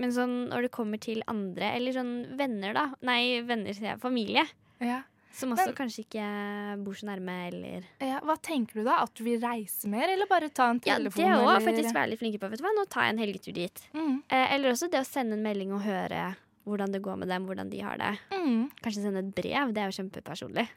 Men 0.00 0.12
sånn 0.12 0.34
når 0.50 0.66
det 0.68 0.74
kommer 0.74 1.00
til 1.00 1.22
andre, 1.28 1.72
eller 1.76 1.96
sånn 1.96 2.12
venner, 2.36 2.76
da 2.76 2.84
Nei, 3.04 3.40
venner, 3.44 3.72
sier 3.76 3.92
jeg. 3.94 4.02
Familie. 4.04 4.44
Ja. 4.80 5.02
Som 5.32 5.54
også 5.54 5.70
Men- 5.70 5.76
kanskje 5.78 6.04
ikke 6.04 6.84
bor 6.84 6.92
så 6.92 7.06
nærme, 7.08 7.48
eller 7.48 7.84
Ja, 8.04 8.20
hva 8.20 8.36
tenker 8.36 8.74
du 8.74 8.84
da? 8.84 9.02
At 9.02 9.14
du 9.14 9.24
vil 9.24 9.40
reise 9.40 9.88
mer, 9.88 10.08
eller 10.12 10.26
bare 10.28 10.50
ta 10.50 10.68
en 10.68 10.80
Ja, 10.84 10.98
det 10.98 11.08
òg 11.08 11.62
faktisk 11.62 11.64
faktisk 11.64 11.94
veldig 11.96 12.18
flinke 12.20 12.38
på. 12.38 12.50
Vet 12.50 12.58
du 12.60 12.64
hva, 12.64 12.74
Nå 12.76 12.84
tar 12.88 13.04
jeg 13.08 13.14
en 13.14 13.18
helgetur 13.24 13.54
dit. 13.54 13.82
Mm. 13.94 14.22
Eh, 14.28 14.54
eller 14.54 14.72
også 14.72 14.90
det 14.90 15.00
å 15.00 15.06
sende 15.08 15.32
en 15.32 15.42
melding 15.42 15.72
og 15.72 15.80
høre 15.82 16.36
hvordan 16.66 16.92
det 16.92 17.02
går 17.02 17.16
med 17.18 17.28
dem, 17.28 17.46
hvordan 17.46 17.70
de 17.70 17.80
har 17.80 17.96
det. 17.96 18.18
Mm. 18.30 18.70
Kanskje 18.82 19.02
sende 19.02 19.18
et 19.18 19.34
brev. 19.34 19.72
Det 19.72 19.82
er 19.82 19.90
jo 19.90 20.02
kjempepersonlig. 20.02 20.68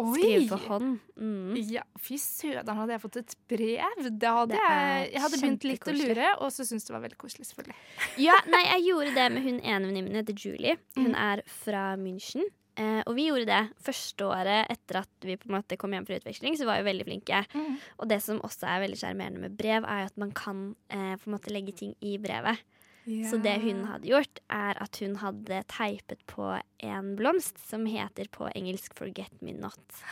Oi! 0.00 0.14
Skrive 0.16 0.46
for 0.48 0.62
hånd. 0.70 0.94
Mm. 1.20 1.56
Ja, 1.68 1.82
fy 2.00 2.16
søderen, 2.16 2.78
hadde 2.78 2.94
jeg 2.96 3.02
fått 3.02 3.18
et 3.20 3.34
brev? 3.50 3.98
Det 4.08 4.30
hadde 4.38 4.54
Det 4.54 4.62
jeg, 4.62 5.10
jeg 5.12 5.20
hadde 5.26 5.40
begynt 5.42 5.66
litt 5.68 5.90
å 5.92 5.94
lure, 5.98 6.30
og 6.40 6.48
så 6.54 6.64
syntes 6.64 6.88
det 6.88 6.94
var 6.96 7.04
veldig 7.04 7.18
koselig, 7.20 7.46
selvfølgelig. 7.50 7.76
Ja, 8.26 8.38
nei, 8.48 8.62
jeg 8.70 8.86
gjorde 8.88 9.12
det 9.18 9.28
med 9.36 9.44
hun 9.44 9.60
ene 9.60 9.86
venninnen 9.90 10.08
min, 10.08 10.18
heter 10.22 10.34
Julie. 10.46 10.78
Hun 10.96 11.12
Mm. 11.12 11.20
er 11.28 11.42
fra 11.46 11.84
München. 12.00 12.48
Eh, 12.80 13.02
og 13.04 13.12
vi 13.18 13.26
gjorde 13.28 13.44
det 13.50 13.60
første 13.84 14.24
året 14.24 14.70
etter 14.72 15.02
at 15.02 15.26
vi 15.28 15.34
på 15.36 15.50
en 15.50 15.58
måte 15.58 15.76
kom 15.76 15.92
hjem 15.92 16.06
fra 16.08 16.16
utveksling. 16.16 16.54
Så 16.56 16.64
var 16.64 16.80
vi 16.80 16.86
veldig 16.88 17.04
flinke. 17.04 17.42
Mm. 17.52 17.74
Og 18.00 18.08
det 18.08 18.22
som 18.24 18.40
også 18.40 18.64
er 18.64 18.80
veldig 18.86 18.96
sjarmerende 18.96 19.42
med 19.44 19.58
brev, 19.58 19.84
er 19.84 20.06
at 20.08 20.16
man 20.16 20.32
kan 20.32 20.70
eh, 20.88 21.12
på 21.20 21.28
en 21.28 21.34
måte 21.36 21.52
legge 21.52 21.74
ting 21.76 21.92
i 22.00 22.14
brevet. 22.16 22.62
Så 23.04 23.40
det 23.42 23.56
hun 23.62 23.84
hadde 23.88 24.06
gjort, 24.08 24.38
er 24.50 24.78
at 24.82 24.96
hun 25.02 25.16
hadde 25.22 25.62
teipet 25.68 26.20
på 26.30 26.52
en 26.86 27.16
blomst 27.18 27.58
som 27.68 27.84
heter 27.86 28.28
på 28.30 28.46
engelsk 28.54 28.94
'Forget 28.94 29.42
Me 29.42 29.52
Not'. 29.52 30.02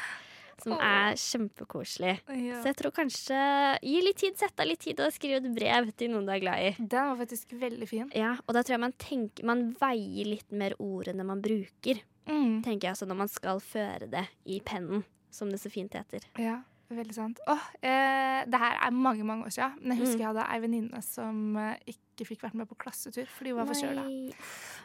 Som 0.61 0.72
oh. 0.72 0.83
er 0.85 1.14
kjempekoselig. 1.16 2.18
Ja. 2.29 2.59
Så 2.61 2.68
jeg 2.68 2.76
tror 2.76 2.92
kanskje 2.92 3.79
Gi 3.81 4.00
litt 4.05 4.18
tid, 4.20 4.37
sett 4.37 4.61
av 4.61 4.66
litt 4.68 4.81
tid 4.85 4.98
og 5.00 5.12
skriv 5.14 5.38
et 5.38 5.55
brev 5.57 5.88
til 5.96 6.11
noen 6.12 6.26
du 6.26 6.33
er 6.35 6.42
glad 6.42 6.61
i. 6.66 6.72
Den 6.79 7.07
var 7.09 7.16
faktisk 7.16 7.55
veldig 7.57 7.88
fin. 7.88 8.11
Ja, 8.14 8.35
og 8.46 8.53
da 8.55 8.61
tror 8.62 8.76
jeg 8.76 8.81
man 8.85 8.92
tenker 9.00 9.44
Man 9.48 9.70
veier 9.81 10.26
litt 10.29 10.50
mer 10.53 10.74
ordene 10.79 11.24
man 11.24 11.40
bruker, 11.40 12.03
Mm. 12.29 12.62
tenker 12.62 12.88
jeg, 12.88 12.90
altså 12.92 13.07
når 13.09 13.16
man 13.16 13.29
skal 13.29 13.59
føre 13.61 14.07
det 14.11 14.26
i 14.46 14.61
pennen, 14.61 15.03
som 15.31 15.48
det 15.50 15.59
så 15.61 15.70
fint 15.72 15.92
heter. 15.96 16.20
Ja, 16.38 16.61
veldig 16.90 17.14
sant. 17.14 17.40
Åh, 17.48 17.64
eh, 17.83 18.44
det 18.44 18.61
her 18.61 18.76
er 18.87 18.90
mange 18.92 19.24
mange 19.24 19.44
år 19.46 19.50
siden, 19.57 19.79
men 19.83 19.96
jeg 19.96 20.07
husker 20.07 20.18
Mm. 20.18 20.20
jeg 20.20 20.26
hadde 20.35 20.46
ei 20.53 20.61
venninne 20.61 21.03
som 21.03 21.57
eh, 21.57 21.76
ikke 22.21 22.29
fikk 22.35 22.45
vært 22.47 22.59
med 22.61 22.69
på 22.71 22.77
klassetur 22.85 23.27
fordi 23.33 23.55
hun 23.55 23.61
var 23.63 23.71
forkjøla. 23.73 24.05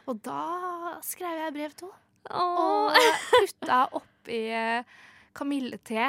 Og 0.10 0.22
da 0.26 0.42
skrev 1.06 1.42
jeg 1.44 1.56
brev 1.60 1.76
til 1.78 1.92
henne. 1.92 2.02
Og 2.42 2.96
putta 3.30 3.82
oppi 4.00 4.40
eh, 4.50 4.96
kamillete 5.38 6.08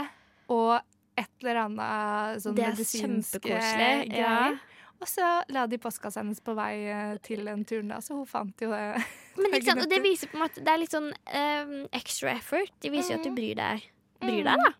og 0.54 0.78
et 1.16 1.28
eller 1.42 1.58
annet 1.66 2.40
sånn 2.44 2.56
medisinske 2.56 3.40
kjempekoselig, 3.42 4.16
ja. 4.16 4.30
greier. 4.30 4.58
Og 4.96 5.08
så 5.12 5.26
la 5.52 5.66
de 5.68 5.76
postkassa 5.80 6.22
hennes 6.22 6.40
på 6.40 6.54
vei 6.56 6.86
eh, 6.88 7.18
til 7.24 7.42
den 7.44 7.66
turen, 7.68 7.90
da, 7.92 7.98
så 8.00 8.16
hun 8.16 8.24
fant 8.28 8.64
jo 8.64 8.70
det. 8.72 9.02
Men 9.40 9.52
ikke 9.58 9.66
sant? 9.68 9.82
Og 9.84 9.90
det 9.92 9.98
viser 10.04 10.30
på 10.32 10.38
en 10.38 10.44
måte 10.46 10.62
Det 10.64 10.72
er 10.72 10.80
litt 10.80 10.94
sånn 10.96 11.10
um, 11.12 11.74
extra 11.96 12.32
effort. 12.32 12.72
Det 12.80 12.92
viser 12.94 13.12
jo 13.16 13.18
at 13.20 13.26
du 13.26 13.32
Mm. 13.34 13.36
bryr 13.36 13.58
deg. 13.60 13.84
Bryr 14.24 14.40
Mm. 14.40 14.46
deg, 14.48 14.62
da. 14.64 14.72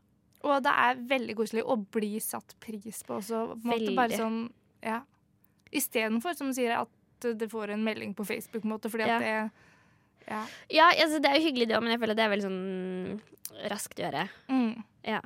Og 0.47 0.63
det 0.65 0.73
er 0.73 1.03
veldig 1.11 1.35
koselig 1.37 1.65
å 1.69 1.77
bli 1.99 2.15
satt 2.23 2.55
pris 2.65 3.03
på 3.05 3.19
også. 3.19 3.43
På 3.61 3.61
en 3.61 3.73
måte 3.75 3.95
bare 3.99 4.17
sånn, 4.21 4.39
ja. 4.85 5.03
Istedenfor, 5.77 6.37
som 6.39 6.53
sier, 6.57 6.75
at 6.81 6.89
det 7.39 7.49
får 7.53 7.71
en 7.75 7.85
melding 7.85 8.15
på 8.17 8.25
Facebook, 8.29 8.63
på 8.63 8.69
en 8.69 8.75
måte, 8.77 8.91
fordi 8.93 9.07
Ja. 9.07 9.17
at 9.17 9.23
det 9.23 9.51
Ja. 10.29 10.41
Ja, 10.71 10.87
altså, 11.05 11.21
det 11.23 11.31
er 11.31 11.37
jo 11.39 11.45
hyggelig, 11.47 11.69
det 11.69 11.77
òg, 11.77 11.83
men 11.85 11.93
jeg 11.93 12.01
føler 12.01 12.11
at 12.11 12.17
det 12.17 12.25
er 12.25 12.33
veldig 12.35 12.47
sånn 12.49 13.21
raskt 13.71 14.01
å 14.01 14.05
gjøre. 14.11 14.29
Mm, 14.51 14.83
Ja. 15.05 15.21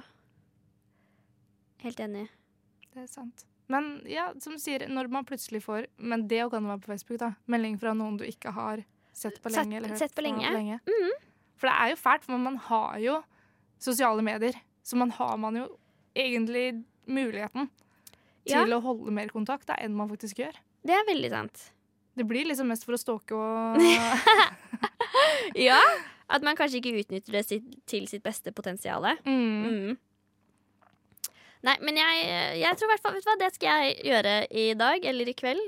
Helt 1.84 2.00
enig. 2.04 2.28
det 2.94 3.02
er 3.04 3.06
sant. 3.08 3.44
Men 3.70 4.02
ja, 4.10 4.32
som 4.42 4.56
sier, 4.58 4.82
når 4.90 5.08
man 5.14 5.24
plutselig 5.24 5.62
får 5.62 5.86
Men 5.96 6.26
det 6.28 6.42
kan 6.50 6.64
være 6.66 6.80
på 6.82 6.90
Facebook, 6.90 7.18
da. 7.22 7.32
Melding 7.46 7.78
fra 7.78 7.92
noen 7.94 8.16
du 8.18 8.24
ikke 8.26 8.50
har 8.52 8.82
sett 9.12 9.40
på 9.42 9.48
lenge. 9.52 9.76
eller 9.76 9.96
sett 9.96 10.14
på 10.14 10.22
fra 10.22 10.50
lenge. 10.50 10.80
Mhm. 10.86 11.10
For 11.56 11.68
det 11.68 11.76
er 11.78 11.88
jo 11.90 11.96
fælt, 11.96 12.24
for 12.24 12.38
man 12.38 12.56
har 12.56 12.98
jo 12.98 13.22
sosiale 13.78 14.22
medier. 14.22 14.54
Så 14.82 14.96
man 14.96 15.10
har 15.10 15.36
man 15.38 15.54
jo 15.56 15.78
egentlig 16.16 16.84
muligheten 17.06 17.68
Ja. 18.52 18.64
til 18.64 18.74
å 18.76 18.80
holde 18.84 19.12
mer 19.14 19.28
kontakt 19.32 19.66
da, 19.70 19.76
enn 19.80 19.94
man 19.96 20.10
faktisk 20.10 20.42
gjør. 20.42 20.56
Det 20.86 20.94
er 20.96 21.06
veldig 21.08 21.30
sant. 21.30 21.66
Det 22.16 22.26
blir 22.26 22.48
liksom 22.48 22.68
mest 22.68 22.84
for 22.84 22.96
å 22.96 23.00
stalke 23.00 23.36
og 23.38 23.80
Ja. 25.68 25.80
At 26.30 26.44
man 26.46 26.58
kanskje 26.58 26.78
ikke 26.80 27.00
utnytter 27.00 27.34
det 27.38 27.44
sitt, 27.48 27.66
til 27.90 28.06
sitt 28.10 28.22
beste 28.22 28.52
potensial. 28.52 29.06
mm. 29.24 29.66
Mm. 29.70 29.98
Nei, 31.60 31.74
men 31.84 31.98
jeg, 32.00 32.20
jeg 32.62 32.76
tror 32.78 32.88
i 32.88 32.92
hvert 32.94 33.02
fall 33.04 33.16
Vet 33.18 33.26
du 33.26 33.28
hva, 33.28 33.34
det 33.42 33.50
skal 33.52 33.82
jeg 33.84 33.98
gjøre 34.08 34.30
i 34.48 34.62
dag 34.80 35.04
eller 35.10 35.28
i 35.28 35.34
kveld. 35.36 35.60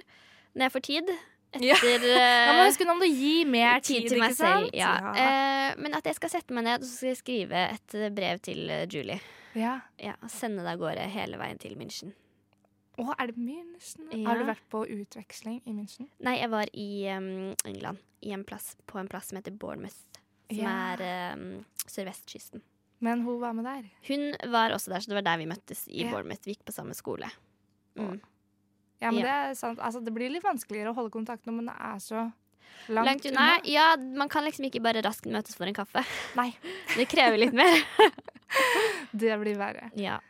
Når 0.54 0.66
jeg 0.68 0.74
får 0.78 0.88
tid. 0.88 1.12
Ja. 1.60 1.76
Da 1.76 2.54
må 2.56 2.62
eh, 2.62 2.66
huske 2.70 2.86
om 2.88 2.96
du 3.02 3.04
gi 3.04 3.42
mer 3.44 3.82
tid, 3.84 4.06
tid 4.06 4.14
til 4.14 4.22
meg 4.22 4.32
selv. 4.32 4.70
Ja. 4.72 4.94
Eh, 5.12 5.74
men 5.84 5.92
at 5.98 6.06
jeg 6.08 6.16
skal 6.16 6.30
sette 6.32 6.54
meg 6.56 6.64
ned 6.64 6.80
og 6.80 6.88
så 6.88 6.94
skal 6.96 7.10
jeg 7.10 7.18
skrive 7.18 7.64
et 7.74 7.96
brev 8.16 8.40
til 8.40 8.70
eh, 8.72 8.86
Julie. 8.88 9.18
ja. 9.52 9.74
Ja, 10.00 10.14
Sende 10.32 10.64
det 10.64 10.72
av 10.72 10.80
gårde 10.80 11.04
hele 11.12 11.36
veien 11.36 11.60
til 11.60 11.76
München. 11.76 12.14
Å, 13.00 13.06
er 13.16 13.30
det 13.30 13.36
München? 13.40 14.08
Ja. 14.12 14.26
Har 14.28 14.40
du 14.42 14.44
vært 14.50 14.64
på 14.72 14.82
utveksling 14.84 15.62
i 15.64 15.72
München? 15.72 16.10
Nei, 16.20 16.34
jeg 16.42 16.50
var 16.52 16.68
i 16.76 16.88
um, 17.16 17.30
England. 17.64 18.02
I 18.22 18.34
en 18.36 18.44
plass, 18.46 18.74
på 18.86 18.98
en 19.00 19.08
plass 19.10 19.30
som 19.30 19.38
heter 19.40 19.54
Bournemouth. 19.56 19.96
Som 20.52 20.60
Ja. 20.60 20.74
er 20.92 21.32
um, 21.38 21.64
sørvestkysten. 21.88 22.60
Men 23.02 23.24
hun 23.26 23.40
var 23.40 23.56
med 23.56 23.64
der. 23.66 23.88
Hun 24.06 24.28
var 24.52 24.70
også 24.76 24.92
der, 24.92 25.00
så 25.02 25.10
det 25.10 25.16
var 25.18 25.24
der 25.26 25.40
vi 25.40 25.48
møttes 25.50 25.86
i 25.88 26.04
Ja. 26.04 26.10
Bournemouth. 26.12 26.44
Vi 26.44 26.52
gikk 26.54 26.66
på 26.68 26.74
samme 26.76 26.94
skole. 26.94 27.30
Mm. 27.96 28.20
Ja, 29.02 29.10
men 29.10 29.24
det 29.24 29.32
er 29.32 29.54
sant. 29.58 29.80
Altså, 29.82 29.98
det 30.04 30.12
blir 30.14 30.30
litt 30.30 30.44
vanskeligere 30.44 30.92
å 30.92 30.94
holde 30.94 31.10
kontakt 31.10 31.48
når 31.48 31.56
man 31.58 31.72
er 31.74 31.98
så 31.98 32.28
langt, 32.92 33.06
Langt 33.08 33.26
unna. 33.26 33.46
Ja, 33.66 33.96
man 33.96 34.28
kan 34.30 34.44
liksom 34.46 34.68
ikke 34.68 34.82
bare 34.84 35.02
raskt 35.02 35.26
møtes 35.26 35.56
for 35.58 35.66
en 35.66 35.74
kaffe. 35.74 36.04
Nei, 36.38 36.52
Det 36.96 37.08
krever 37.10 37.40
litt 37.40 37.56
mer. 37.56 37.82
det 39.24 39.40
blir 39.40 39.58
verre. 39.58 39.90
Ja. 39.98 40.20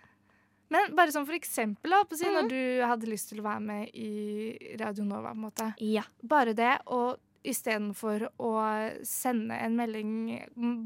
Men 0.73 0.95
bare 0.97 1.12
sånn 1.14 1.27
for 1.29 1.37
eksempel, 1.37 1.91
da, 1.93 2.03
si, 2.16 2.25
Mhm. 2.25 2.35
når 2.39 2.49
du 2.49 2.62
hadde 2.89 3.11
lyst 3.11 3.29
til 3.31 3.41
å 3.43 3.45
være 3.51 3.61
med 3.61 3.91
i 3.95 4.77
Radio 4.81 5.05
Nova, 5.05 5.31
på 5.35 5.37
en 5.37 5.45
måte. 5.51 5.75
Ja. 5.79 6.03
Bare 6.25 6.55
det, 6.57 6.79
og 6.87 7.18
istedenfor 7.45 8.29
å 8.39 8.51
sende 9.05 9.57
en 9.59 9.75
melding 9.77 10.12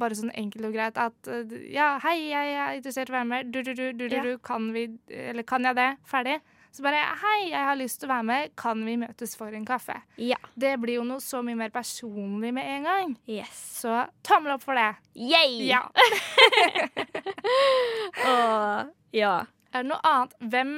bare 0.01 0.17
sånn 0.17 0.33
enkelt 0.35 0.65
og 0.65 0.73
greit 0.73 0.97
at 0.97 1.29
Ja, 1.71 1.99
hei, 2.01 2.31
jeg 2.31 2.55
er 2.57 2.77
interessert 2.81 3.11
i 3.11 3.13
å 3.13 3.19
være 3.19 3.27
med. 3.29 3.51
Du, 3.53 3.59
du, 3.63 3.75
du, 3.75 3.93
du, 3.93 4.09
du, 4.09 4.17
Ja. 4.17 4.37
kan 4.43 4.73
vi 4.73 4.87
Eller 5.11 5.43
kan 5.45 5.63
jeg 5.63 5.77
det? 5.77 5.97
Ferdig. 6.09 6.41
Så 6.73 6.83
bare 6.83 6.97
Hei, 7.21 7.51
jeg 7.51 7.65
har 7.65 7.77
lyst 7.77 8.01
til 8.01 8.09
å 8.09 8.13
være 8.15 8.25
med. 8.25 8.57
Kan 8.57 8.85
vi 8.87 8.97
møtes 8.97 9.37
for 9.37 9.49
en 9.49 9.65
kaffe? 9.67 10.01
Ja. 10.17 10.37
Det 10.59 10.79
blir 10.81 10.95
jo 10.97 11.05
noe 11.05 11.21
så 11.21 11.43
mye 11.45 11.57
mer 11.57 11.69
personlig 11.71 12.53
med 12.55 12.65
en 12.65 12.83
gang. 12.85 13.17
Yes. 13.27 13.53
Så 13.83 14.09
tommel 14.25 14.53
opp 14.57 14.63
for 14.63 14.75
det. 14.75 14.97
Yay! 15.15 15.67
Ja. 15.69 15.83
Åh, 18.27 18.85
ja. 19.13 19.47
Er 19.77 19.85
det 19.85 19.91
noe 19.93 20.01
annet? 20.09 20.35
Hvem 20.41 20.73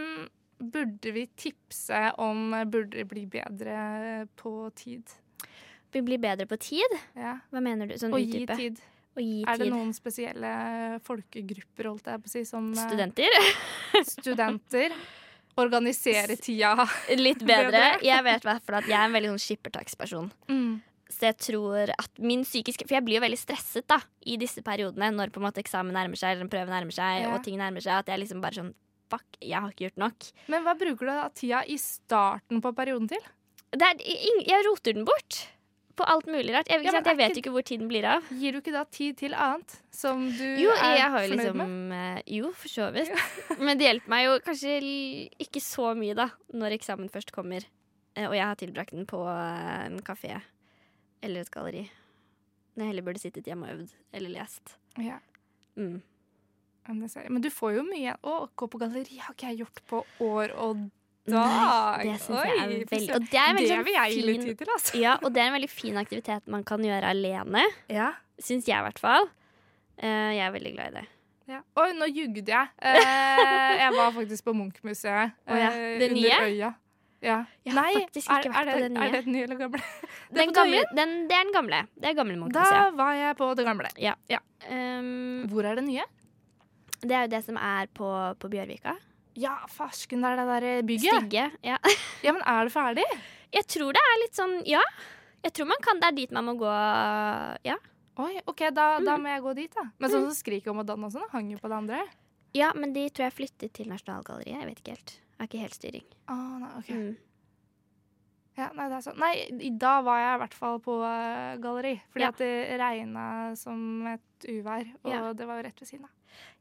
burde 0.75 1.13
vi 1.15 1.25
tipse 1.39 2.01
om 2.19 2.51
burde 2.67 3.05
bli 3.07 3.25
bedre 3.31 4.27
på 4.41 4.53
tid? 4.75 5.13
Vi 5.95 6.03
blir 6.05 6.19
bedre 6.21 6.47
på 6.51 6.59
tid. 6.61 6.97
Ja. 7.17 7.37
Hva 7.53 7.63
mener 7.65 7.89
du? 7.89 7.95
Sånn 8.01 8.13
Å 8.17 8.19
gi 8.21 8.43
tid. 8.49 8.81
Å 9.17 9.23
gi 9.23 9.39
Er 9.47 9.57
det 9.57 9.69
tid. 9.69 9.73
noen 9.73 9.95
spesielle 9.97 10.51
folkegrupper, 11.07 11.89
holdt 11.89 12.11
jeg 12.11 12.25
på 12.25 12.29
å 12.29 12.35
si, 12.35 12.43
som 12.49 12.69
eh, 12.75 12.83
Studenter? 12.83 13.39
studenter? 14.17 14.95
Organisere 15.59 16.37
tida. 16.39 16.75
Litt 17.27 17.41
bedre. 17.43 17.71
Bedre. 17.71 17.87
Jeg 18.07 18.27
vet 18.27 18.45
i 18.45 18.53
at 18.53 18.69
jeg 18.91 18.99
er 18.99 19.07
en 19.07 19.17
veldig 19.17 19.33
sånn 19.33 19.43
skippertaksperson. 19.47 20.29
Mm. 20.53 20.77
Så 21.09 21.31
jeg 21.31 21.39
tror 21.41 21.89
at 21.95 22.19
min 22.21 22.43
psykiske 22.45 22.85
For 22.85 22.99
jeg 22.99 23.05
blir 23.07 23.17
jo 23.17 23.23
veldig 23.25 23.39
stresset 23.41 23.87
da 23.89 23.97
i 24.29 24.35
disse 24.37 24.61
periodene 24.61 25.09
når 25.17 25.31
på 25.33 25.41
en 25.41 25.47
måte 25.47 25.63
eksamen 25.63 25.97
nærmer 25.97 26.21
seg, 26.21 26.35
eller 26.35 26.45
en 26.45 26.53
prøve 26.53 26.69
nærmer 26.69 26.93
seg, 26.93 27.23
Ja. 27.25 27.33
og 27.33 27.41
ting 27.47 27.57
nærmer 27.57 27.81
seg. 27.81 28.03
At 28.05 28.13
jeg 28.13 28.21
liksom 28.27 28.43
bare 28.45 28.61
sånn 28.61 28.75
Fuck, 29.11 29.25
jeg 29.41 29.57
har 29.61 29.71
ikke 29.73 29.87
gjort 29.89 29.97
nok. 30.05 30.27
Men 30.53 30.65
hva 30.67 30.75
bruker 30.79 31.07
du 31.07 31.13
da 31.13 31.29
tida 31.33 31.63
i 31.67 31.77
starten 31.81 32.61
på 32.65 32.73
perioden 32.77 33.09
til? 33.09 33.23
Det 33.73 33.83
er, 33.85 34.03
jeg 34.49 34.65
roter 34.67 34.93
den 34.97 35.05
bort. 35.09 35.47
På 35.99 36.05
alt 36.07 36.29
mulig 36.31 36.53
rart. 36.55 36.69
Jeg, 36.71 36.85
Ja, 36.85 36.93
sant? 36.93 37.07
jeg 37.11 37.17
vet 37.19 37.31
ikke- 37.33 37.39
ikke 37.49 37.51
hvor 37.57 37.65
tiden 37.67 37.89
blir 37.89 38.05
av. 38.07 38.23
Gir 38.31 38.53
du 38.53 38.61
ikke 38.61 38.71
da 38.73 38.85
tid 38.85 39.17
til 39.17 39.33
annet 39.35 39.81
som 39.91 40.29
du 40.31 40.45
Jo, 40.61 40.71
er 40.71 41.11
fornøyd 41.11 41.31
liksom 41.33 41.57
med? 41.89 42.19
eh, 42.19 42.23
Jo, 42.37 42.53
for 42.53 42.69
så 42.69 42.93
vidt. 42.95 43.11
Men 43.59 43.77
det 43.79 43.87
hjelper 43.89 44.09
meg 44.09 44.25
jo 44.29 44.39
kanskje 44.39 45.31
ikke 45.41 45.61
så 45.61 45.97
mye, 45.99 46.15
da, 46.15 46.29
når 46.55 46.77
eksamen 46.79 47.11
først 47.11 47.33
kommer. 47.33 47.65
Eh, 48.15 48.29
Og 48.29 48.35
jeg 48.35 48.45
har 48.45 48.55
tilbrakt 48.55 48.91
den 48.95 49.07
på 49.07 49.25
eh, 49.27 49.87
en 49.87 49.99
kafé 50.03 50.41
eller 51.23 51.41
et 51.41 51.51
galleri. 51.51 51.91
Når 52.77 52.85
jeg 52.85 52.87
heller 52.95 53.03
burde 53.03 53.19
sittet 53.21 53.45
hjemme 53.51 53.67
og 53.67 53.75
øvd 53.81 53.91
eller 54.13 54.31
lest. 54.31 54.77
Ja, 54.99 55.19
Mm. 55.77 56.01
Men 56.89 57.43
du 57.45 57.51
får 57.53 57.75
jo 57.77 57.83
mye 57.85 58.15
Å, 58.25 58.37
gå 58.57 58.69
på 58.73 58.79
galleri 58.81 59.19
har 59.21 59.35
ikke 59.35 59.51
jeg 59.51 59.61
gjort 59.65 59.83
på 59.91 60.01
år 60.25 60.55
og 60.57 60.87
dag. 61.29 61.99
Nei, 61.99 62.07
det 62.09 62.17
syns 62.23 62.41
jeg 62.41 62.55
er 62.55 62.71
veldig. 62.73 63.11
Og 63.15 63.27
det 63.29 63.43
er 63.43 63.53
veldig 63.59 63.75
Det 63.75 63.85
vil 63.85 63.99
jeg 63.99 64.15
gi 64.15 64.25
litt 64.25 64.47
tid 64.47 64.63
til, 64.63 64.73
altså. 64.75 64.97
Ja, 65.03 65.19
og 65.21 65.35
det 65.35 65.43
er 65.43 65.51
en 65.51 65.57
veldig 65.59 65.71
fin 65.73 66.01
aktivitet 66.01 66.49
man 66.51 66.65
kan 66.69 66.85
gjøre 66.85 67.13
alene. 67.13 67.65
Ja. 67.93 68.13
Syns 68.41 68.69
jeg, 68.71 68.79
i 68.79 68.87
hvert 68.87 69.01
fall. 69.03 69.29
Eh, 69.99 70.35
jeg 70.39 70.45
er 70.47 70.53
veldig 70.55 70.75
glad 70.77 70.91
i 70.93 71.01
det. 71.01 71.07
Ja. 71.49 71.63
Oi, 71.81 71.89
nå 71.97 72.09
jugde 72.13 72.45
jeg. 72.45 72.75
Eh, 72.85 73.73
jeg 73.83 73.95
var 73.97 74.13
faktisk 74.17 74.45
på 74.49 74.55
Munchmuseet. 74.57 75.33
Uh, 75.49 75.55
Å 75.55 75.63
ja, 75.63 75.71
eh, 75.73 75.97
det 76.03 76.11
nye? 76.13 76.29
Under 76.29 76.53
øya. 76.53 76.75
Ja. 77.19 77.39
Jeg 77.67 77.75
har 77.75 77.81
Nei, 77.81 77.95
faktisk 78.05 78.29
ikke 78.29 78.51
er, 78.53 78.53
vært 78.53 78.61
er, 78.61 78.69
det, 78.69 78.75
på 78.75 78.83
det 78.83 78.91
nye. 78.93 79.07
er 79.07 79.15
det 79.15 79.23
den 79.25 79.35
nye 79.35 79.47
eller 79.49 79.59
gamle? 79.59 79.81
Den 80.39 80.53
på 80.53 80.55
gamle, 80.59 80.83
den, 80.95 81.15
det 81.27 81.35
er 81.35 81.47
den 81.49 81.55
gamle. 81.57 81.81
Det 81.97 82.11
er 82.11 82.15
gamle 82.15 82.51
Da 82.55 82.69
var 82.95 83.17
jeg 83.17 83.37
på 83.41 83.49
det 83.59 83.65
gamle. 83.67 83.91
Um, 84.69 85.49
Hvor 85.51 85.67
er 85.67 85.81
det 85.81 85.87
nye? 85.89 86.05
Det 87.01 87.13
er 87.15 87.27
jo 87.27 87.33
det 87.37 87.45
som 87.45 87.57
er 87.57 87.87
på, 87.95 88.09
på 88.39 88.49
Bjørvika. 88.51 88.97
Ja, 89.39 89.53
farsken, 89.71 90.23
det 90.25 90.33
er 90.33 90.37
det 90.41 90.47
der 90.63 90.83
bygget. 90.83 91.15
Stigge, 91.23 91.51
Ja. 91.63 91.77
Ja, 92.25 92.33
men 92.33 92.43
er 92.43 92.65
det 92.67 92.73
ferdig? 92.75 93.05
Jeg 93.55 93.65
tror 93.71 93.93
det 93.95 94.03
er 94.03 94.19
litt 94.25 94.35
sånn 94.35 94.57
Ja. 94.67 94.83
Jeg 95.45 95.53
tror 95.55 95.69
man 95.71 95.79
kan, 95.81 96.01
Det 96.01 96.09
er 96.09 96.17
dit 96.17 96.33
man 96.35 96.45
må 96.45 96.57
gå. 96.59 96.73
Ja, 97.65 97.77
Oi, 98.19 98.41
ok, 98.51 98.65
da, 98.75 98.99
da 98.99 99.15
Mm. 99.17 99.23
må 99.23 99.29
jeg 99.31 99.43
gå 99.45 99.55
dit, 99.55 99.75
da. 99.79 99.85
Men 100.01 100.11
sånn 100.11 100.25
som 100.27 100.35
Skrik 100.35 100.67
og 100.67 100.75
Madonna 100.75 101.07
og 101.07 101.13
sånn, 101.15 101.29
hang 101.31 101.51
jo 101.53 101.59
på 101.63 101.69
det 101.71 101.77
andre. 101.77 102.01
ja 102.53 102.73
men 102.75 102.93
de 102.93 103.05
tror 103.11 103.29
jeg 103.31 103.37
flyttet 103.37 103.73
til 103.73 103.87
Nasjonalgalleriet. 103.87 104.59
Jeg 104.59 104.67
vet 104.67 104.81
ikke 104.83 104.95
helt. 104.97 105.11
Jeg 105.15 105.39
har 105.39 105.47
ikke 105.47 105.61
helt 105.63 105.75
styring. 105.79 106.05
Ah, 106.27 106.59
nei, 106.59 106.71
ok. 106.81 106.89
Mm. 106.91 107.17
Ja, 108.59 108.71
nei, 108.75 108.89
det 108.91 108.97
er 108.99 109.05
sånn. 109.07 109.21
Nei, 109.23 109.71
da 109.79 110.01
var 110.03 110.19
jeg 110.19 110.35
i 110.35 110.41
hvert 110.43 110.55
fall 110.59 110.81
på 110.83 110.97
eh, 111.07 111.57
galleri. 111.63 111.95
Fordi 112.11 112.25
Ja. 112.27 112.29
at 112.35 112.39
det 112.43 112.81
regna 112.81 113.27
som 113.57 114.07
et 114.11 114.49
uvær, 114.51 114.89
og 115.05 115.13
Ja. 115.13 115.33
det 115.33 115.47
var 115.47 115.63
jo 115.63 115.69
rett 115.69 115.79
ved 115.81 115.89
siden 115.89 116.05
av. 116.05 116.11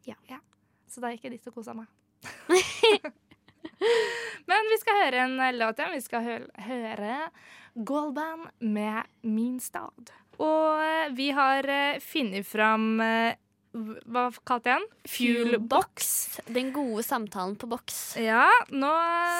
Ja. 0.07 0.39
Så 0.87 1.03
da 1.03 1.11
gikk 1.13 1.27
jeg 1.27 1.37
dit 1.37 1.49
og 1.49 1.59
kosa 1.59 1.75
meg. 1.77 1.87
Men 4.49 4.69
vi 4.71 4.77
skal 4.81 5.01
høre 5.03 5.25
en 5.25 5.39
eh, 5.43 5.55
låt 5.55 5.79
igjen. 5.79 5.97
Vi 5.97 6.05
skal 6.05 6.25
hø 6.25 6.37
høre 6.67 7.17
Goldband 7.77 8.47
med 8.63 9.03
Min 9.27 9.59
stad. 9.61 10.13
Og 10.41 10.79
eh, 10.81 11.11
vi 11.17 11.29
har 11.35 11.67
uh, 11.67 11.99
funnet 12.01 12.45
fram 12.45 13.01
eh, 13.01 13.37
Hva 13.73 14.27
kalte 14.47 14.71
jeg 14.71 14.81
den? 14.81 14.87
Fuelbox. 15.13 16.07
Den 16.49 16.71
gode 16.73 17.03
samtalen 17.05 17.57
på 17.59 17.69
boks. 17.69 18.17
Ja, 18.21 18.47
nå 18.73 18.93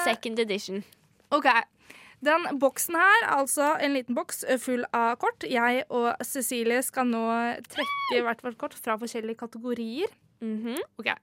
Second 0.06 0.38
edition. 0.44 0.84
OK. 1.34 1.48
Den 2.24 2.48
boksen 2.58 2.96
her, 2.98 3.26
altså 3.30 3.74
en 3.78 3.94
liten 3.94 4.16
boks 4.16 4.42
full 4.62 4.82
av 4.96 5.14
kort. 5.22 5.46
Jeg 5.46 5.84
og 5.86 6.10
Cecilie 6.26 6.80
skal 6.82 7.06
nå 7.10 7.26
trekke 7.70 8.24
hvert 8.26 8.42
vårt 8.42 8.58
kort 8.58 8.74
fra 8.74 8.98
forskjellige 8.98 9.38
kategorier. 9.38 10.10
Mm 10.40 10.58
-hmm. 10.64 10.80
okay. 10.98 11.14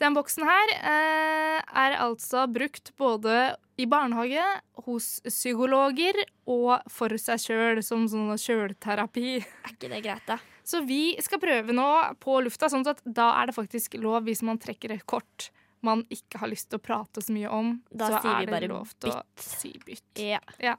Den 0.00 0.14
boksen 0.14 0.46
her 0.48 0.70
eh, 0.72 1.58
er 1.60 1.96
altså 2.00 2.46
brukt 2.46 2.92
både 2.96 3.56
i 3.76 3.86
barnehage, 3.86 4.44
hos 4.86 5.20
psykologer 5.24 6.16
og 6.46 6.80
for 6.88 7.16
seg 7.20 7.40
sjøl, 7.40 7.82
som 7.84 8.06
sånn 8.08 8.32
sjølterapi. 8.40 9.36
Er 9.40 9.74
ikke 9.74 9.90
det 9.92 10.02
greit, 10.04 10.24
da? 10.26 10.38
Så 10.64 10.80
vi 10.86 11.16
skal 11.20 11.40
prøve 11.42 11.72
nå 11.76 12.16
på 12.20 12.40
lufta, 12.40 12.70
sånn 12.72 12.86
at 12.88 13.02
da 13.04 13.32
er 13.40 13.50
det 13.50 13.56
faktisk 13.56 13.98
lov 14.00 14.24
hvis 14.24 14.42
man 14.46 14.60
trekker 14.60 14.92
et 14.92 15.06
kort 15.08 15.50
man 15.86 16.04
ikke 16.12 16.40
har 16.42 16.50
lyst 16.50 16.70
til 16.70 16.80
å 16.80 16.84
prate 16.84 17.22
så 17.24 17.32
mye 17.34 17.50
om. 17.52 17.74
Da 17.90 18.10
så 18.12 18.20
er 18.36 18.50
det 18.50 18.70
lov 18.70 18.92
til 19.00 19.14
å 19.14 19.20
si 19.40 19.72
bytt. 19.86 20.20
Ja. 20.20 20.76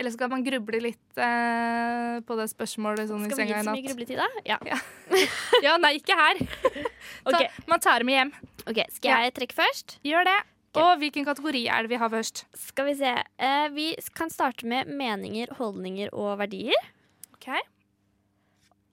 Eller 0.00 0.14
skal 0.14 0.30
man 0.32 0.44
gruble 0.44 0.78
litt 0.80 1.18
eh, 1.20 2.20
på 2.24 2.36
det 2.38 2.46
spørsmålet 2.48 3.10
sånn 3.10 3.26
i 3.26 3.28
Skal 3.28 3.42
vi 3.42 3.50
gi 3.50 3.52
så 3.52 3.58
mye 3.58 3.68
natt? 3.68 3.88
grubletid, 3.88 4.20
da? 4.20 4.28
Ja. 4.48 4.80
Ja, 5.66 5.74
nei, 5.82 5.98
ikke 5.98 6.16
her. 6.16 6.40
Ta, 7.26 7.34
okay. 7.34 7.50
Man 7.68 7.82
tar 7.84 8.00
det 8.00 8.08
med 8.08 8.16
hjem. 8.16 8.30
OK, 8.70 8.80
skal 8.96 9.26
jeg 9.26 9.34
trekke 9.36 9.58
først? 9.58 9.98
Gjør 10.06 10.24
det. 10.30 10.38
Okay. 10.70 10.86
Og 10.86 11.02
hvilken 11.02 11.26
kategori 11.26 11.64
er 11.68 11.84
det 11.84 11.92
vi 11.92 11.98
har 12.00 12.12
først? 12.12 12.44
Skal 12.56 12.88
vi 12.88 12.94
se. 13.00 13.12
Eh, 13.42 13.66
vi 13.74 13.90
kan 14.16 14.32
starte 14.32 14.68
med 14.70 14.88
meninger, 14.88 15.52
holdninger 15.58 16.14
og 16.16 16.38
verdier. 16.40 16.88
Ok. 17.34 17.50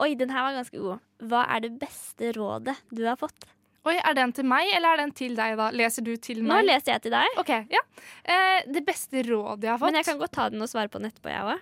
Oi, 0.04 0.12
den 0.18 0.34
her 0.34 0.44
var 0.50 0.58
ganske 0.58 0.82
god. 0.82 1.06
Hva 1.30 1.46
er 1.56 1.64
det 1.64 1.76
beste 1.80 2.34
rådet 2.36 2.76
du 2.92 3.06
har 3.08 3.16
fått? 3.22 3.48
Oi, 3.88 3.96
Er 4.04 4.14
den 4.18 4.34
til 4.36 4.44
meg, 4.50 4.68
eller 4.76 4.94
er 4.98 4.98
den 5.06 5.12
til 5.16 5.36
deg? 5.38 5.56
da? 5.60 5.70
Leser 5.72 6.04
du 6.04 6.14
til 6.18 6.42
meg? 6.44 6.50
Nå 6.52 6.58
leser 6.68 6.94
jeg 6.96 7.02
til 7.08 7.14
deg, 7.16 7.38
Ok, 7.40 7.52
ja. 7.72 7.84
Eh, 8.26 8.64
det 8.68 8.84
beste 8.88 9.24
rådet 9.28 9.64
jeg 9.64 9.72
har 9.72 9.80
fått 9.80 9.92
men 9.94 10.02
jeg 10.02 10.06
kan 10.10 10.20
godt 10.20 10.34
ta 10.36 10.50
den 10.50 10.62
og 10.66 10.68
svare 10.72 10.92
på 10.92 11.00
den 11.00 11.10
etterpå, 11.12 11.32
jeg 11.32 11.46
òg. 11.54 11.62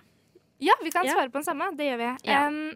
Ja, 0.66 0.74
vi 0.82 0.90
kan 0.90 1.04
Ja. 1.06 1.12
svare 1.14 1.28
på 1.30 1.38
den 1.38 1.44
samme. 1.44 1.70
Det 1.76 1.86
gjør 1.86 1.98
vi. 2.02 2.10
Ja. 2.30 2.46
Um, 2.48 2.72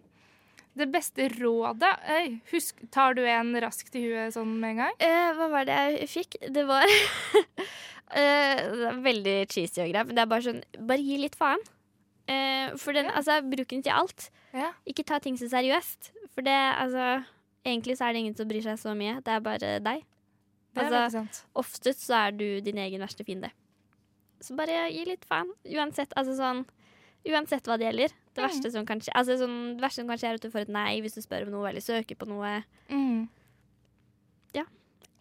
det 0.77 0.87
beste 0.93 1.27
rådet 1.41 1.91
Øy, 2.09 2.41
husk, 2.53 2.79
Tar 2.93 3.15
du 3.15 3.25
en 3.27 3.51
raskt 3.61 3.95
i 3.99 4.05
huet 4.07 4.33
sånn 4.37 4.53
med 4.61 4.71
en 4.71 4.77
gang? 4.85 4.93
Eh, 5.01 5.33
hva 5.35 5.49
var 5.51 5.65
det 5.67 5.79
jeg 5.99 6.09
fikk? 6.13 6.37
Det 6.55 6.63
var 6.69 6.85
eh, 8.15 8.95
Veldig 9.03 9.37
cheesy 9.51 9.83
og 9.83 9.91
greit, 9.93 10.07
men 10.07 10.15
det 10.17 10.23
er 10.25 10.31
bare 10.31 10.47
sånn 10.47 10.63
Bare 10.79 11.03
gi 11.03 11.19
litt 11.19 11.37
faen. 11.39 11.59
Eh, 12.31 12.77
for 12.79 12.93
den, 12.95 13.07
Ja. 13.11 13.17
altså, 13.19 13.41
bruk 13.43 13.67
den 13.69 13.83
til 13.83 13.93
alt. 13.93 14.31
Ja. 14.55 14.71
Ikke 14.87 15.05
ta 15.05 15.19
ting 15.19 15.35
så 15.37 15.49
seriøst. 15.51 16.13
For 16.35 16.43
det, 16.47 16.55
altså 16.79 17.25
Egentlig 17.65 17.97
så 17.99 18.09
er 18.09 18.13
det 18.15 18.21
ingen 18.25 18.37
som 18.37 18.49
bryr 18.49 18.63
seg 18.65 18.79
så 18.81 18.95
mye. 18.97 19.19
Det 19.23 19.29
er 19.35 19.41
bare 19.45 19.73
deg. 19.85 20.05
Det 20.75 20.85
Altså. 20.87 21.25
Oftest 21.59 22.07
så 22.07 22.15
er 22.29 22.31
du 22.33 22.61
din 22.61 22.79
egen 22.79 23.01
verste 23.03 23.25
fiende. 23.27 23.51
Så 24.41 24.55
bare 24.57 24.87
gi 24.93 25.05
litt 25.05 25.25
faen. 25.29 25.51
Uansett, 25.69 26.13
altså 26.17 26.37
sånn 26.39 26.67
Uansett 27.29 27.67
hva 27.69 27.77
det 27.77 27.85
gjelder. 27.85 28.09
Det 28.33 28.41
Mm. 28.41 28.47
verste 28.49 28.71
som 28.73 28.87
kan 28.87 28.99
skje 29.01 29.13
altså 29.15 29.37
sånn, 29.37 29.77
Det 29.77 29.83
verste 29.83 30.01
som 30.01 30.09
kan 30.09 30.17
skje, 30.17 30.29
er 30.31 30.35
at 30.35 30.41
du 30.41 30.49
får 30.51 30.61
et 30.63 30.69
nei 30.73 31.01
hvis 31.03 31.13
du 31.15 31.21
spør 31.21 31.43
om 31.45 31.51
noe 31.53 31.69
eller 31.69 31.81
søker 31.85 32.17
på 32.17 32.27
noe. 32.27 32.65
Mm. 32.89 33.29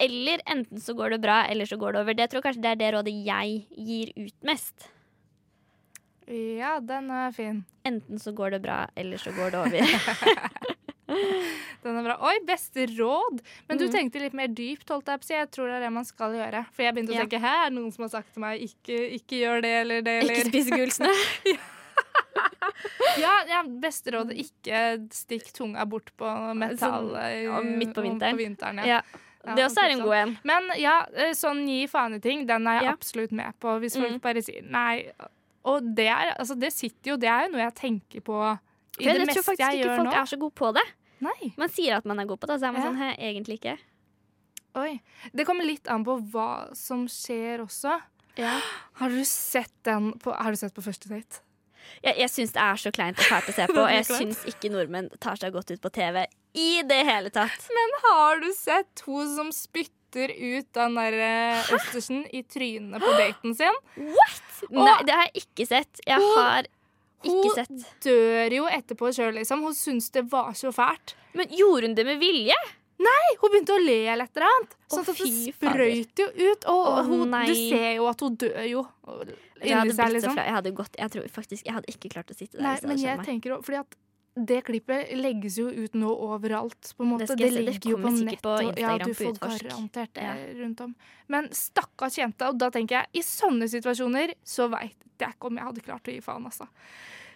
Eller 0.00 0.40
enten 0.48 0.80
så 0.80 0.94
går 0.96 1.10
det 1.10 1.20
bra, 1.20 1.44
eller 1.44 1.66
så 1.68 1.76
går 1.76 1.92
det 1.92 2.00
over. 2.00 2.14
Det 2.14 2.30
tror 2.30 2.40
jeg 2.40 2.44
kanskje 2.54 2.62
det 2.62 2.70
er 2.70 2.76
det 2.80 2.94
rådet 2.94 3.12
jeg 3.26 3.66
gir 3.76 4.12
ut 4.16 4.32
mest. 4.48 4.86
Ja, 6.26 6.80
den 6.80 7.10
er 7.10 7.30
fin. 7.36 7.66
Enten 7.84 8.16
så 8.18 8.32
går 8.32 8.52
det 8.52 8.62
bra, 8.62 8.86
eller 8.96 9.18
så 9.18 9.28
går 9.36 9.50
det 9.50 9.58
over. 9.60 9.80
Den 11.82 11.96
er 11.96 12.04
bra. 12.04 12.16
Oi, 12.28 12.34
beste 12.44 12.84
råd! 12.92 13.40
Men 13.68 13.80
du 13.80 13.86
mm. 13.86 13.92
tenkte 13.94 14.20
litt 14.20 14.36
mer 14.36 14.50
dypt, 14.52 14.88
holdt 14.92 15.08
jeg 15.08 15.22
på 15.22 15.24
å 15.24 15.28
si. 15.30 15.34
Jeg 15.38 15.50
tror 15.54 15.70
det 15.70 15.78
er 15.78 15.86
det 15.86 15.92
man 15.96 16.04
skal 16.08 16.36
gjøre. 16.36 16.64
For 16.76 16.84
jeg 16.84 16.96
begynte 16.96 17.14
å 17.14 17.20
tenke 17.22 17.40
her 17.40 17.62
er 17.64 17.70
det 17.70 17.76
noen 17.78 17.94
som 17.94 18.04
har 18.04 18.12
sagt 18.18 18.34
til 18.34 18.44
meg 18.44 18.64
ikke, 18.66 18.98
ikke 19.16 19.40
gjør 19.40 19.64
det 19.64 19.74
eller 19.80 20.04
det 20.04 20.16
eller 20.22 20.40
Ikke 20.42 20.50
spise 20.52 20.76
gulsene. 20.76 21.58
Ja, 23.20 23.32
ja, 23.48 23.62
beste 23.82 24.12
råd 24.14 24.30
ikke 24.36 24.78
stikk 25.12 25.50
tunga 25.56 25.84
bort 25.88 26.12
på 26.20 26.28
metall 26.56 27.10
Sånn, 27.10 27.42
ja, 27.44 27.58
midt 27.64 27.92
på 27.96 28.04
vinteren. 28.04 28.36
På 28.36 28.44
vinteren 28.44 28.80
ja. 28.84 29.00
Ja. 29.00 29.26
Ja, 29.40 29.54
det 29.56 29.64
også 29.64 29.80
er 29.86 29.94
en 29.94 30.02
god 30.04 30.16
en. 30.18 30.32
Men 30.44 30.66
ja, 30.76 30.98
eh, 31.16 31.30
sånn 31.36 31.62
gi 31.64 31.86
faen-ting, 31.88 32.42
den 32.48 32.66
er 32.68 32.82
jeg 32.82 32.88
Ja. 32.90 32.92
absolutt 32.92 33.32
med 33.32 33.54
på. 33.58 33.78
Hvis 33.80 33.96
folk 33.96 34.12
Mm. 34.12 34.20
bare 34.20 34.42
sier 34.44 34.62
nei. 34.62 35.10
Og 35.64 35.94
det 35.96 36.08
er, 36.08 36.34
altså, 36.38 36.58
det 36.58 36.72
sitter 36.72 37.12
jo, 37.12 37.16
det 37.16 37.28
er 37.28 37.46
jo 37.46 37.52
noe 37.52 37.64
jeg 37.64 37.74
tenker 37.74 38.20
på 38.20 38.36
i 39.00 39.04
For 39.04 39.12
det 39.12 39.28
jeg 39.28 39.28
tror 39.28 39.44
faktisk 39.48 39.72
ikke 39.72 39.96
folk 39.96 40.08
nå. 40.08 40.12
er 40.12 40.26
så 40.28 40.38
gode 40.38 40.54
på 40.54 40.74
det. 40.74 40.86
Nei. 41.20 41.52
Man 41.60 41.68
sier 41.72 41.96
at 41.98 42.06
man 42.08 42.18
er 42.22 42.28
god 42.30 42.40
på 42.40 42.48
det, 42.48 42.56
og 42.56 42.62
så 42.62 42.68
er 42.70 42.72
man 42.76 42.82
Ja. 42.82 42.88
sånn 42.90 43.00
Hæ, 43.00 43.10
egentlig 43.30 43.58
ikke. 43.60 43.76
Oi. 44.80 45.00
Det 45.34 45.44
kommer 45.48 45.66
litt 45.66 45.88
an 45.90 46.04
på 46.06 46.14
hva 46.32 46.74
som 46.78 47.06
skjer 47.10 47.60
også. 47.64 47.98
Ja. 48.38 48.60
Har 49.00 49.08
du 49.10 49.20
sett 49.26 49.72
den 49.84 50.12
på, 50.22 50.32
har 50.32 50.50
du 50.54 50.56
sett 50.60 50.74
på 50.76 50.84
første 50.84 51.10
date? 51.10 51.42
Jeg, 52.04 52.14
jeg 52.22 52.30
syns 52.30 52.52
det 52.54 52.62
er 52.62 52.76
så 52.78 52.92
kleint 52.94 53.18
og 53.18 53.24
fælt 53.26 53.48
å 53.50 53.54
se 53.56 53.66
på, 53.74 53.80
og 53.82 53.90
jeg 53.90 54.06
syns 54.06 54.44
ikke 54.48 54.70
nordmenn 54.70 55.08
tar 55.20 55.36
seg 55.40 55.52
godt 55.52 55.72
ut 55.74 55.80
på 55.82 55.90
TV 55.96 56.22
i 56.54 56.82
det 56.86 57.00
hele 57.08 57.30
tatt. 57.34 57.66
Men 57.74 57.96
har 58.04 58.40
du 58.42 58.48
sett 58.54 59.02
hun 59.06 59.26
som 59.34 59.50
spytter 59.54 60.30
ut 60.34 60.66
den 60.74 60.94
der 60.98 61.16
eh, 61.26 61.72
østersen 61.74 62.24
i 62.34 62.42
trynet 62.46 63.02
på 63.02 63.10
daten 63.18 63.54
sin? 63.58 63.76
What? 63.96 64.62
Nei, 64.70 64.96
det 65.06 65.14
har 65.18 65.28
jeg 65.30 65.44
ikke 65.44 65.66
sett. 65.70 66.00
Jeg 66.06 66.22
har 66.36 66.66
ikke 67.22 67.46
hun- 67.46 67.54
sett. 67.54 67.86
Dør 68.04 68.52
jo 68.56 68.64
etterpå 68.66 69.12
sjøl, 69.14 69.34
liksom. 69.34 69.62
Hun 69.62 69.74
syns 69.74 70.10
det 70.10 70.24
var 70.30 70.52
så 70.52 70.72
fælt. 70.72 71.14
Men 71.34 71.46
gjorde 71.48 71.86
hun 71.86 71.94
det 71.94 72.06
med 72.06 72.18
vilje? 72.20 72.56
Nei, 73.00 73.36
hun 73.40 73.50
begynte 73.50 73.72
å 73.72 73.80
le 73.80 74.06
eller 74.12 74.24
et 74.24 74.36
eller 74.36 74.46
annet. 74.46 74.74
Sånn 74.92 75.08
at 75.08 75.16
det 75.16 75.54
sprøyt 75.54 76.18
jo 76.20 76.26
ut. 76.52 76.64
Og 76.68 76.86
Åh, 76.86 77.06
hun, 77.06 77.30
du 77.30 77.54
ser 77.54 77.94
jo 77.96 78.06
at 78.10 78.20
hun 78.20 78.36
dør 78.36 78.68
jo 78.68 78.82
inni 79.62 79.92
seg, 79.96 80.12
liksom. 80.12 80.36
Jeg 80.36 80.54
hadde 80.56 80.72
gått 80.76 80.96
Jeg 80.98 81.10
tror 81.10 81.28
faktisk 81.32 81.64
Jeg 81.64 81.74
hadde 81.74 81.88
ikke 81.92 82.10
klart 82.12 82.30
å 82.32 82.36
sitte 82.36 82.58
der. 82.58 82.62
Nei, 82.62 82.78
men 82.82 82.98
jeg 82.98 83.18
tenker 83.24 83.54
jo 83.54 83.60
Fordi 83.62 83.80
at 83.80 83.96
det 84.40 84.60
klippet 84.64 85.10
legges 85.18 85.56
jo 85.58 85.66
ut 85.68 85.92
nå 85.98 86.08
overalt, 86.08 86.92
på 86.96 87.02
en 87.02 87.10
måte. 87.10 87.26
Det. 87.26 87.36
Det 87.50 87.64
ligger 87.66 87.90
jo 87.90 87.96
på 87.98 88.12
nett. 88.24 88.40
på 88.40 88.52
ja, 88.78 88.96
du 88.98 89.12
får 89.12 89.34
garantert 89.40 90.12
det 90.14 90.22
Ja. 90.22 90.34
rundt 90.62 90.80
om. 90.80 90.94
Men 91.28 91.48
stakkars 91.50 92.16
jenta, 92.16 92.48
Og 92.48 92.56
da 92.58 92.70
tenker 92.70 93.00
jeg, 93.00 93.06
i 93.14 93.20
sånne 93.20 93.66
situasjoner 93.68 94.34
så 94.44 94.70
veit 94.70 94.94
jeg 95.26 95.36
ikke 95.36 95.50
om 95.50 95.58
jeg 95.60 95.68
hadde 95.70 95.86
klart 95.86 96.10
å 96.10 96.14
gi 96.14 96.20
faen, 96.24 96.46
altså. 96.50 96.68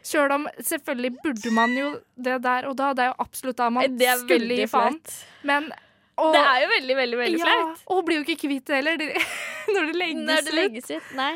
Sjøl 0.05 0.35
om 0.35 0.45
selvfølgelig 0.61 1.14
burde 1.22 1.51
man 1.57 1.72
jo 1.78 1.95
det 2.26 2.37
der 2.45 2.68
og 2.68 2.76
da. 2.76 2.93
Det 2.93 3.07
er 3.07 3.12
jo 3.12 3.16
absolutt 3.24 3.57
da 3.61 3.70
man 3.72 3.97
skulle 4.20 4.61
gi 4.61 4.68
faen. 4.68 5.01
Men 5.49 5.70
og, 6.14 6.30
Det 6.30 6.43
er 6.47 6.59
jo 6.62 6.66
veldig, 6.70 6.97
veldig 6.97 7.18
veldig 7.18 7.39
ja, 7.41 7.47
flaut. 7.49 7.80
og 7.91 8.05
blir 8.07 8.20
jo 8.20 8.22
ikke 8.22 8.37
kvitt 8.45 8.68
det 8.70 8.76
heller 8.76 9.01
når 9.74 9.89
det 9.89 9.95
legges 9.99 10.28
Når 10.28 10.45
det 10.47 10.55
legges 10.55 10.91
ut. 10.93 11.09
Nei. 11.18 11.32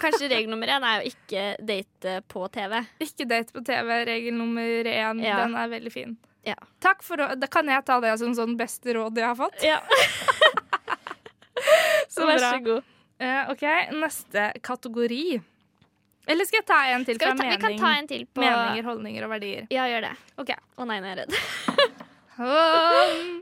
Kanskje 0.00 0.30
regel 0.32 0.48
nummer 0.48 0.72
én 0.72 0.86
er 0.88 1.02
jo 1.02 1.12
ikke 1.12 1.42
date 1.68 2.14
på 2.32 2.46
TV. 2.54 2.78
Ikke 3.04 3.26
date 3.28 3.52
på 3.52 3.64
TV, 3.66 3.90
regel 4.08 4.38
nummer 4.38 4.88
én. 4.94 5.20
Ja. 5.20 5.42
Den 5.42 5.58
er 5.60 5.68
veldig 5.74 5.92
fin. 5.92 6.16
Ja. 6.48 6.56
Takk 6.82 7.04
for 7.06 7.20
Da 7.36 7.50
kan 7.50 7.68
jeg 7.68 7.84
ta 7.86 8.00
det 8.02 8.14
som 8.22 8.32
sånn 8.38 8.56
beste 8.58 8.96
råd 8.96 9.20
jeg 9.20 9.28
har 9.28 9.36
fått. 9.38 9.60
Ja. 9.66 9.82
Så 12.12 12.26
Vær 12.26 12.40
bra. 12.40 12.48
så 12.50 12.58
god. 12.64 12.88
Uh, 13.22 13.52
OK, 13.52 13.62
neste 13.94 14.48
kategori. 14.66 15.40
Eller 16.30 16.46
skal 16.46 16.60
jeg 16.60 16.66
ta 16.68 16.80
en 16.94 17.04
til 17.06 17.18
fra 17.18 17.32
vi 17.34 17.42
mening, 17.42 17.60
kan 17.62 17.78
ta 17.80 17.92
en 17.98 18.08
til 18.10 18.26
på 18.30 18.42
meninger, 18.44 18.84
holdninger 18.86 19.24
og 19.26 19.32
verdier? 19.32 19.64
Ja, 19.74 19.88
gjør 19.90 20.06
det. 20.06 20.12
Å 20.38 20.86
nei, 20.86 20.98
nå 21.02 21.08
er 21.08 21.16
jeg 21.16 21.18
redd. 21.22 21.32
Um, 22.42 23.40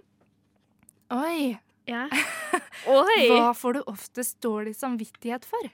oi. 1.21 1.59
Ja. 1.91 2.07
Oi! 3.01 3.21
Hva 3.29 3.51
får 3.57 3.77
du 3.77 3.81
oftest 3.91 4.39
dårlig 4.45 4.77
samvittighet 4.79 5.45
for? 5.49 5.69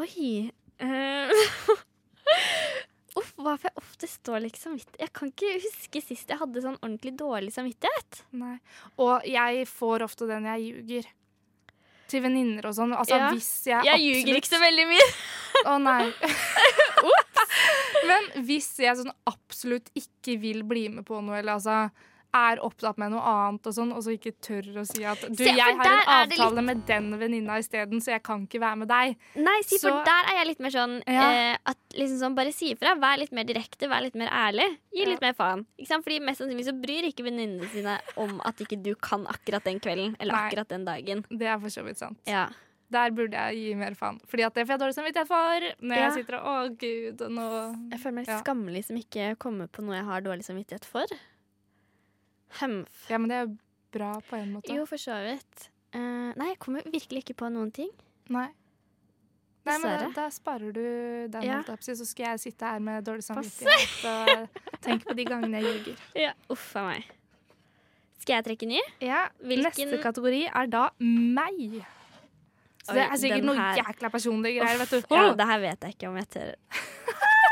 Oi. 0.00 0.50
Eh, 0.80 1.30
Uff, 3.18 3.32
hva 3.36 3.56
får 3.58 3.68
jeg 3.68 3.76
oftest 3.82 4.20
dårlig 4.26 4.52
samvittighet? 4.56 5.00
Jeg 5.02 5.12
kan 5.18 5.32
ikke 5.32 5.52
huske 5.66 6.02
sist 6.04 6.30
jeg 6.30 6.40
hadde 6.40 6.62
sånn 6.64 6.78
ordentlig 6.78 7.12
dårlig 7.18 7.52
samvittighet. 7.54 8.22
Nei. 8.40 8.56
Og 9.02 9.26
jeg 9.28 9.66
får 9.68 10.06
ofte 10.06 10.28
den 10.30 10.46
jeg 10.48 10.68
ljuger. 10.68 11.10
Til 12.10 12.22
venninner 12.24 12.66
og 12.66 12.74
sånn. 12.74 12.92
Altså, 12.96 13.16
Ja. 13.20 13.30
hvis 13.32 13.50
jeg 13.70 13.84
Jeg 13.86 14.02
ljuger 14.02 14.40
ikke 14.40 14.50
så 14.54 14.60
veldig 14.62 14.86
mye. 14.90 15.08
Å 15.70 15.76
nei. 15.82 16.06
Ops. 17.10 17.58
Men 18.08 18.28
hvis 18.46 18.70
jeg 18.82 18.96
sånn 18.98 19.12
absolutt 19.30 19.90
ikke 19.98 20.38
vil 20.42 20.62
bli 20.66 20.88
med 20.92 21.06
på 21.08 21.20
noe, 21.22 21.38
eller 21.40 21.58
altså 21.58 21.90
er 22.32 22.60
opptatt 22.62 22.96
med 22.98 23.10
noe 23.10 23.20
annet 23.26 23.66
og 23.66 23.74
sånn, 23.74 23.92
og 23.92 24.02
så 24.06 24.12
ikke 24.14 24.32
tør 24.40 24.62
å 24.78 24.84
si 24.86 25.02
at 25.04 25.20
du, 25.26 25.34
Se, 25.34 25.44
jeg 25.50 25.58
har 25.58 25.72
en 25.72 26.10
avtale 26.30 26.54
litt... 26.54 26.64
med 26.64 26.84
den 26.86 27.08
venninna 27.18 27.58
isteden, 27.58 27.98
så 28.00 28.12
jeg 28.14 28.22
kan 28.22 28.46
ikke 28.46 28.60
være 28.62 28.76
med 28.84 28.88
deg. 28.88 29.16
Nei, 29.36 29.56
si, 29.66 29.78
for 29.82 29.90
Så- 29.90 30.04
der 30.06 30.30
er 30.30 30.38
jeg 30.38 30.46
litt 30.52 30.60
mer 30.60 30.70
sånn 30.70 31.02
Ja. 31.06 31.26
eh, 31.32 31.56
at 31.66 31.76
liksom 31.98 32.18
sånn, 32.22 32.34
Bare 32.36 32.52
si 32.52 32.72
ifra. 32.74 32.94
Vær 33.00 33.18
litt 33.18 33.32
mer 33.32 33.44
direkte, 33.44 33.88
vær 33.90 34.02
litt 34.02 34.14
mer 34.14 34.28
ærlig. 34.30 34.68
Gi 34.94 35.02
Ja. 35.02 35.08
litt 35.10 35.20
mer 35.20 35.34
faen. 35.34 35.66
Ikke 35.78 35.88
sant? 35.88 36.04
Fordi 36.04 36.20
Mest 36.20 36.40
sannsynlig 36.40 36.64
så 36.70 36.80
bryr 36.80 37.02
ikke 37.10 37.24
venninnene 37.26 37.68
sine 37.70 37.98
om 38.16 38.40
at 38.44 38.56
ikke 38.58 38.80
du 38.82 38.94
kan 38.94 39.26
akkurat 39.26 39.64
den 39.64 39.80
kvelden 39.80 40.16
eller 40.20 40.32
Nei. 40.32 40.48
akkurat 40.50 40.68
den 40.68 40.84
dagen. 40.84 41.24
Det 41.30 41.46
er 41.46 41.58
for 41.58 41.68
så 41.68 41.82
vidt 41.84 41.98
sant. 41.98 42.18
Ja. 42.26 42.48
Der 42.92 43.10
burde 43.10 43.30
jeg 43.38 43.54
gi 43.54 43.74
mer 43.74 43.94
faen. 43.94 44.20
Fordi 44.26 44.42
at 44.46 44.54
det 44.54 44.66
får 44.66 44.78
jeg 44.78 44.80
dårlig 44.80 44.94
samvittighet 44.94 45.28
for 45.28 45.60
når 45.86 45.96
Ja. 45.96 46.08
jeg 46.10 46.12
sitter 46.26 46.34
og 46.40 46.44
Å, 46.44 46.78
gud, 46.78 47.18
nå 47.30 47.90
Jeg 47.90 48.00
føler 48.00 48.14
meg 48.14 48.26
litt 48.26 48.34
Ja. 48.34 48.42
skammelig 48.42 48.84
som 48.84 48.96
ikke 48.96 49.36
kommer 49.38 49.68
på 49.68 49.82
noe 49.84 49.94
jeg 49.94 50.04
har 50.04 50.20
dårlig 50.20 50.42
samvittighet 50.44 50.84
for. 50.84 51.06
Humph. 52.58 53.04
Ja, 53.10 53.18
men 53.18 53.28
det 53.30 53.36
er 53.44 53.52
bra 53.94 54.12
på 54.28 54.36
en 54.38 54.52
måte. 54.56 54.74
Jo, 54.74 54.86
for 54.86 54.98
så 55.00 55.14
vidt. 55.24 55.68
Uh, 55.94 56.30
nei, 56.38 56.48
jeg 56.52 56.58
kommer 56.62 56.82
virkelig 56.86 57.24
ikke 57.24 57.36
på 57.44 57.48
noen 57.52 57.70
ting. 57.74 57.90
Nei. 58.30 58.48
Nei, 59.66 59.74
men 59.82 59.82
da, 60.00 60.08
da 60.16 60.26
sparer 60.32 60.72
du 60.72 60.82
den, 61.30 61.42
Ja. 61.44 61.58
så 61.62 61.94
skal 62.08 62.30
jeg 62.32 62.40
sitte 62.40 62.64
her 62.64 62.78
med 62.80 63.04
dårlig 63.04 63.22
samvittighet 63.26 64.04
og 64.08 64.60
tenke 64.80 65.04
på 65.10 65.16
de 65.18 65.24
gangene 65.28 65.60
jeg 65.60 65.66
ljuger. 65.84 66.04
Ja, 66.24 66.30
Uff 66.50 66.70
a 66.80 66.84
meg. 66.86 67.04
Skal 68.22 68.38
jeg 68.38 68.44
trekke 68.48 68.66
ny? 68.70 68.80
Ja, 69.04 69.26
Hvilken- 69.40 69.88
Neste 69.90 70.00
kategori 70.02 70.42
er 70.48 70.66
da 70.72 70.86
meg. 70.98 71.84
Så 72.84 72.96
det 72.96 73.04
er 73.04 73.16
sikkert 73.20 73.44
noe 73.44 73.56
her- 73.60 73.82
jækla 73.82 74.10
personlige 74.10 74.60
greier, 74.62 74.78
vet 74.80 74.90
du. 74.96 75.14
Ja, 75.14 75.26
det 75.36 75.46
her 75.52 75.60
vet 75.60 75.84
jeg 75.86 75.94
ikke 75.98 76.08
om 76.08 76.16
jeg 76.16 76.28
tør. 76.32 76.54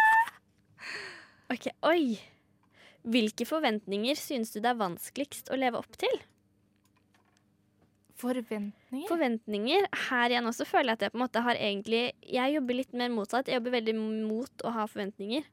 OK, 1.53 1.69
oi. 1.89 2.19
Hvilke 3.09 3.47
forventninger 3.49 4.19
synes 4.21 4.53
du 4.53 4.59
det 4.61 4.73
er 4.73 4.81
vanskeligst 4.81 5.49
å 5.53 5.59
leve 5.59 5.81
opp 5.81 5.95
til? 6.01 6.19
Forventninger? 8.19 9.07
Forventninger. 9.09 9.87
Her 10.09 10.35
igjen 10.35 10.51
også 10.51 10.67
føler 10.67 10.93
jeg 10.93 10.99
at 10.99 11.07
jeg 11.07 11.15
på 11.15 11.21
en 11.21 11.23
måte 11.23 11.43
har 11.47 11.61
egentlig 11.61 12.03
Jeg 12.27 12.57
jobber 12.57 12.79
litt 12.81 12.97
mer 12.99 13.13
motsatt. 13.15 13.49
Jeg 13.49 13.61
jobber 13.61 13.77
veldig 13.79 13.95
mot 14.01 14.67
å 14.67 14.75
ha 14.75 14.89
forventninger. 14.91 15.47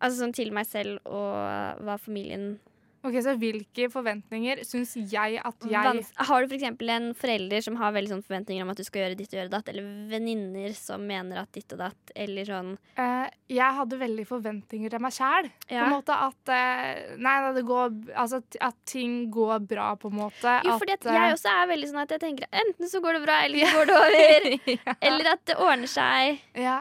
Altså 0.00 0.22
sånn 0.22 0.34
til 0.34 0.54
meg 0.56 0.66
selv 0.66 1.04
og 1.04 1.84
hva 1.84 1.98
familien 2.00 2.54
Ok, 3.02 3.14
Så 3.24 3.32
hvilke 3.40 3.86
forventninger 3.88 4.58
syns 4.68 4.90
jeg 4.94 5.38
at 5.40 5.64
jeg 5.70 6.02
Har 6.28 6.44
du 6.44 6.50
f.eks. 6.52 6.64
en 6.68 7.06
forelder 7.16 7.62
som 7.64 7.78
har 7.80 7.94
veldig 7.96 8.10
sånn 8.12 8.24
forventninger 8.26 8.66
om 8.66 8.72
at 8.74 8.76
du 8.76 8.84
skal 8.84 9.06
gjøre 9.06 9.16
ditt 9.16 9.32
og 9.32 9.38
gjøre 9.40 9.52
datt, 9.54 9.70
eller 9.72 9.86
venninner 10.10 10.74
som 10.76 11.06
mener 11.08 11.40
at 11.40 11.48
ditt 11.56 11.72
og 11.72 11.80
datt, 11.80 12.12
eller 12.14 12.44
sånn 12.44 12.74
uh, 12.98 13.24
Jeg 13.48 13.78
hadde 13.78 14.00
veldig 14.02 14.26
forventninger 14.28 14.92
til 14.92 15.00
meg 15.00 15.16
sjæl. 15.16 15.48
På 15.70 15.78
en 15.80 15.94
måte 15.94 16.18
at 16.28 16.52
uh, 16.52 17.16
Nei, 17.16 17.34
det 17.56 17.64
går 17.70 17.96
Altså 18.14 18.42
at- 18.44 18.60
at 18.60 18.76
ting 18.84 19.30
går 19.32 19.64
bra, 19.66 19.94
på 19.96 20.10
en 20.10 20.18
måte. 20.20 20.58
Jo, 20.66 20.76
fordi 20.78 20.92
at 20.98 21.06
eh, 21.06 21.16
jeg 21.16 21.34
også 21.38 21.50
er 21.56 21.66
veldig 21.72 21.88
sånn 21.90 22.02
at 22.02 22.10
jeg 22.14 22.20
tenker 22.20 22.48
enten 22.52 22.88
så 22.90 23.00
går 23.00 23.16
det 23.16 23.22
bra, 23.24 23.36
eller 23.46 23.64
så 23.64 23.80
går 23.80 23.88
det 23.88 23.96
over. 23.96 24.48
ja. 24.76 24.94
Eller 25.08 25.32
at 25.32 25.44
det 25.48 25.56
ordner 25.56 25.90
seg. 25.90 26.40
ja, 26.58 26.80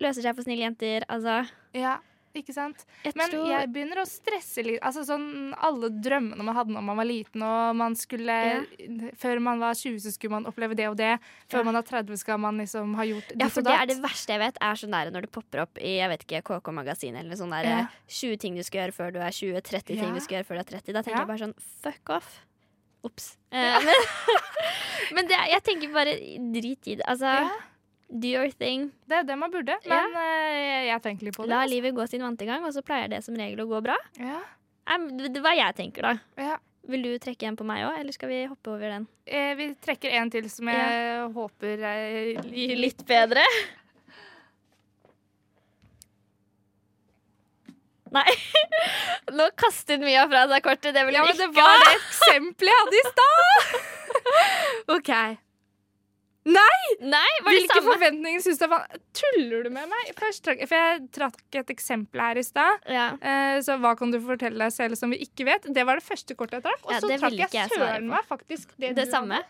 Løser 0.00 0.24
seg 0.24 0.34
for 0.34 0.46
snille 0.46 0.64
jenter. 0.64 1.04
Altså, 1.12 1.42
ja, 1.76 1.98
ikke 2.34 2.54
sant? 2.54 2.84
jeg 3.04 3.12
Men 3.18 3.30
tror 3.32 3.48
jeg 3.50 3.68
begynner 3.74 3.98
å 4.02 4.06
stresse 4.06 4.62
litt. 4.62 4.80
Altså 4.86 5.02
sånn 5.04 5.52
Alle 5.58 5.88
drømmene 5.90 6.44
man 6.46 6.54
hadde 6.54 6.70
når 6.76 6.82
man 6.86 6.96
var 7.00 7.04
liten, 7.08 7.42
og 7.42 7.74
man 7.76 7.96
skulle 7.98 8.36
Før 9.18 9.40
man 9.42 9.58
var 9.58 9.74
20, 9.74 9.98
så 10.04 10.12
skulle 10.14 10.30
man 10.38 10.46
oppleve 10.46 10.76
det 10.78 10.86
og 10.88 10.96
det. 10.96 11.18
Før 11.50 11.58
Ja. 11.58 11.64
man 11.64 11.76
er 11.76 11.82
30, 11.82 12.16
skal 12.16 12.38
man 12.38 12.58
liksom 12.58 12.94
ha 12.94 13.02
gjort 13.02 13.32
Ja, 13.38 13.48
for 13.48 13.60
og 13.60 13.66
det 13.66 13.74
er 13.80 13.86
det 13.86 13.98
verste 14.02 14.28
jeg 14.32 14.38
vet, 14.40 14.56
er 14.62 14.74
sånn 14.74 14.90
der 14.94 15.10
når 15.10 15.22
det 15.26 15.32
popper 15.32 15.62
opp 15.62 15.78
i 15.78 15.96
jeg 15.98 16.08
vet 16.08 16.22
ikke, 16.28 16.42
KK 16.60 16.72
Magasin 16.72 17.16
eller 17.16 17.34
sånn 17.36 17.50
der 17.50 17.64
Ja. 17.64 17.86
20 18.08 18.36
ting 18.38 18.54
du 18.54 18.62
skal 18.62 18.86
gjøre 18.88 18.94
før 18.94 19.12
du 19.12 19.18
er 19.18 19.30
20, 19.30 19.60
30 19.60 19.82
ting 19.86 19.98
Ja. 20.08 20.14
du 20.14 20.20
skal 20.20 20.38
gjøre 20.38 20.46
før 20.46 20.54
du 20.54 20.60
er 20.60 20.70
30. 20.78 20.92
Da 20.92 21.02
tenker 21.02 21.18
Ja. 21.18 21.26
jeg 21.26 21.26
bare 21.26 21.44
sånn 21.46 21.54
fuck 21.82 22.10
off. 22.10 22.40
Ops. 23.02 23.36
Eh, 23.52 23.80
men 23.82 23.94
men 25.14 25.26
det, 25.26 25.34
jeg 25.50 25.62
tenker 25.64 25.92
bare 25.92 26.12
drit 26.52 26.86
i 26.86 26.94
det. 26.94 27.04
Altså, 27.08 27.26
Ja, 27.26 27.50
do 28.10 28.28
your 28.28 28.50
thing. 28.50 28.88
det 29.06 29.20
er 29.20 29.26
det 29.28 29.36
man 29.38 29.50
burde. 29.52 29.76
Men 29.86 30.16
ja. 30.16 30.24
jeg 30.90 31.02
tenker 31.02 31.28
litt 31.28 31.36
på 31.36 31.44
det. 31.46 31.50
La 31.52 31.60
altså. 31.62 31.74
livet 31.74 31.94
gå 31.94 32.06
sin 32.10 32.22
vante 32.26 32.46
gang, 32.48 32.64
og 32.66 32.72
så 32.74 32.82
pleier 32.82 33.08
det 33.12 33.22
som 33.24 33.36
regel 33.38 33.62
å 33.64 33.68
gå 33.70 33.82
bra. 33.86 33.98
Ja, 34.18 34.40
Eh, 34.90 34.98
Det 35.20 35.36
er 35.38 35.42
hva 35.44 35.52
jeg 35.54 35.74
tenker, 35.78 36.02
da. 36.02 36.18
ja. 36.40 36.56
Vil 36.90 37.02
du 37.04 37.10
trekke 37.22 37.46
en 37.46 37.54
på 37.60 37.62
meg 37.68 37.84
òg, 37.86 37.98
eller 38.00 38.10
skal 38.16 38.30
vi 38.32 38.38
hoppe 38.48 38.70
over 38.72 38.88
den? 38.90 39.04
Eh, 39.28 39.52
vi 39.54 39.66
trekker 39.84 40.10
en 40.18 40.30
til 40.32 40.48
som 40.50 40.66
jeg 40.66 41.28
håper 41.36 41.82
er 41.86 42.40
litt 42.84 43.04
bedre? 43.06 43.44
Nei. 48.10 48.24
Nå 49.38 49.46
kastet 49.60 50.02
Mia 50.02 50.24
fra 50.32 50.46
seg 50.50 50.64
kortet. 50.64 50.96
Det 50.96 51.04
vil 51.06 51.14
Ja, 51.20 51.22
ikke 51.28 51.36
det 51.44 51.50
var 51.54 51.76
det 51.84 51.92
eksempelet 52.00 52.72
jeg 52.72 52.80
hadde 52.80 52.98
i 52.98 53.04
stad! 53.12 53.78
OK. 54.96 55.12
Nei! 56.48 56.84
Nei, 57.04 57.28
Hvilke 57.44 57.82
forventninger 57.84 58.40
syns 58.40 58.60
du 58.62 58.64
var 58.70 58.86
Tuller 59.16 59.66
du 59.66 59.70
med 59.74 59.90
meg? 59.90 60.12
Først, 60.16 60.46
for 60.48 60.76
jeg 60.76 61.02
trakk 61.12 61.58
et 61.60 61.72
eksempel 61.74 62.22
her 62.22 62.40
i 62.40 62.44
stad. 62.44 62.80
Ja. 62.88 63.10
Eh, 63.20 63.58
så 63.64 63.76
hva 63.80 63.92
kan 63.98 64.12
du 64.12 64.16
fortelle 64.24 64.56
deg 64.56 64.72
selv 64.72 64.96
som 64.96 65.12
vi 65.12 65.20
ikke 65.26 65.44
vet? 65.50 65.68
Det 65.68 65.84
var 65.86 66.00
det 66.00 66.06
første 66.06 66.36
kortet 66.38 66.60
jeg 66.60 66.66
trakk. 66.70 66.86
Og 66.86 66.94
Ja, 66.96 67.00
så 67.04 67.12
trakk 67.12 67.36
jeg 67.36 67.56
jeg 67.58 67.72
søren 67.74 68.08
meg 68.08 68.24
faktisk 68.28 68.72
det, 68.78 68.94
Det 68.96 69.04
du 69.10 69.12
samme? 69.12 69.42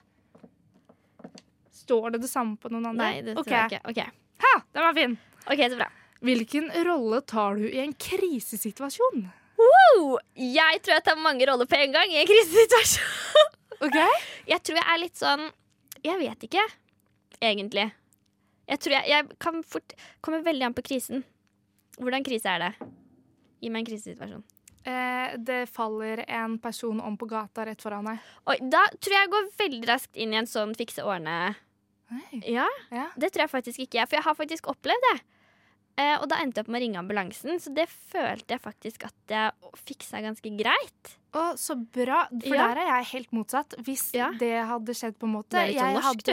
Står 1.82 2.16
det 2.16 2.24
det 2.26 2.30
samme 2.32 2.58
på 2.58 2.72
noen 2.74 2.90
andre? 2.90 3.06
Nei, 3.06 3.22
det 3.22 3.36
tror 3.38 3.46
okay. 3.46 3.60
jeg 3.70 3.80
ikke. 3.80 3.94
Okay. 3.94 4.18
Ha, 4.44 4.54
den 4.74 4.88
var 4.88 4.98
fin. 4.98 5.18
Ok, 5.46 5.62
så 5.62 5.78
bra. 5.78 5.90
Hvilken 6.26 6.68
rolle 6.90 7.22
tar 7.22 7.56
du 7.56 7.68
i 7.70 7.78
en 7.84 7.94
krisesituasjon? 7.94 9.30
Wow! 9.60 10.18
jeg 10.34 10.80
tror 10.84 10.96
jeg 10.96 11.04
tar 11.04 11.18
mange 11.20 11.46
roller 11.48 11.68
på 11.68 11.78
en 11.78 11.94
gang 11.94 12.12
i 12.12 12.20
en 12.22 12.28
krisesituasjon. 12.28 13.56
Ok? 13.80 13.96
Jeg 14.50 14.60
tror 14.60 14.76
jeg 14.76 14.84
er 14.92 14.98
litt 15.00 15.16
sånn 15.16 15.42
Jeg 16.04 16.18
vet 16.20 16.42
ikke, 16.44 16.64
egentlig. 17.40 17.90
Jeg 18.70 18.78
tror 18.78 18.92
jeg, 18.98 19.08
jeg 19.10 19.38
kan 19.42 19.62
fort 19.66 19.94
Kommer 20.22 20.42
veldig 20.46 20.66
an 20.68 20.74
på 20.76 20.82
krisen. 20.86 21.24
Hvordan 21.98 22.24
krise 22.24 22.46
er 22.46 22.58
det? 22.58 22.88
Gi 23.60 23.68
meg 23.72 23.82
en 23.82 23.88
krisesituasjon. 23.90 24.44
Eh, 24.88 25.34
det 25.36 25.68
faller 25.68 26.22
en 26.28 26.54
person 26.58 27.00
om 27.04 27.16
på 27.20 27.26
gata 27.28 27.66
rett 27.68 27.82
foran 27.82 28.06
deg. 28.08 28.18
Oi, 28.48 28.56
da 28.72 28.84
tror 28.96 29.12
jeg 29.16 29.26
jeg 29.26 29.32
går 29.34 29.50
veldig 29.58 29.88
raskt 29.90 30.16
inn 30.16 30.32
i 30.32 30.38
en 30.40 30.48
sånn 30.48 30.72
fikse 30.78 31.04
årene. 31.04 31.54
Ja, 32.42 32.64
Ja. 32.90 33.08
det 33.16 33.30
tror 33.32 33.44
jeg 33.44 33.50
faktisk 33.52 33.78
ikke 33.84 34.00
jeg, 34.00 34.08
for 34.08 34.16
jeg 34.16 34.24
har 34.24 34.34
faktisk 34.34 34.66
opplevd 34.72 35.04
det. 35.12 35.18
Eh, 36.00 36.16
og 36.22 36.28
da 36.30 36.38
endte 36.40 36.58
jeg 36.58 36.64
opp 36.64 36.70
med 36.72 36.80
å 36.80 36.84
ringe 36.86 36.98
ambulansen, 37.02 37.60
så 37.60 37.74
det 37.74 37.84
følte 37.90 38.54
jeg 38.56 38.62
faktisk 38.64 39.04
at 39.04 39.14
jeg 39.28 39.52
fiksa 39.84 40.22
ganske 40.24 40.50
greit. 40.56 41.12
Å, 41.36 41.52
så 41.60 41.76
bra. 41.76 42.24
For 42.30 42.56
Ja. 42.56 42.68
der 42.72 42.80
er 42.80 42.86
jeg 42.96 43.04
helt 43.12 43.30
motsatt. 43.32 43.74
Hvis 43.84 44.14
Ja. 44.14 44.30
det 44.32 44.64
hadde 44.66 44.94
skjedd, 44.94 45.18
på 45.18 45.24
en 45.28 45.34
måte 45.34 45.50
Det 45.50 45.76
er 45.76 45.78
sånn 45.78 45.92
jeg 45.92 46.02
norsk, 46.02 46.22
du. 46.24 46.32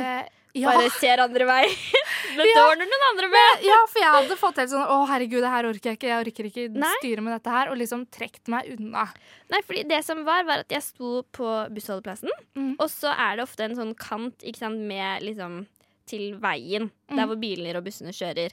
Ja. 0.57 0.71
Bare 0.73 0.89
ser 0.97 1.21
andre 1.23 1.45
vei. 1.45 1.63
Men 2.37 2.45
Ja. 2.49 2.63
ordner 2.69 2.85
noen 2.89 3.05
andre 3.11 3.27
med. 3.33 3.63
ja, 3.65 3.77
for 3.89 3.99
jeg 4.01 4.11
hadde 4.13 4.37
fått 4.37 4.57
helt 4.61 4.69
sånn 4.71 4.85
Å, 4.93 4.97
herregud, 5.09 5.41
det 5.45 5.51
her 5.53 5.67
orker 5.69 5.89
jeg 5.91 5.97
ikke. 5.99 6.09
Jeg 6.11 6.25
orker 6.25 6.49
ikke 6.49 6.65
Nei. 6.83 6.93
styre 6.99 7.21
med 7.25 7.33
dette 7.37 7.53
her. 7.53 7.69
Og 7.71 7.77
liksom 7.77 8.05
trukket 8.13 8.47
meg 8.53 8.69
unna. 8.77 9.07
Nei, 9.53 9.61
fordi 9.65 9.83
det 9.87 10.03
som 10.05 10.23
var, 10.27 10.43
var 10.49 10.63
at 10.65 10.69
jeg 10.75 10.83
sto 10.83 11.21
på 11.31 11.53
bussholdeplassen, 11.73 12.29
Mm. 12.55 12.75
og 12.79 12.89
så 12.89 13.13
er 13.15 13.37
det 13.37 13.43
ofte 13.47 13.63
en 13.65 13.75
sånn 13.77 13.95
kant 13.97 14.43
ikke 14.43 14.57
sant, 14.65 14.79
med 14.79 15.21
liksom 15.23 15.65
til 16.07 16.35
veien, 16.39 16.89
der 17.09 17.25
Mm. 17.25 17.27
hvor 17.27 17.39
biler 17.39 17.77
og 17.77 17.83
bussene 17.85 18.13
kjører. 18.15 18.51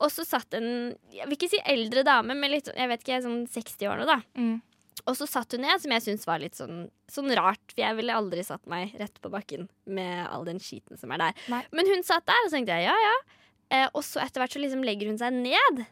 Og 0.00 0.08
så 0.10 0.24
satt 0.24 0.54
en 0.54 0.94
jeg 1.12 1.26
vil 1.28 1.36
ikke 1.36 1.50
si 1.50 1.58
eldre 1.66 2.02
dame, 2.04 2.34
men 2.34 2.50
litt, 2.50 2.68
jeg 2.74 2.88
vet 2.88 3.00
ikke, 3.04 3.22
sånn 3.22 3.46
60-årene, 3.48 4.06
da. 4.06 4.20
Mm. 4.36 4.62
Og 5.08 5.16
så 5.18 5.28
satt 5.28 5.54
hun 5.56 5.64
ned, 5.64 5.80
som 5.82 5.92
jeg 5.94 6.04
syntes 6.04 6.26
var 6.28 6.42
litt 6.42 6.58
sånn, 6.58 6.88
sånn 7.10 7.32
rart. 7.38 7.62
For 7.72 7.82
jeg 7.82 7.98
ville 7.98 8.16
aldri 8.16 8.44
satt 8.46 8.66
meg 8.70 8.96
rett 9.00 9.16
på 9.22 9.32
bakken 9.32 9.68
med 9.90 10.26
all 10.28 10.44
den 10.48 10.60
skiten 10.62 11.00
som 11.00 11.12
er 11.14 11.22
der. 11.24 11.46
Nei. 11.52 11.62
Men 11.76 11.90
hun 11.90 12.04
satt 12.06 12.26
der, 12.28 12.44
og 12.44 12.50
så 12.50 12.58
tenkte 12.58 12.78
jeg 12.78 12.90
ja, 12.90 12.96
ja. 13.06 13.16
Eh, 13.70 13.88
og 13.94 14.02
så 14.02 14.22
etter 14.24 14.42
hvert 14.42 14.54
så 14.56 14.62
liksom 14.62 14.84
legger 14.86 15.10
hun 15.10 15.20
seg 15.20 15.34
ned. 15.36 15.84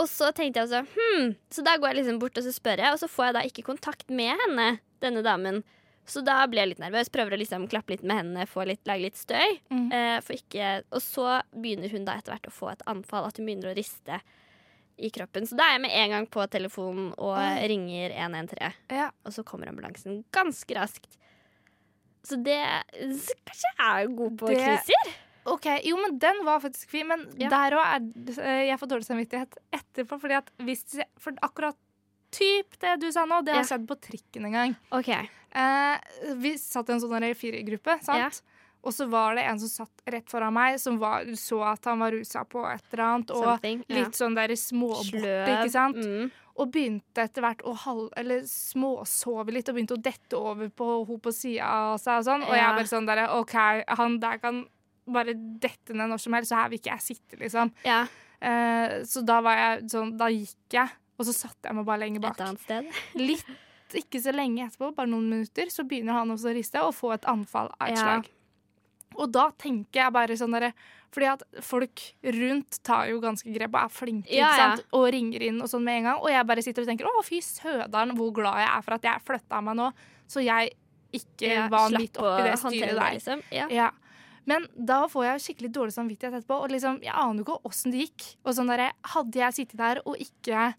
Og 0.00 0.08
så 0.08 0.30
tenkte 0.32 0.60
jeg 0.60 0.68
også 0.68 0.82
hm. 0.94 1.34
Så 1.52 1.64
da 1.64 1.76
går 1.76 1.92
jeg 1.92 2.00
liksom 2.00 2.18
bort 2.22 2.38
og 2.40 2.46
så 2.46 2.52
spør 2.54 2.80
jeg, 2.80 2.94
og 2.94 3.00
så 3.00 3.08
får 3.12 3.28
jeg 3.28 3.36
da 3.36 3.46
ikke 3.48 3.66
kontakt 3.66 4.12
med 4.12 4.40
henne, 4.46 4.68
denne 5.04 5.24
damen. 5.24 5.62
Så 6.08 6.22
da 6.26 6.40
blir 6.50 6.64
jeg 6.64 6.72
litt 6.72 6.82
nervøs, 6.82 7.10
prøver 7.14 7.36
å 7.36 7.38
liksom 7.38 7.68
klappe 7.70 7.94
litt 7.94 8.02
med 8.02 8.18
hendene, 8.18 8.46
få 8.50 8.64
litt, 8.66 8.82
lage 8.88 9.06
litt 9.06 9.18
støy. 9.18 9.58
Mm. 9.70 9.84
Eh, 9.94 10.16
for 10.24 10.34
ikke, 10.34 10.70
og 10.90 11.02
så 11.04 11.26
begynner 11.54 11.92
hun 11.92 12.08
da 12.08 12.16
etter 12.18 12.34
hvert 12.34 12.48
å 12.50 12.54
få 12.54 12.72
et 12.72 12.82
anfall, 12.90 13.28
at 13.28 13.38
hun 13.38 13.46
begynner 13.46 13.70
å 13.70 13.76
riste 13.78 14.18
i 15.02 15.10
kroppen. 15.10 15.46
Så 15.48 15.56
da 15.58 15.64
er 15.68 15.76
jeg 15.76 15.82
med 15.84 15.96
en 15.98 16.10
gang 16.14 16.26
på 16.30 16.44
telefonen 16.52 17.10
og 17.18 17.34
Oi. 17.36 17.66
ringer 17.72 18.14
113. 18.14 18.72
Ja. 18.94 19.10
Og 19.26 19.32
så 19.34 19.44
kommer 19.44 19.68
ambulansen 19.72 20.22
ganske 20.32 20.76
raskt. 20.78 21.18
Så 22.22 22.38
det 22.42 22.60
så 23.18 23.34
Kanskje 23.44 23.70
jeg 23.78 24.04
er 24.06 24.16
god 24.16 24.36
på 24.38 24.46
Det- 24.52 24.58
kriser? 24.62 25.12
OK. 25.44 25.66
Jo, 25.84 25.96
men 25.98 26.18
den 26.22 26.44
var 26.46 26.60
faktisk 26.62 26.88
fin. 26.90 27.08
Men 27.08 27.26
Ja. 27.36 27.48
der 27.50 27.74
òg 27.76 27.84
er 27.96 28.42
eh, 28.46 28.66
Jeg 28.68 28.78
får 28.78 28.86
dårlig 28.92 29.06
samvittighet 29.08 29.56
etterpå. 29.72 30.20
Fordi 30.20 30.36
at 30.38 30.50
hvis 30.58 30.84
For 31.18 31.32
akkurat 31.42 31.76
typ 32.30 32.78
det 32.80 33.00
du 33.00 33.10
sa 33.12 33.24
nå, 33.26 33.42
det 33.44 33.54
har 33.54 33.62
Ja. 33.64 33.66
skjedd 33.76 33.86
på 33.88 33.98
trikken 34.00 34.46
en 34.46 34.52
gang. 34.52 34.76
OK. 34.92 35.08
Eh, 35.08 35.98
vi 36.36 36.54
satt 36.56 36.88
i 36.88 36.92
en 36.92 37.00
sånn 37.00 37.20
der 37.20 37.34
firergruppe, 37.34 37.98
sant? 38.04 38.40
Og 38.82 38.94
så 38.94 39.06
var 39.10 39.36
det 39.38 39.46
en 39.46 39.60
som 39.62 39.70
satt 39.70 40.02
rett 40.10 40.30
foran 40.30 40.54
meg, 40.56 40.78
som 40.82 40.96
var, 40.98 41.28
så 41.38 41.60
at 41.70 41.86
han 41.86 42.02
var 42.02 42.14
rusa 42.14 42.42
på 42.44 42.64
et 42.66 42.84
eller 42.90 43.04
annet. 43.06 43.34
Og 43.34 43.44
Something. 43.46 43.84
ja. 43.86 43.98
litt 43.98 44.18
sånn 44.18 44.38
der 44.38 44.54
småborte, 44.58 45.34
ikke 45.54 45.70
sant? 45.70 46.00
Mm. 46.02 46.32
Og 46.52 46.72
begynte 46.74 47.22
etter 47.22 47.46
hvert 47.46 47.62
å 47.64 47.72
halv, 47.84 48.08
eller 48.18 48.42
småsove 48.48 49.54
litt 49.54 49.70
og 49.70 49.78
begynte 49.78 49.96
å 49.96 50.02
dette 50.02 50.36
over 50.36 50.68
på 50.68 50.88
henne 50.98 51.22
på 51.22 51.32
sida 51.32 51.68
av 51.68 52.00
seg 52.02 52.20
og 52.20 52.26
sånn. 52.26 52.44
Og 52.48 52.58
jeg 52.58 52.76
bare 52.80 52.90
sånn 52.90 53.08
derre 53.08 53.30
OK, 53.38 53.54
han 54.02 54.18
der 54.22 54.42
kan 54.42 54.64
bare 55.12 55.32
dette 55.34 55.94
ned 55.96 56.12
når 56.12 56.20
som 56.22 56.36
helst, 56.36 56.52
så 56.52 56.60
her 56.60 56.68
vil 56.70 56.82
ikke 56.82 56.92
jeg 56.92 57.06
sitte, 57.06 57.38
liksom. 57.40 57.72
Ja, 57.86 58.04
Eh, 58.42 59.02
så 59.06 59.22
da 59.22 59.38
var 59.44 59.54
jeg 59.54 59.90
sånn 59.92 60.16
Da 60.18 60.26
gikk 60.32 60.74
jeg, 60.74 60.90
og 61.14 61.28
så 61.28 61.34
satte 61.36 61.68
jeg 61.68 61.78
meg 61.78 61.86
bare 61.86 62.02
lenger 62.02 62.24
et 62.32 62.40
annet 62.42 62.64
sted. 62.64 62.88
Litt, 63.28 63.50
ikke 64.02 64.22
så 64.24 64.34
lenge 64.34 64.66
etterpå, 64.66 64.90
bare 64.96 65.10
noen 65.12 65.28
minutter, 65.30 65.70
så 65.70 65.84
begynner 65.86 66.18
han 66.18 66.32
også 66.34 66.50
å 66.50 66.56
riste 66.56 66.82
og 66.82 66.94
få 66.96 67.12
et 67.14 67.28
anfall 67.30 67.70
av 67.76 67.92
et 67.92 68.00
slag. 68.00 68.30
Og 69.16 69.30
da 69.32 69.50
tenker 69.58 70.00
jeg 70.04 70.12
bare 70.12 70.36
sånn 70.38 70.52
derre 70.56 70.72
Fordi 71.12 71.26
at 71.28 71.42
folk 71.60 72.00
rundt 72.24 72.78
tar 72.82 73.08
jo 73.10 73.18
ganske 73.20 73.52
grep 73.52 73.74
og 73.74 73.82
er 73.82 73.88
flinke 73.92 74.32
Ja, 74.32 74.52
ja. 74.56 74.68
og 74.96 75.10
ringer 75.12 75.42
inn 75.44 75.58
og 75.60 75.68
sånn 75.68 75.84
med 75.84 75.98
en 76.00 76.04
gang. 76.08 76.20
Og 76.22 76.30
jeg 76.32 76.46
bare 76.48 76.62
sitter 76.64 76.82
og 76.86 76.88
tenker 76.88 77.04
å 77.10 77.22
fy 77.26 77.40
søderen 77.44 78.14
hvor 78.16 78.30
glad 78.32 78.62
jeg 78.62 78.70
er 78.70 78.82
for 78.86 78.94
at 78.96 79.02
jeg 79.10 79.20
flytta 79.26 79.60
meg 79.66 79.76
nå, 79.76 79.90
så 80.26 80.40
jeg 80.40 80.72
ikke 81.12 81.50
Ja, 81.50 81.66
var 81.68 81.90
midt 81.92 82.16
oppi 82.16 82.46
det 82.46 82.54
styret 82.62 82.96
der. 82.96 83.12
Liksom. 83.18 83.42
Ja. 83.52 83.90
Men 84.48 84.64
da 84.74 85.02
får 85.12 85.26
jeg 85.26 85.42
skikkelig 85.44 85.68
dårlig 85.76 85.92
samvittighet 85.94 86.38
etterpå. 86.40 86.56
Og 86.64 86.72
liksom, 86.72 86.96
jeg 87.04 87.12
aner 87.12 87.42
jo 87.42 87.44
ikke 87.44 87.68
åssen 87.68 87.92
det 87.92 88.06
gikk. 88.08 88.24
Og 88.46 88.56
sånn 88.56 88.72
derre, 88.72 88.88
Hadde 89.12 89.38
jeg 89.38 89.52
sittet 89.60 89.76
der 89.78 90.00
og 90.06 90.16
ikke 90.16 90.72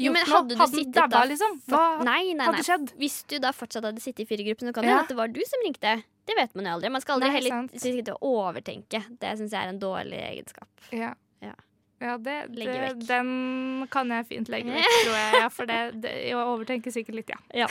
Jo, 0.00 0.10
men 0.16 0.24
hadde 0.24 0.56
du 0.56 0.64
sittet 0.72 1.12
da 1.12 1.20
liksom? 1.28 1.60
Hva 1.68 1.84
Nei, 2.08 2.32
nei, 2.32 2.46
hadde 2.48 2.64
skjedd? 2.64 2.94
Hvis 2.96 3.20
du 3.28 3.36
da 3.38 3.52
fortsatt 3.52 3.84
hadde 3.84 4.00
sittet 4.00 4.24
i 4.24 4.28
firergruppen, 4.32 4.66
så 4.66 4.72
kan 4.72 4.82
det 4.82 4.88
Ja. 4.90 4.96
hende 4.96 5.04
at 5.04 5.12
det 5.12 5.16
var 5.20 5.28
du 5.28 5.42
som 5.44 5.60
ringte. 5.68 5.94
Det 6.24 6.34
vet 6.38 6.54
man 6.56 6.68
jo 6.68 6.78
aldri. 6.78 6.90
Man 6.94 7.04
skal 7.04 7.18
aldri 7.18 7.28
Nei, 7.28 7.36
heller 7.36 7.80
sitte 7.80 8.16
og 8.16 8.40
overtenke. 8.48 9.02
Det 9.20 9.36
syns 9.38 9.52
jeg 9.52 9.60
er 9.60 9.72
en 9.74 9.80
dårlig 9.82 10.20
egenskap. 10.24 10.88
Ja. 10.94 11.12
Ja. 11.44 11.54
Ja, 12.02 12.16
det, 12.18 12.36
det, 12.52 13.06
den 13.08 13.86
kan 13.92 14.10
jeg 14.12 14.26
fint 14.28 14.50
legge 14.52 14.72
vekk, 14.74 14.96
tror 15.06 15.18
jeg. 15.18 15.40
Ja, 15.40 15.48
for 15.52 15.70
det, 15.70 15.80
det, 16.04 16.14
jeg 16.26 16.40
overtenker 16.40 16.94
sikkert 16.94 17.20
litt, 17.20 17.32
ja. 17.32 17.64
Ja. 17.64 17.68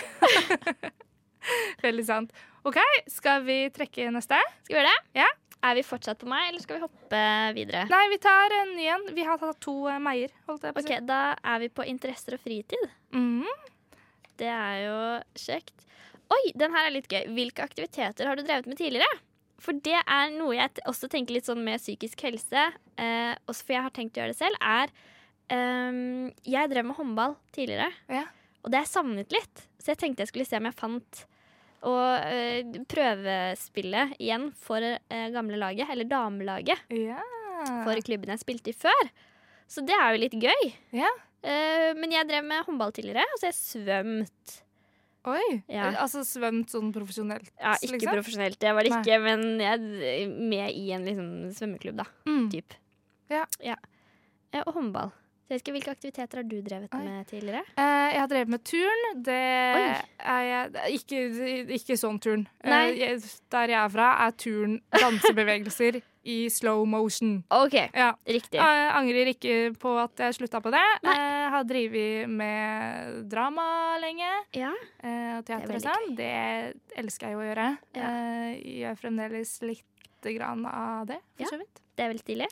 Veldig 1.86 2.06
sant. 2.08 2.36
OK, 2.64 2.80
skal 3.12 3.44
vi 3.44 3.58
trekke 3.76 4.08
neste? 4.16 4.40
Skal 4.64 4.78
vi 4.78 4.80
gjøre 4.80 4.94
det? 4.94 5.24
Ja. 5.24 5.30
Er 5.64 5.78
vi 5.78 5.84
fortsatt 5.88 6.20
på 6.20 6.28
meg, 6.28 6.50
eller 6.50 6.64
skal 6.64 6.80
vi 6.80 6.84
hoppe 6.84 7.20
videre? 7.56 7.86
Nei, 7.92 8.04
vi 8.12 8.20
tar 8.24 8.56
en 8.58 8.74
ny 8.76 8.88
en. 8.92 9.06
Vi 9.16 9.24
har 9.28 9.40
tatt 9.40 9.62
to 9.64 9.76
uh, 9.88 10.00
meier, 10.04 10.32
holdt 10.50 10.66
jeg 10.68 10.76
på 10.76 10.82
å 10.82 10.84
Ok. 10.84 11.06
Da 11.08 11.22
er 11.54 11.62
vi 11.64 11.70
på 11.72 11.86
interesser 11.88 12.36
og 12.36 12.44
fritid. 12.44 12.90
Mm. 13.16 13.48
Det 14.40 14.50
er 14.50 14.82
jo 14.84 14.98
kjekt. 15.40 15.86
Oi, 16.34 16.52
den 16.58 16.74
her 16.76 16.88
er 16.88 16.94
litt 16.96 17.10
gøy. 17.12 17.26
Hvilke 17.36 17.64
aktiviteter 17.66 18.30
har 18.30 18.40
du 18.40 18.44
drevet 18.48 18.68
med 18.70 18.80
tidligere? 18.80 19.20
For 19.64 19.76
det 19.86 20.00
er 20.02 20.32
noe 20.34 20.56
jeg 20.58 20.82
også 20.90 21.08
tenker 21.12 21.36
litt 21.38 21.48
sånn 21.48 21.62
med 21.64 21.80
psykisk 21.80 22.24
helse, 22.26 22.64
eh, 23.00 23.34
også 23.48 23.64
for 23.68 23.76
jeg 23.78 23.86
har 23.86 23.94
tenkt 23.96 24.18
å 24.18 24.24
gjøre 24.24 24.34
det 24.34 24.40
selv, 24.40 24.58
er 24.60 24.90
um, 25.54 26.32
Jeg 26.48 26.72
drev 26.72 26.88
med 26.90 26.98
håndball 26.98 27.36
tidligere, 27.56 27.92
Ja. 28.12 28.24
og 28.64 28.72
det 28.74 28.82
jeg 28.82 28.92
savnet 28.92 29.32
litt. 29.36 29.68
Så 29.80 29.94
jeg 29.94 30.00
tenkte 30.02 30.24
jeg 30.26 30.32
skulle 30.32 30.48
se 30.50 30.58
om 30.60 30.68
jeg 30.68 30.76
fant 30.80 31.22
å 31.84 31.94
eh, 32.24 32.64
prøvespille 32.88 34.06
igjen 34.20 34.50
for 34.56 34.80
eh, 34.84 35.30
gamle 35.36 35.60
laget, 35.60 35.90
eller 35.92 36.08
damelaget, 36.08 36.80
Ja. 36.90 37.20
for 37.86 37.96
klubben 38.04 38.32
jeg 38.34 38.40
spilte 38.44 38.72
i 38.74 38.78
før. 38.78 39.12
Så 39.68 39.86
det 39.86 39.96
er 39.96 40.12
jo 40.16 40.22
litt 40.24 40.36
gøy. 40.40 40.74
Ja. 40.92 41.10
Eh, 41.44 41.94
men 42.00 42.12
jeg 42.12 42.28
drev 42.28 42.44
med 42.48 42.66
håndball 42.68 42.92
tidligere, 42.96 43.24
og 43.34 43.40
så 43.40 43.48
har 43.48 43.54
jeg 43.54 43.62
svømt. 43.64 44.60
Oi. 45.24 45.64
Ja. 45.72 45.88
Altså 46.04 46.26
svømt 46.28 46.72
sånn 46.74 46.92
profesjonelt, 46.96 47.48
Ja, 47.56 47.78
ikke 47.80 47.96
liksom? 47.96 48.16
profesjonelt, 48.18 48.60
det 48.60 48.74
var 48.76 48.84
det 48.84 48.92
Nei. 48.92 49.02
ikke, 49.02 49.20
men 49.24 49.44
jeg 49.64 50.30
med 50.36 50.72
i 50.76 50.86
en 50.92 51.08
liksom, 51.08 51.30
svømmeklubb, 51.56 52.02
da. 52.02 52.08
Mm. 52.28 52.48
Typ. 52.52 52.76
Ja. 53.32 53.46
ja. 53.64 53.78
Og 54.66 54.74
håndball. 54.76 55.14
Ikke, 55.54 55.74
Hvilke 55.76 55.92
aktiviteter 55.94 56.40
har 56.40 56.46
du 56.48 56.56
drevet 56.66 56.94
Oi. 56.96 57.02
med 57.04 57.28
tidligere? 57.30 57.62
Eh, 57.78 58.08
jeg 58.14 58.20
har 58.20 58.30
drevet 58.32 58.52
med 58.54 58.64
turn. 58.66 59.04
Det 59.26 59.36
Oi. 59.38 59.84
er 60.20 60.46
jeg 60.48 60.72
er 60.74 60.96
ikke, 60.98 61.20
ikke 61.78 61.98
sånn 62.00 62.20
turn. 62.24 62.48
Eh, 62.64 63.20
der 63.54 63.74
jeg 63.76 63.80
er 63.84 63.92
fra, 63.94 64.08
er 64.26 64.36
turn 64.40 64.80
dansebevegelser 64.96 66.00
i 66.26 66.50
slow 66.50 66.86
motion. 66.88 67.44
OK, 67.52 67.74
Ja. 67.94 68.14
riktig. 68.26 68.60
Jeg 68.60 68.92
angrer 68.96 69.28
ikke 69.34 69.56
på 69.80 69.98
at 70.04 70.18
jeg 70.18 70.34
slutta 70.38 70.62
på 70.64 70.72
det. 70.72 70.84
Nei. 71.04 71.16
Jeg 71.16 71.50
har 71.52 71.64
drevet 71.64 72.30
med 72.30 73.30
drama 73.30 73.98
lenge. 74.00 74.30
Ja. 74.54 74.72
eh, 75.04 75.38
Og 75.38 75.46
teater 75.46 75.70
er 75.70 75.76
og 75.76 75.82
sånn. 75.82 76.16
Det 76.16 76.76
elsker 76.98 77.28
jeg 77.28 77.34
jo 77.34 77.40
å 77.40 77.48
gjøre. 77.50 77.78
Ja. 77.96 78.10
Jeg 78.54 78.78
gjør 78.84 79.00
fremdeles 79.02 79.62
lite 79.62 80.36
grann 80.38 80.66
av 80.66 81.08
det, 81.08 81.20
for 81.36 81.44
Ja. 81.44 81.50
så 81.52 81.58
vidt. 81.60 81.82
Det 81.96 82.06
er 82.06 82.10
veldig 82.14 82.24
stilig. 82.24 82.48